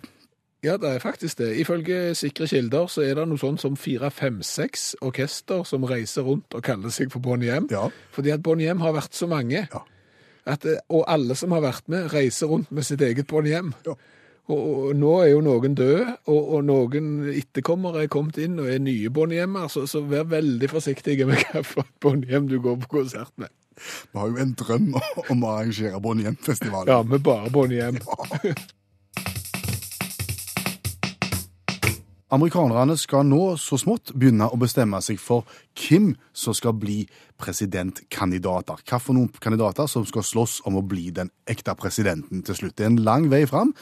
Ja, 0.64 0.78
det 0.78 0.89
er 0.95 0.99
faktisk 0.99 1.38
det. 1.38 1.51
Ifølge 1.62 2.16
sikre 2.16 2.47
kilder 2.47 2.88
så 2.89 3.01
er 3.03 3.14
det 3.20 3.28
noe 3.28 3.38
sånn 3.38 3.60
som 3.62 3.76
fire, 3.78 4.08
fem, 4.10 4.39
seks 4.41 4.95
orkester 5.01 5.62
som 5.68 5.84
reiser 5.86 6.24
rundt 6.26 6.56
og 6.58 6.64
kaller 6.64 6.89
seg 6.89 7.12
for 7.14 7.20
Bonnie 7.20 7.51
M. 7.53 7.68
Ja. 7.70 7.89
Fordi 8.16 8.32
at 8.34 8.41
Bonnie 8.41 8.72
M 8.74 8.80
har 8.82 8.93
vært 8.95 9.14
så 9.14 9.28
mange. 9.28 9.68
Ja. 9.68 9.84
At, 10.47 10.66
eh, 10.66 10.80
og 10.89 11.03
alle 11.08 11.36
som 11.36 11.51
har 11.51 11.62
vært 11.62 11.88
med, 11.89 12.08
reiser 12.14 12.47
rundt 12.47 12.72
med 12.72 12.84
sitt 12.86 13.01
eget 13.01 13.28
Bonnie 13.28 13.53
M. 13.60 13.74
Ja. 13.86 13.93
Og, 14.46 14.91
nå 14.93 15.12
er 15.24 15.32
jo 15.32 15.41
noen 15.41 15.74
døde, 15.78 16.18
og, 16.30 16.41
og 16.58 16.66
noen 16.68 17.32
etterkommere 17.34 18.04
er 18.06 18.12
kommet 18.14 18.38
inn 18.43 18.60
og 18.62 18.70
er 18.70 18.82
nye 18.84 19.10
båndhjemmer, 19.10 19.72
så, 19.74 19.88
så 19.89 20.04
vær 20.06 20.28
veldig 20.30 20.70
forsiktig 20.70 21.18
med 21.26 21.41
hvilken 21.41 21.89
båndhjem 22.04 22.50
du 22.52 22.60
går 22.62 22.78
på 22.84 22.91
konsert 23.00 23.34
med. 23.41 23.50
Vi 23.76 24.20
har 24.20 24.30
jo 24.30 24.39
en 24.39 24.54
drøm 24.56 24.93
om 25.34 25.43
å 25.43 25.56
arrangere 25.58 26.00
Bonnie 26.00 26.32
Ja, 26.88 27.02
med 27.04 27.26
bare 27.26 27.52
båndhjem. 27.52 27.98
M. 28.00 28.66
Amerikanerne 32.36 32.97
skal 32.99 33.23
nå 33.27 33.53
så 33.61 33.77
smått 33.79 34.11
begynne 34.11 34.49
å 34.51 34.57
bestemme 34.59 34.99
seg 35.03 35.21
for 35.21 35.47
hvem 35.79 36.13
som 36.36 36.55
skal 36.55 36.73
bli 36.75 37.05
presidentkandidater. 37.39 38.79
Hva 38.88 38.99
for 38.99 39.15
noen 39.15 39.29
kandidater 39.43 39.88
som 39.91 40.05
skal 40.07 40.23
slåss 40.23 40.57
om 40.67 40.77
å 40.79 40.83
bli 40.83 41.09
den 41.15 41.29
ekte 41.51 41.75
presidenten 41.79 42.43
til 42.47 42.57
slutt. 42.57 42.75
Det 42.77 42.86
er 42.86 42.91
en 42.93 43.01
lang 43.07 43.27
vei 43.31 43.43
fram, 43.47 43.73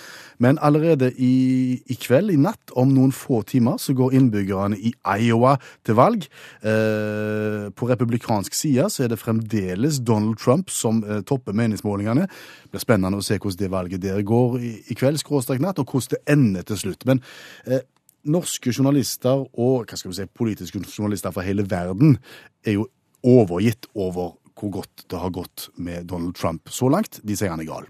men 0.42 0.60
allerede 0.62 1.12
i, 1.18 1.80
i 1.86 1.98
kveld, 1.98 2.34
i 2.34 2.40
natt, 2.42 2.74
om 2.78 2.94
noen 2.94 3.14
få 3.14 3.44
timer, 3.50 3.80
så 3.82 3.96
går 3.98 4.18
innbyggerne 4.18 4.78
i 4.78 4.94
Iowa 5.16 5.56
til 5.86 5.98
valg. 5.98 6.28
Eh, 6.66 7.70
på 7.74 7.90
republikansk 7.90 8.58
side 8.58 8.90
så 8.94 9.06
er 9.06 9.14
det 9.14 9.22
fremdeles 9.22 10.02
Donald 10.02 10.42
Trump 10.42 10.74
som 10.74 11.04
eh, 11.06 11.22
topper 11.26 11.58
meningsmålingene. 11.58 12.26
Det 12.28 12.74
blir 12.74 12.86
spennende 12.86 13.22
å 13.22 13.26
se 13.26 13.38
hvordan 13.38 13.62
det 13.62 13.74
valget 13.74 14.06
der 14.06 14.26
går 14.26 14.60
i, 14.62 14.76
i 14.90 14.98
kveld, 14.98 15.22
skråstrek 15.22 15.62
natt, 15.62 15.82
og 15.82 15.94
hvordan 15.94 16.18
det 16.18 16.38
ender 16.38 16.70
til 16.70 16.86
slutt. 16.86 17.06
Men 17.10 17.22
eh, 17.70 17.86
norske 18.30 18.72
journalister 18.72 19.44
og 19.44 19.90
hva 19.90 20.00
skal 20.00 20.12
vi 20.12 20.20
si, 20.20 20.30
politiske 20.30 20.82
journalister 20.86 21.34
fra 21.36 21.46
hele 21.46 21.66
verden 21.70 22.18
er 22.66 22.78
jo 22.78 22.88
overgitt 23.24 23.88
over 23.94 24.36
hvor 24.60 24.72
godt 24.78 25.06
det 25.10 25.20
har 25.20 25.34
gått 25.34 25.68
med 25.82 26.08
Donald 26.08 26.36
Trump 26.38 26.70
så 26.72 26.88
langt. 26.92 27.20
De 27.26 27.36
sier 27.36 27.52
han 27.52 27.64
er 27.64 27.68
gal. 27.68 27.88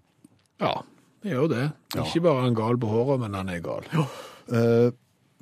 Ja, 0.64 0.74
det 1.24 1.34
gjør 1.34 1.50
det. 1.52 1.64
Ikke 1.98 2.24
bare 2.24 2.46
han 2.46 2.58
gal 2.58 2.80
på 2.80 2.90
håret, 2.90 3.22
men 3.22 3.36
han 3.38 3.52
er 3.52 3.64
gal. 3.64 3.88
Eh, 4.48 4.90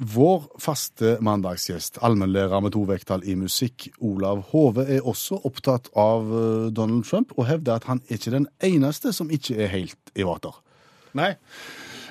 vår 0.02 0.48
faste 0.62 1.20
mandagsgjest, 1.22 2.00
allmennlærer 2.02 2.64
med 2.66 2.74
to 2.74 2.82
vekttall 2.89 3.22
i 3.30 3.36
musikk, 3.38 3.92
Olav 4.02 4.48
Hove, 4.50 4.88
er 4.89 5.06
også 5.06 5.38
opptatt 5.46 5.92
av 5.94 6.26
eh, 6.26 6.68
Donald 6.74 7.06
Trump, 7.06 7.36
og 7.38 7.46
hevder 7.52 7.78
at 7.78 7.88
han 7.92 8.02
er 8.08 8.18
ikke 8.18 8.34
den 8.34 8.50
eneste 8.66 9.14
som 9.14 9.30
ikke 9.30 9.60
er 9.62 9.70
helt 9.76 10.16
i 10.18 10.26
vater. 10.26 10.58
Nei. 11.18 11.36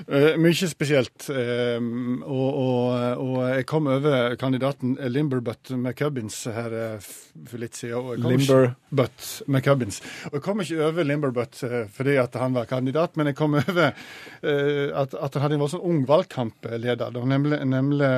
Eh, 0.09 0.37
mye 0.41 0.69
spesielt. 0.71 1.27
Eh, 1.33 1.77
og, 2.25 2.49
og, 2.63 3.21
og 3.25 3.37
jeg 3.57 3.67
kom 3.69 3.87
over 3.93 4.37
kandidaten 4.41 4.97
Limberbutt 5.13 5.73
McCubbins 5.77 6.39
her 6.55 6.77
eh, 6.79 7.09
for 7.47 7.61
litt 7.61 7.77
siden. 7.77 7.99
og 8.01 8.15
jeg 8.17 8.23
kom 8.23 8.33
Limber- 8.33 8.65
ikke- 8.71 8.97
Butt 9.03 9.29
McCubbins. 9.47 10.01
Og 10.31 10.39
jeg 10.39 10.43
kom 10.47 10.61
ikke 10.65 10.83
over 10.89 11.05
Limberbutt 11.11 11.61
fordi 11.95 12.17
at 12.23 12.35
han 12.41 12.55
var 12.57 12.65
kandidat, 12.71 13.17
men 13.17 13.27
jeg 13.33 13.37
kom 13.39 13.55
over 13.61 13.91
uh, 13.91 15.01
at, 15.03 15.15
at 15.15 15.35
han 15.35 15.43
hadde 15.45 15.55
en 15.59 15.65
voldsom 15.65 15.85
ung 15.85 16.05
valgkampleder. 16.09 17.11
Nemlig, 17.27 17.61
nemlig 17.69 18.11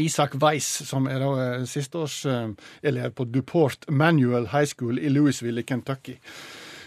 Isak 0.00 0.34
Weiss, 0.40 0.68
som 0.88 1.06
er 1.06 1.20
da 1.20 1.30
sisteårselev 1.68 3.10
på 3.14 3.24
Duport 3.28 3.84
Manual 3.90 4.46
High 4.52 4.66
School 4.70 4.98
i 4.98 5.08
Louisville 5.12 5.60
i 5.60 5.66
Kentucky. 5.68 6.16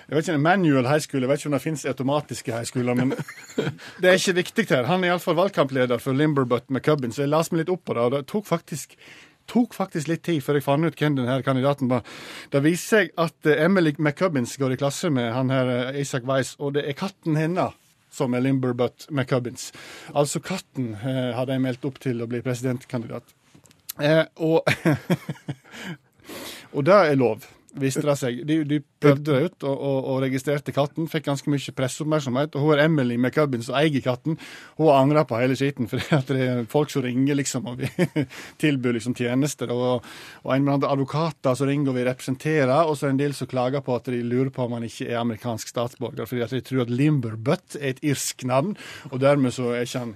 Jeg 0.05 0.17
vet 0.17 0.27
ikke, 0.27 0.41
Manual 0.45 0.85
High 0.85 1.01
School, 1.01 1.23
jeg 1.25 1.31
vet 1.31 1.41
ikke 1.41 1.49
om 1.49 1.55
det 1.57 1.63
finnes 1.63 1.85
automatiske 1.89 2.53
high 2.53 2.67
schooler, 2.69 2.97
men 2.97 3.13
det 4.01 4.09
er 4.09 4.19
ikke 4.19 4.39
viktig 4.41 4.67
her. 4.69 4.89
Han 4.89 5.03
er 5.03 5.13
iallfall 5.13 5.37
valgkampleder 5.39 6.01
for 6.01 6.17
Limberbutt 6.17 6.69
McCubbin, 6.69 7.13
så 7.15 7.23
jeg 7.23 7.33
leste 7.33 7.55
meg 7.55 7.63
litt 7.63 7.73
opp 7.73 7.87
på 7.87 7.95
det. 7.97 8.03
og 8.03 8.13
det 8.13 8.25
tok 8.29 8.45
faktisk 8.49 8.97
tok 9.49 9.75
faktisk 9.77 10.09
litt 10.09 10.23
tid 10.25 10.41
før 10.41 10.57
jeg 10.57 10.65
fant 10.65 10.87
ut 10.87 10.99
hvem 10.99 11.17
denne 11.19 11.37
kandidaten 11.45 11.89
var. 11.89 12.05
Det 12.49 12.63
viser 12.65 12.85
seg 13.05 13.11
at 13.21 13.49
eh, 13.49 13.61
Emily 13.65 13.93
McCubbins 13.97 14.55
går 14.57 14.73
i 14.73 14.79
klasse 14.81 15.11
med 15.13 15.31
han 15.33 15.53
her 15.53 15.69
Isaac 15.93 16.01
Isak 16.01 16.29
Weiss, 16.29 16.55
og 16.57 16.73
det 16.77 16.85
er 16.89 16.97
katten 16.97 17.37
hennes 17.37 17.77
som 18.15 18.33
er 18.33 18.45
Limberbutt 18.45 19.09
McCubbins. 19.11 19.71
Altså 20.13 20.39
katten 20.43 20.93
eh, 20.95 21.33
hadde 21.35 21.57
jeg 21.57 21.65
meldt 21.65 21.85
opp 21.87 21.99
til 22.03 22.23
å 22.23 22.29
bli 22.31 22.41
presidentkandidat. 22.45 23.35
Eh, 23.99 24.23
og, 24.43 24.63
og 26.75 26.87
det 26.87 26.95
er 26.95 27.19
lov, 27.19 27.45
viste 27.80 28.03
det 28.05 28.15
seg. 28.19 28.41
De, 28.47 28.59
de 28.67 28.80
prøvde 28.82 29.26
det 29.26 29.49
ut 29.49 29.65
og, 29.67 29.76
og, 29.76 29.97
og 30.13 30.21
registrerte 30.26 30.73
katten. 30.76 31.09
Fikk 31.11 31.28
ganske 31.30 31.51
mye 31.51 31.76
presseoppmerksomhet. 31.76 32.55
Og 32.55 32.65
hun 32.65 32.76
er 32.76 32.86
Emily 32.86 33.17
McCubbin 33.19 33.63
som 33.65 33.78
eier 33.80 34.03
katten. 34.03 34.39
Hun 34.80 34.91
angra 34.93 35.26
på 35.28 35.39
hele 35.39 35.57
skiten, 35.59 35.88
for 35.91 35.99
det 36.32 36.47
er 36.49 36.63
folk 36.71 36.93
som 36.93 37.05
ringer 37.05 37.38
liksom 37.39 37.69
og 37.69 37.82
vi 37.82 37.89
tilbyr 38.63 38.97
liksom 38.97 39.15
tjenester. 39.17 39.71
Og, 39.73 40.05
og 40.43 40.53
en 40.55 40.71
andre 40.76 40.91
advokater 40.93 41.57
som 41.57 41.69
ringer 41.69 41.91
og 41.91 41.99
vil 41.99 42.09
representere, 42.09 42.82
og 42.86 42.97
så 42.97 43.05
er 43.05 43.13
det 43.13 43.15
en 43.15 43.23
del 43.23 43.38
som 43.38 43.49
klager 43.51 43.84
på 43.86 43.97
at 43.97 44.09
de 44.11 44.21
lurer 44.23 44.51
på 44.53 44.65
om 44.65 44.78
han 44.78 44.88
ikke 44.88 45.09
er 45.09 45.21
amerikansk 45.21 45.71
statsborger, 45.71 46.30
fordi 46.30 46.45
at 46.45 46.55
de 46.55 46.63
tror 46.65 46.86
at 46.86 46.93
Limberbutt 46.93 47.80
er 47.80 47.95
et 47.95 48.03
irsk 48.05 48.45
navn, 48.47 48.76
og 49.11 49.19
dermed 49.23 49.53
så 49.55 49.71
er 49.73 49.86
ikke 49.86 50.03
han 50.03 50.15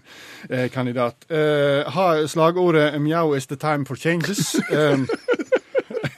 eh, 0.50 0.68
kandidat. 0.74 1.28
Eh, 1.30 1.88
ha 1.90 2.08
slagordet 2.28 2.94
'Mjau 3.00 3.36
is 3.38 3.48
the 3.48 3.56
time 3.56 3.86
for 3.86 3.96
changes'. 3.96 4.58
Eh, 4.70 5.00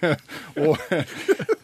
og 0.65 0.77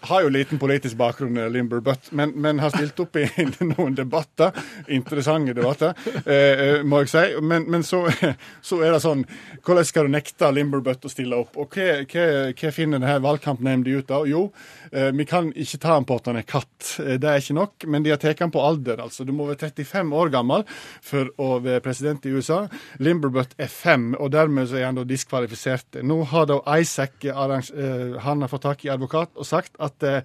har 0.08 0.24
jo 0.26 0.30
liten 0.34 0.60
politisk 0.60 0.98
bakgrunn, 1.00 1.38
eh, 1.38 1.50
Limber 1.52 1.82
Butt, 1.84 2.12
men, 2.12 2.34
men 2.36 2.60
har 2.64 2.74
stilt 2.74 3.00
opp 3.04 3.16
i 3.20 3.26
noen 3.74 3.96
debatter. 3.98 4.56
Interessante 4.94 5.54
debatter, 5.58 5.94
eh, 6.26 6.34
eh, 6.36 6.84
må 6.88 7.04
jeg 7.04 7.12
si. 7.14 7.24
Men, 7.42 7.68
men 7.72 7.84
så, 7.88 8.04
så 8.68 8.82
er 8.84 8.96
det 8.96 9.04
sånn 9.04 9.26
Hvordan 9.68 9.88
skal 9.88 10.08
du 10.08 10.14
nekte 10.14 10.50
Limber 10.56 10.82
Butt 10.86 11.06
å 11.06 11.12
stille 11.12 11.38
opp? 11.38 11.58
Og 11.60 11.76
hva, 11.76 12.02
hva, 12.08 12.26
hva 12.56 12.72
finner 12.74 13.02
denne 13.02 13.18
valgkampnemnda 13.24 13.98
ut 14.00 14.14
av? 14.16 14.28
Jo, 14.30 14.44
eh, 14.92 15.10
vi 15.16 15.28
kan 15.30 15.52
ikke 15.54 15.82
ta 15.84 15.98
han 15.98 16.08
på 16.08 16.20
at 16.20 16.32
han 16.32 16.40
er 16.42 16.48
katt. 16.48 16.94
Eh, 17.04 17.18
Det 17.22 17.32
er 17.32 17.42
ikke 17.44 17.58
nok, 17.58 17.88
men 17.88 18.06
de 18.06 18.14
har 18.14 18.22
tatt 18.22 18.44
han 18.44 18.54
på 18.54 18.64
alder. 18.64 19.02
altså. 19.04 19.26
Du 19.28 19.34
må 19.36 19.50
være 19.50 19.68
35 19.68 20.14
år 20.16 20.32
gammel 20.34 20.66
for 21.04 21.32
å 21.42 21.58
være 21.64 21.84
president 21.86 22.26
i 22.28 22.34
USA. 22.36 22.64
Limberbutt 23.04 23.58
er 23.60 23.72
fem, 23.72 24.14
og 24.20 24.32
dermed 24.36 24.72
er 24.74 24.88
han 24.88 24.98
da 25.00 25.06
diskvalifisert. 25.08 26.00
Nå 26.08 26.22
har 26.32 26.48
da 26.50 26.62
Isaac 26.78 27.28
han 27.28 28.42
har 28.42 28.50
fått 28.52 28.66
tak 28.66 28.86
i 28.86 28.92
advokat 28.94 29.34
og 29.36 29.46
sagt 29.48 29.76
at 29.84 29.97
eh, 30.04 30.22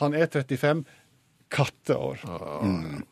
han 0.00 0.14
er 0.14 0.28
35 0.28 0.84
katteår. 1.52 2.24
Mm. 2.62 3.04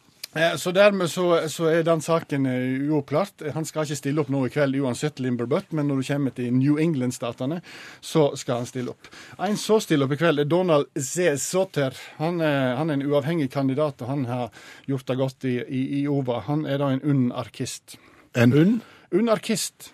Så 0.59 0.72
dermed 0.74 1.07
så, 1.11 1.48
så 1.48 1.68
er 1.70 1.84
den 1.86 2.00
saken 2.02 2.46
eh, 2.50 2.88
uoppklart. 2.90 3.44
Han 3.55 3.66
skal 3.68 3.86
ikke 3.86 3.98
stille 4.00 4.24
opp 4.24 4.32
nå 4.34 4.40
i 4.48 4.50
kveld 4.50 4.74
uansett, 4.82 5.22
Limberbutt, 5.22 5.70
men 5.78 5.86
når 5.86 6.00
du 6.00 6.09
kommer 6.09 6.34
til 6.34 6.50
New 6.57 6.80
England-statene, 6.82 7.61
så 8.02 8.32
skal 8.36 8.64
han 8.64 8.66
stille 8.66 8.90
opp. 8.96 9.07
En 9.46 9.55
så 9.61 9.78
stiller 9.84 10.09
opp 10.09 10.16
i 10.16 10.18
kveld 10.18 10.42
er 10.42 10.50
Donald 10.50 10.90
Z. 10.98 11.38
Sotter. 11.38 11.94
Han 12.18 12.42
er, 12.42 12.74
han 12.80 12.90
er 12.90 12.98
en 12.98 13.07
uavhengig 13.07 13.52
kandidat, 13.55 14.02
og 14.02 14.11
han 14.11 14.26
har 14.26 14.50
gjort 14.90 15.07
det 15.12 15.20
godt 15.22 15.46
i, 15.46 15.55
i, 15.62 15.84
i 16.00 16.05
OVA. 16.11 16.42
Han 16.50 16.66
er 16.66 16.82
da 16.82 16.90
en 16.90 17.05
UNN-arkist. 17.05 17.94
En 18.34 18.59
Unn? 18.59 18.80
Unarkist. 19.14 19.93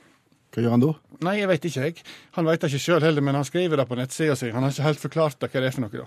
Hva 0.51 0.65
gjør 0.65 0.73
han 0.75 0.83
da? 0.83 0.93
Nei, 1.21 1.35
jeg 1.37 1.49
vet 1.51 1.67
ikke, 1.69 1.83
jeg. 1.85 2.05
Han 2.39 2.47
vet 2.49 2.63
det 2.63 2.71
ikke 2.71 2.81
sjøl 2.83 3.05
heller, 3.05 3.23
men 3.23 3.37
han 3.37 3.45
skriver 3.45 3.79
det 3.79 3.85
på 3.87 3.97
nettsida 3.99 4.35
si. 4.39 4.49
Han 4.55 4.65
har 4.65 4.73
ikke 4.73 4.87
helt 4.87 5.03
forklart 5.03 5.37
det, 5.39 5.51
hva 5.53 5.61
det 5.61 5.69
er 5.69 5.75
for 5.77 5.85
noe. 5.85 6.01
da. 6.01 6.07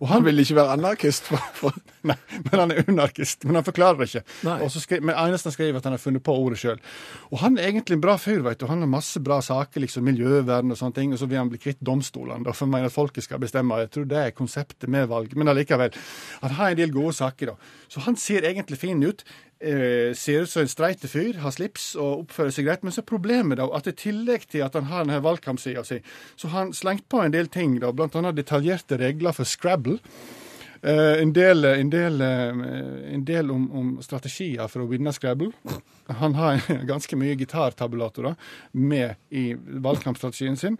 Og 0.00 0.08
Han 0.10 0.24
vil 0.24 0.42
ikke 0.42 0.56
være 0.58 0.72
anarkist. 0.76 1.28
For, 1.28 1.44
for. 1.56 1.76
Nei, 2.08 2.16
men 2.48 2.62
han 2.62 2.72
er 2.72 2.88
unarkist. 2.88 3.44
Men 3.44 3.60
han 3.60 3.66
forklarer 3.66 4.00
det 4.00 4.08
ikke. 4.10 4.70
Skri, 4.80 4.98
men 5.04 5.14
eneste 5.14 5.50
han 5.50 5.54
skriver, 5.54 5.78
at 5.78 5.88
han 5.88 5.96
har 5.96 6.02
funnet 6.02 6.24
på 6.24 6.34
ordet 6.34 6.60
sjøl. 6.62 6.80
Og 7.30 7.38
han 7.44 7.60
er 7.60 7.68
egentlig 7.70 7.98
en 7.98 8.04
bra 8.04 8.16
fyr, 8.20 8.42
veit 8.46 8.60
du. 8.60 8.66
Han 8.70 8.84
har 8.84 8.90
masse 8.90 9.22
bra 9.24 9.38
saker, 9.44 9.84
liksom 9.84 10.08
miljøvern 10.08 10.72
og 10.72 10.80
sånne 10.80 10.98
ting. 10.98 11.14
Og 11.14 11.20
så 11.20 11.28
vil 11.30 11.42
han 11.42 11.52
bli 11.52 11.60
kvitt 11.62 11.82
domstolene, 11.84 12.48
da, 12.48 12.56
for 12.56 12.66
han 12.66 12.74
mener 12.74 12.90
at 12.90 12.96
folket 12.96 13.28
skal 13.28 13.42
bestemme. 13.42 13.82
Jeg 13.84 13.92
tror 13.94 14.08
det 14.10 14.22
er 14.22 14.36
konseptet 14.36 14.88
med 14.92 15.10
valg. 15.12 15.36
Men 15.36 15.52
allikevel. 15.52 15.96
Han 16.42 16.56
har 16.58 16.72
en 16.72 16.80
del 16.80 16.96
gode 16.96 17.16
saker, 17.20 17.52
da. 17.54 17.74
Så 17.92 18.02
han 18.08 18.16
ser 18.20 18.48
egentlig 18.48 18.80
fin 18.82 19.04
ut. 19.04 19.22
Eh, 19.60 20.12
ser 20.14 20.42
ut 20.42 20.50
som 20.50 20.62
en 20.62 20.68
streite 20.68 21.08
fyr, 21.08 21.38
har 21.40 21.52
slips 21.54 21.94
og 21.96 22.26
oppfører 22.26 22.52
seg 22.52 22.66
greit. 22.68 22.82
Men 22.84 22.92
så 22.92 23.00
er 23.00 23.08
problemet 23.08 23.56
da 23.56 23.70
at 23.72 23.88
i 23.88 23.94
tillegg 23.96 24.44
til 24.52 24.66
at 24.66 24.76
han 24.76 24.90
har 24.90 25.06
denne 25.06 25.22
valgkampsida 25.24 25.84
si, 25.86 26.02
så 26.36 26.50
har 26.52 26.66
han 26.66 26.74
slengt 26.76 27.08
på 27.08 27.22
en 27.24 27.32
del 27.32 27.48
ting, 27.48 27.78
da, 27.80 27.92
annet 27.92 28.36
detaljerte 28.36 29.00
regler 29.00 29.32
for 29.32 29.48
Scrabble. 29.48 29.96
Eh, 30.82 31.22
en 31.22 31.32
del, 31.32 31.64
en 31.64 31.90
del, 31.90 32.20
eh, 32.20 33.14
en 33.14 33.24
del 33.24 33.50
om, 33.50 33.64
om 33.72 33.88
strategier 34.04 34.68
for 34.68 34.84
å 34.84 34.90
vinne 34.90 35.14
Scrabble. 35.16 35.48
Han 36.20 36.36
har 36.36 36.60
ganske 36.92 37.16
mye 37.16 37.38
gitartabulatorer 37.40 38.36
med 38.76 39.16
i 39.32 39.46
valgkampstrategien 39.56 40.60
sin. 40.60 40.76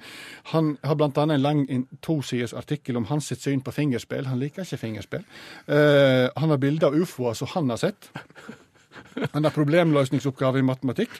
Han 0.52 0.76
har 0.84 1.00
bl.a. 1.00 1.24
en 1.24 1.42
lang 1.42 1.64
en 1.72 1.88
tosiders 2.04 2.54
artikkel 2.54 3.00
om 3.00 3.08
hans 3.08 3.32
syn 3.32 3.64
på 3.64 3.72
fingerspill. 3.72 4.28
Han 4.28 4.38
liker 4.44 4.68
ikke 4.68 4.84
fingerspill. 4.84 5.26
Eh, 5.64 6.28
han 6.36 6.52
har 6.52 6.60
bilder 6.60 6.92
av 6.92 7.00
ufoer 7.00 7.34
som 7.34 7.50
han 7.56 7.72
har 7.72 7.80
sett. 7.88 8.12
Han 9.32 9.44
har 9.44 9.54
problemløsningsoppgave 9.54 10.60
i 10.60 10.66
matematikk, 10.66 11.10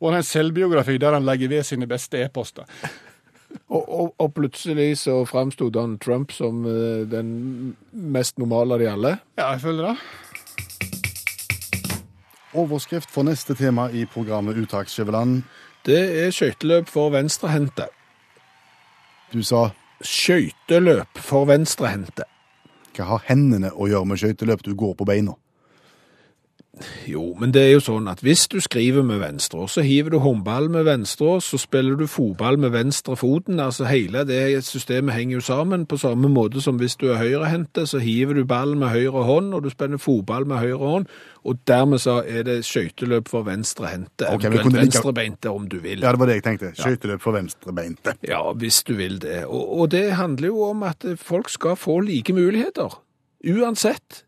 og 0.00 0.08
han 0.08 0.18
har 0.18 0.22
en 0.24 0.28
selvbiografi 0.30 0.98
der 1.00 1.16
han 1.16 1.26
legger 1.26 1.48
ved 1.48 1.62
sine 1.68 1.88
beste 1.88 2.20
e-poster. 2.24 2.68
Og, 3.68 3.84
og, 3.88 4.14
og 4.20 4.34
plutselig 4.36 4.98
så 5.00 5.24
framsto 5.24 5.70
Donald 5.72 6.00
Trump 6.04 6.32
som 6.32 6.66
eh, 6.68 7.06
den 7.08 7.76
mest 7.92 8.38
normale 8.38 8.76
av 8.76 8.82
de 8.82 8.88
alle. 8.90 9.12
Ja, 9.40 9.52
jeg 9.54 9.60
føler 9.64 9.88
det. 9.88 9.96
Overskrift 12.58 13.10
for 13.12 13.24
neste 13.28 13.54
tema 13.56 13.88
i 13.92 14.04
programmet 14.08 14.56
Uttak 14.56 14.88
Skjæveland. 14.88 15.42
Det 15.86 16.00
er 16.24 16.32
skøyteløp 16.34 16.88
for 16.92 17.12
venstrehendte. 17.14 17.88
Du 19.32 19.42
sa 19.44 19.70
Skøyteløp 20.04 21.18
for 21.18 21.48
venstrehendte. 21.48 22.24
hva 22.96 23.04
har 23.04 23.24
hendene 23.28 23.70
å 23.74 23.86
gjøre 23.86 24.06
med 24.10 24.18
skøyteløp? 24.18 24.62
Du 24.64 24.74
går 24.74 24.94
på 24.98 25.06
beina. 25.06 25.34
Jo, 27.08 27.34
men 27.40 27.52
det 27.54 27.62
er 27.62 27.72
jo 27.76 27.82
sånn 27.84 28.08
at 28.10 28.20
hvis 28.24 28.46
du 28.52 28.58
skriver 28.64 29.04
med 29.06 29.20
venstre, 29.22 29.66
så 29.68 29.82
hiver 29.84 30.14
du 30.14 30.18
håndball 30.22 30.68
med 30.72 30.86
venstre, 30.88 31.38
så 31.44 31.58
spiller 31.60 31.98
du 31.98 32.06
fotball 32.10 32.58
med 32.60 32.72
venstre 32.74 33.16
foten. 33.18 33.60
Altså 33.60 33.88
hele 33.88 34.24
det 34.28 34.64
systemet 34.66 35.14
henger 35.16 35.38
jo 35.38 35.44
sammen 35.44 35.86
på 35.88 35.98
samme 36.00 36.30
måte 36.32 36.62
som 36.64 36.78
hvis 36.80 36.98
du 37.00 37.08
er 37.12 37.22
høyrehendte, 37.22 37.86
så 37.86 38.00
hiver 38.02 38.38
du 38.38 38.44
ballen 38.48 38.78
med 38.82 38.92
høyre 38.94 39.24
hånd, 39.28 39.54
og 39.54 39.64
du 39.64 39.70
spiller 39.72 40.00
fotball 40.02 40.46
med 40.48 40.62
høyre 40.62 40.92
hånd, 40.92 41.08
og 41.48 41.58
dermed 41.68 42.02
så 42.02 42.20
er 42.26 42.44
det 42.46 42.60
skøyteløp 42.66 43.28
for 43.30 43.46
venstrehendte, 43.46 44.28
okay, 44.28 44.50
eventuelt 44.50 44.76
venstrebeinte 44.82 45.50
om 45.50 45.68
du 45.70 45.78
vil. 45.80 46.02
Ja, 46.02 46.12
det 46.12 46.22
var 46.22 46.30
det 46.30 46.38
jeg 46.40 46.46
tenkte. 46.46 46.72
Skøyteløp 46.78 47.24
for 47.24 47.36
venstrebeinte. 47.38 48.18
Ja, 48.28 48.42
hvis 48.52 48.82
du 48.84 48.94
vil 48.98 49.20
det. 49.22 49.44
Og, 49.46 49.80
og 49.80 49.90
det 49.94 50.06
handler 50.18 50.52
jo 50.52 50.62
om 50.70 50.82
at 50.88 51.06
folk 51.16 51.50
skal 51.50 51.76
få 51.76 52.00
like 52.04 52.32
muligheter. 52.36 53.00
Uansett 53.48 54.24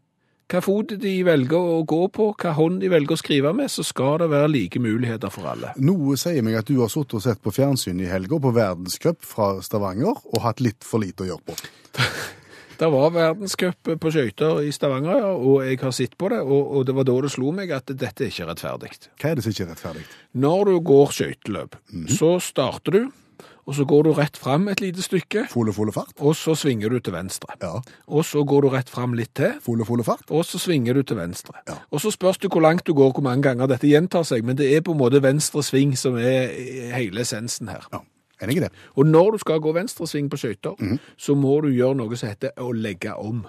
hva 0.51 0.61
fot 0.65 0.97
de 0.99 1.13
velger 1.27 1.69
å 1.75 1.83
gå 1.87 2.01
på, 2.11 2.33
hva 2.43 2.55
hånd 2.57 2.81
de 2.83 2.91
velger 2.91 3.15
å 3.15 3.21
skrive 3.21 3.53
med, 3.55 3.71
så 3.71 3.85
skal 3.87 4.19
det 4.23 4.31
være 4.33 4.51
like 4.51 4.83
muligheter 4.83 5.31
for 5.31 5.47
alle. 5.53 5.71
Noe 5.79 6.17
sier 6.19 6.43
meg 6.47 6.59
at 6.59 6.71
du 6.71 6.81
har 6.81 6.91
sittet 6.91 7.21
og 7.21 7.25
sett 7.27 7.43
på 7.45 7.55
fjernsyn 7.55 8.03
i 8.03 8.11
helga 8.11 8.41
på 8.43 8.53
verdenscup 8.57 9.23
fra 9.27 9.53
Stavanger 9.63 10.19
og 10.19 10.43
hatt 10.43 10.63
litt 10.65 10.87
for 10.87 11.03
lite 11.03 11.27
å 11.27 11.31
gjøre 11.33 11.47
på. 11.53 11.59
Det 12.81 12.89
var 12.89 13.11
verdenscup 13.13 13.91
på 14.01 14.11
skøyter 14.11 14.63
i 14.65 14.71
Stavanger, 14.73 15.19
ja, 15.21 15.33
og 15.37 15.67
jeg 15.69 15.77
har 15.83 15.91
sett 15.93 16.15
på 16.17 16.31
det, 16.33 16.39
og, 16.41 16.71
og 16.79 16.87
det 16.89 16.95
var 16.97 17.05
da 17.05 17.17
det 17.27 17.31
slo 17.35 17.51
meg 17.53 17.75
at 17.77 17.93
dette 17.93 18.25
er 18.25 18.31
ikke 18.33 18.47
rettferdig. 18.49 18.89
Hva 19.21 19.29
er 19.29 19.37
det 19.37 19.45
som 19.45 19.53
ikke 19.53 19.67
er 19.67 19.69
rettferdig? 19.75 20.05
Når 20.41 20.71
du 20.71 20.79
går 20.89 21.13
skøyteløp, 21.19 21.77
så 22.17 22.31
starter 22.41 22.97
du, 22.97 23.11
og 23.71 23.77
så 23.79 23.85
går 23.87 24.03
du 24.09 24.11
rett 24.19 24.37
fram 24.41 24.67
et 24.73 24.81
lite 24.83 25.05
stykke, 25.07 25.45
Fulle, 25.53 25.73
fulle 25.73 25.93
fart? 25.95 26.11
og 26.19 26.35
så 26.35 26.57
svinger 26.59 26.91
du 26.91 26.99
til 26.99 27.15
venstre. 27.15 27.55
Ja. 27.63 27.77
Og 28.11 28.25
så 28.27 28.43
går 28.45 28.63
du 28.67 28.69
rett 28.75 28.91
fram 28.91 29.15
litt 29.15 29.31
til, 29.39 29.53
Fulle, 29.63 29.87
fulle 29.87 30.03
fart? 30.05 30.27
og 30.31 30.43
så 30.49 30.59
svinger 30.59 30.95
du 30.99 31.03
til 31.07 31.17
venstre. 31.21 31.55
Ja. 31.71 31.77
Og 31.95 32.03
så 32.03 32.11
spørs 32.11 32.39
det 32.43 32.51
hvor 32.51 32.65
langt 32.67 32.83
du 32.89 32.93
går, 32.99 33.13
hvor 33.15 33.23
mange 33.23 33.43
ganger 33.47 33.71
dette 33.71 33.87
gjentar 33.87 34.27
seg, 34.27 34.43
men 34.45 34.57
det 34.59 34.67
er 34.75 34.83
på 34.83 34.93
en 34.97 34.99
måte 34.99 35.23
venstre 35.23 35.63
sving 35.63 35.95
som 35.97 36.17
er 36.19 36.51
hele 36.97 37.21
essensen 37.23 37.69
her. 37.71 37.87
Ja. 37.93 38.01
Enig 38.43 38.57
i 38.57 38.61
det? 38.65 38.71
Og 38.97 39.05
når 39.07 39.33
du 39.33 39.39
skal 39.39 39.61
gå 39.61 39.73
venstre 39.77 40.07
sving 40.09 40.31
på 40.33 40.39
skøyter, 40.41 40.75
Mhm. 40.81 40.99
så 41.17 41.35
må 41.37 41.61
du 41.63 41.69
gjøre 41.69 41.95
noe 41.97 42.17
som 42.17 42.29
heter 42.31 42.51
å 42.59 42.73
legge 42.75 43.15
om. 43.15 43.47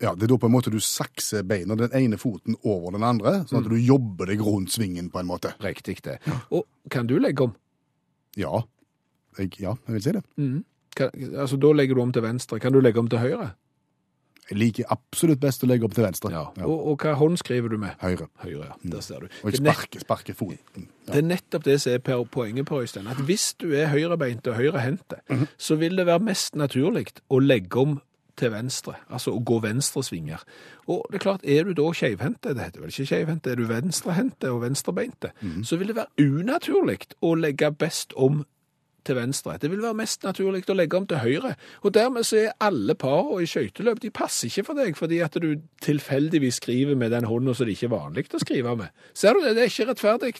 Ja, 0.00 0.14
Det 0.14 0.22
er 0.22 0.26
da 0.28 0.36
på 0.38 0.46
en 0.46 0.52
måte 0.52 0.70
du 0.70 0.78
sakser 0.78 1.42
beina, 1.42 1.74
den 1.74 1.90
ene 1.92 2.16
foten 2.16 2.54
over 2.64 2.92
den 2.92 3.02
andre, 3.02 3.44
sånn 3.50 3.64
at 3.64 3.68
du 3.68 3.74
jobber 3.74 4.26
deg 4.26 4.38
rundt 4.40 4.70
svingen 4.70 5.10
på 5.10 5.18
en 5.18 5.26
måte. 5.26 5.52
Riktig 5.60 6.00
det. 6.02 6.20
Og 6.52 6.64
kan 6.88 7.06
du 7.08 7.18
legge 7.18 7.40
om? 7.42 7.54
Ja, 8.36 8.62
ja, 9.38 9.74
jeg 9.86 9.94
vil 9.94 10.02
si 10.02 10.12
det. 10.16 10.24
Kan, 10.98 11.10
altså, 11.38 11.56
da 11.60 11.72
legger 11.72 11.94
du 11.94 12.02
om 12.02 12.12
til 12.12 12.22
venstre. 12.24 12.58
Kan 12.60 12.72
du 12.74 12.80
legge 12.80 12.98
om 12.98 13.08
til 13.08 13.18
høyre? 13.22 13.52
Jeg 14.48 14.56
liker 14.58 14.84
absolutt 14.90 15.40
best 15.42 15.62
å 15.62 15.68
legge 15.68 15.84
om 15.84 15.92
til 15.92 16.06
venstre. 16.06 16.30
Ja. 16.32 16.46
Og, 16.64 16.86
og 16.94 17.02
hva 17.04 17.12
hånd 17.20 17.36
skriver 17.36 17.68
du 17.68 17.76
med? 17.82 17.92
Høyre. 18.00 18.30
Høyre, 18.40 18.70
ja. 18.70 18.76
Der 18.94 19.02
ser 19.04 19.20
du. 19.20 19.26
Og 19.44 19.50
ikke 19.52 19.60
sparke, 19.60 20.00
sparke 20.00 20.34
foten. 20.38 20.86
Ja. 21.04 21.12
Det 21.12 21.18
er 21.20 21.26
nettopp 21.28 21.66
det 21.68 21.76
som 21.84 21.92
er 21.92 21.98
per- 22.06 22.24
poenget 22.32 22.66
på 22.70 22.80
Øystein. 22.80 23.06
At 23.12 23.20
hvis 23.28 23.50
du 23.60 23.68
er 23.76 23.90
høyrebeint 23.92 24.48
og 24.48 24.56
høyrehendte, 24.56 25.20
så 25.60 25.76
vil 25.76 25.96
det 26.00 26.06
være 26.08 26.24
mest 26.30 26.56
naturlig 26.56 27.10
å 27.28 27.42
legge 27.44 27.76
om 27.84 27.98
til 28.38 28.52
venstre, 28.54 28.94
altså 29.10 29.32
å 29.34 29.40
gå 29.42 29.56
venstresvinger. 29.64 30.42
Og 30.86 31.04
det 31.10 31.18
er 31.18 31.22
klart, 31.24 31.42
er 31.44 31.64
du 31.66 31.72
da 31.74 31.88
skeivhendte, 31.92 32.52
det 32.54 32.62
heter 32.68 32.84
vel 32.84 32.92
ikke 32.92 33.06
skeivhendte, 33.10 33.50
er 33.50 33.58
du 33.58 33.64
venstrehendte 33.66 34.52
og 34.54 34.60
venstrebeinte, 34.62 35.32
så 35.66 35.76
vil 35.80 35.90
det 35.90 35.96
være 35.98 36.22
unaturlig 36.22 37.00
å 37.26 37.32
legge 37.34 37.72
best 37.74 38.14
om 38.14 38.44
til 39.08 39.18
venstre. 39.18 39.56
Det 39.60 39.70
vil 39.72 39.82
være 39.82 39.96
mest 39.98 40.26
naturlig 40.26 40.62
å 40.68 40.76
legge 40.76 41.00
om 41.00 41.08
til 41.08 41.22
høyre. 41.22 41.54
Og 41.82 41.94
dermed 41.96 42.26
så 42.28 42.42
er 42.44 42.54
alle 42.64 42.94
par 42.98 43.32
i 43.42 43.48
skøyteløp, 43.48 44.02
de 44.04 44.12
passer 44.14 44.50
ikke 44.50 44.66
for 44.68 44.80
deg, 44.80 44.98
fordi 44.98 45.22
at 45.24 45.40
du 45.40 45.50
tilfeldigvis 45.84 46.60
skriver 46.62 46.98
med 46.98 47.12
den 47.16 47.26
hånda 47.28 47.56
som 47.56 47.68
det 47.68 47.76
ikke 47.78 47.88
er 47.90 47.96
vanlig 47.96 48.28
å 48.36 48.42
skrive 48.44 48.76
med. 48.78 48.94
Ser 49.16 49.34
du 49.34 49.42
det? 49.44 49.56
Det 49.56 49.64
er 49.64 49.72
ikke 49.72 49.90
rettferdig. 49.90 50.32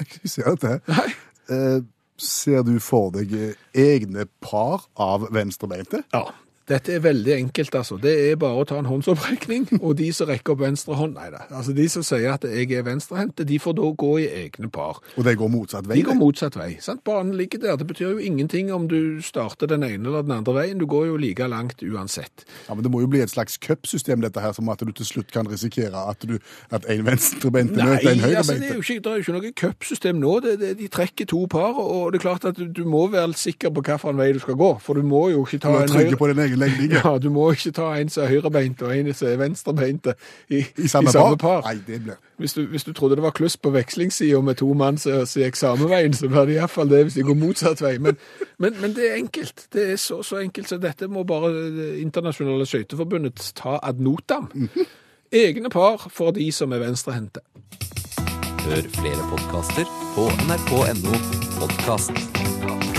Jeg 0.00 0.30
ser 0.36 0.60
det. 0.60 0.76
Nei. 0.90 1.08
Eh, 1.50 1.80
ser 2.20 2.62
du 2.68 2.74
for 2.84 3.10
deg 3.14 3.32
egne 3.72 4.26
par 4.44 4.84
av 5.00 5.30
venstrebeinte? 5.32 6.04
Ja, 6.12 6.26
dette 6.70 6.94
er 6.94 7.02
veldig 7.02 7.32
enkelt, 7.34 7.74
altså. 7.74 7.98
Det 8.00 8.12
er 8.30 8.36
bare 8.40 8.62
å 8.62 8.66
ta 8.68 8.78
en 8.80 8.88
håndsopprekning, 8.88 9.66
og 9.84 9.96
de 9.98 10.10
som 10.14 10.28
rekker 10.30 10.54
opp 10.54 10.62
venstre 10.62 10.96
hånd, 10.98 11.16
nei 11.18 11.30
da. 11.34 11.44
Altså, 11.48 11.74
de 11.76 11.86
som 11.90 12.04
sier 12.06 12.30
at 12.34 12.46
jeg 12.46 12.70
er 12.76 12.84
venstrehendte, 12.86 13.46
de 13.48 13.58
får 13.62 13.76
da 13.80 13.90
gå 14.04 14.12
i 14.22 14.28
egne 14.44 14.70
par. 14.72 15.00
Og 15.16 15.26
de 15.26 15.34
går 15.38 15.50
motsatt 15.52 15.88
vei? 15.90 15.98
De 16.00 16.06
går 16.06 16.18
motsatt 16.18 16.58
vei. 16.60 16.70
sant? 16.82 17.02
Banen 17.06 17.34
ligger 17.38 17.62
der. 17.62 17.78
Det 17.80 17.88
betyr 17.90 18.14
jo 18.14 18.22
ingenting 18.30 18.70
om 18.74 18.86
du 18.90 19.20
starter 19.24 19.70
den 19.70 19.84
ene 19.86 20.08
eller 20.08 20.26
den 20.26 20.36
andre 20.36 20.54
veien. 20.60 20.78
Du 20.80 20.86
går 20.90 21.08
jo 21.10 21.18
like 21.20 21.48
langt 21.50 21.82
uansett. 21.82 22.46
Ja, 22.68 22.74
men 22.74 22.84
Det 22.84 22.92
må 22.92 23.02
jo 23.02 23.10
bli 23.10 23.22
et 23.24 23.32
slags 23.32 23.58
cupsystem, 23.58 24.22
dette 24.22 24.40
her, 24.42 24.52
som 24.56 24.68
at 24.72 24.82
du 24.84 24.92
til 24.92 25.06
slutt 25.06 25.32
kan 25.34 25.48
risikere 25.50 26.04
at, 26.10 26.22
du, 26.26 26.38
at 26.70 26.86
en 26.90 27.04
venstrebeinte 27.06 27.76
Nei, 27.76 27.88
møter 27.90 28.12
en 28.12 28.24
altså, 28.24 28.54
det 28.54 28.70
er 28.70 28.70
høyrebeinte. 28.70 28.74
jo 28.74 28.80
ikke, 28.80 29.00
det 29.00 29.10
er 29.10 29.18
jo 29.18 29.26
ikke 29.26 29.36
noe 29.36 29.52
cupsystem 29.64 30.20
nå. 30.22 30.36
Det, 30.44 30.56
det, 30.60 30.72
de 30.78 30.88
trekker 30.92 31.30
to 31.30 31.44
par, 31.50 31.78
og 31.80 32.12
det 32.12 32.20
er 32.20 32.26
klart 32.28 32.46
at 32.48 32.58
du, 32.58 32.66
du 32.70 32.84
må 32.88 33.06
være 33.12 33.34
sikker 33.38 33.74
på 33.74 33.84
hvilken 33.86 34.20
vei 34.20 34.30
du 34.36 34.40
skal 34.42 34.58
gå. 34.60 34.70
For 34.84 34.98
du 34.98 35.06
må 35.06 35.26
jo 35.32 35.44
ikke 35.46 35.62
ta 35.66 35.74
en 35.82 35.90
trygg 35.90 36.14
legning. 36.60 36.92
Ja, 36.94 37.18
du 37.18 37.30
må 37.32 37.50
ikke 37.54 37.72
ta 37.76 37.90
en 37.98 38.10
som 38.12 38.24
er 38.24 38.34
høyrebeint 38.34 38.82
og 38.82 38.92
en 38.96 39.12
som 39.14 39.28
er 39.28 39.38
venstrebeint 39.40 40.10
i, 40.48 40.62
I 40.62 40.88
samme, 40.88 41.12
par? 41.12 41.36
par. 41.40 41.68
Nei, 41.68 41.80
det 41.86 42.02
ble... 42.04 42.16
Hvis 42.40 42.54
du, 42.56 42.62
hvis 42.72 42.84
du 42.84 42.92
trodde 42.96 43.18
det 43.18 43.22
var 43.22 43.34
kluss 43.36 43.56
på 43.60 43.70
vekslingssida 43.74 44.40
med 44.40 44.56
to 44.62 44.72
mann 44.72 44.98
som 44.98 45.26
gikk 45.28 45.58
samme 45.60 45.90
veien, 45.90 46.14
så 46.16 46.28
blir 46.28 46.48
det 46.48 46.56
iallfall 46.56 46.88
det 46.88 47.02
hvis 47.04 47.18
de 47.18 47.26
går 47.28 47.36
motsatt 47.36 47.82
vei. 47.84 47.98
Men, 48.00 48.16
men, 48.58 48.78
men 48.80 48.96
det 48.96 49.10
er 49.10 49.18
enkelt. 49.18 49.66
Det 49.72 49.90
er 49.92 50.00
så, 50.00 50.22
så 50.24 50.40
enkelt, 50.40 50.68
så 50.68 50.80
dette 50.80 51.08
må 51.08 51.26
bare 51.28 51.52
det 51.52 51.90
internasjonale 52.00 52.66
skøyteforbundet 52.66 53.52
ta 53.60 53.76
ad 53.82 54.00
notam. 54.00 54.48
Egne 55.32 55.70
par 55.70 56.08
for 56.10 56.32
de 56.34 56.48
som 56.52 56.72
er 56.72 56.80
venstrehendte. 56.82 57.44
Hør 58.64 58.88
flere 58.96 59.28
podkaster 59.30 59.88
på 60.16 60.28
nrk.no 60.48 61.16
podkast. 61.60 62.89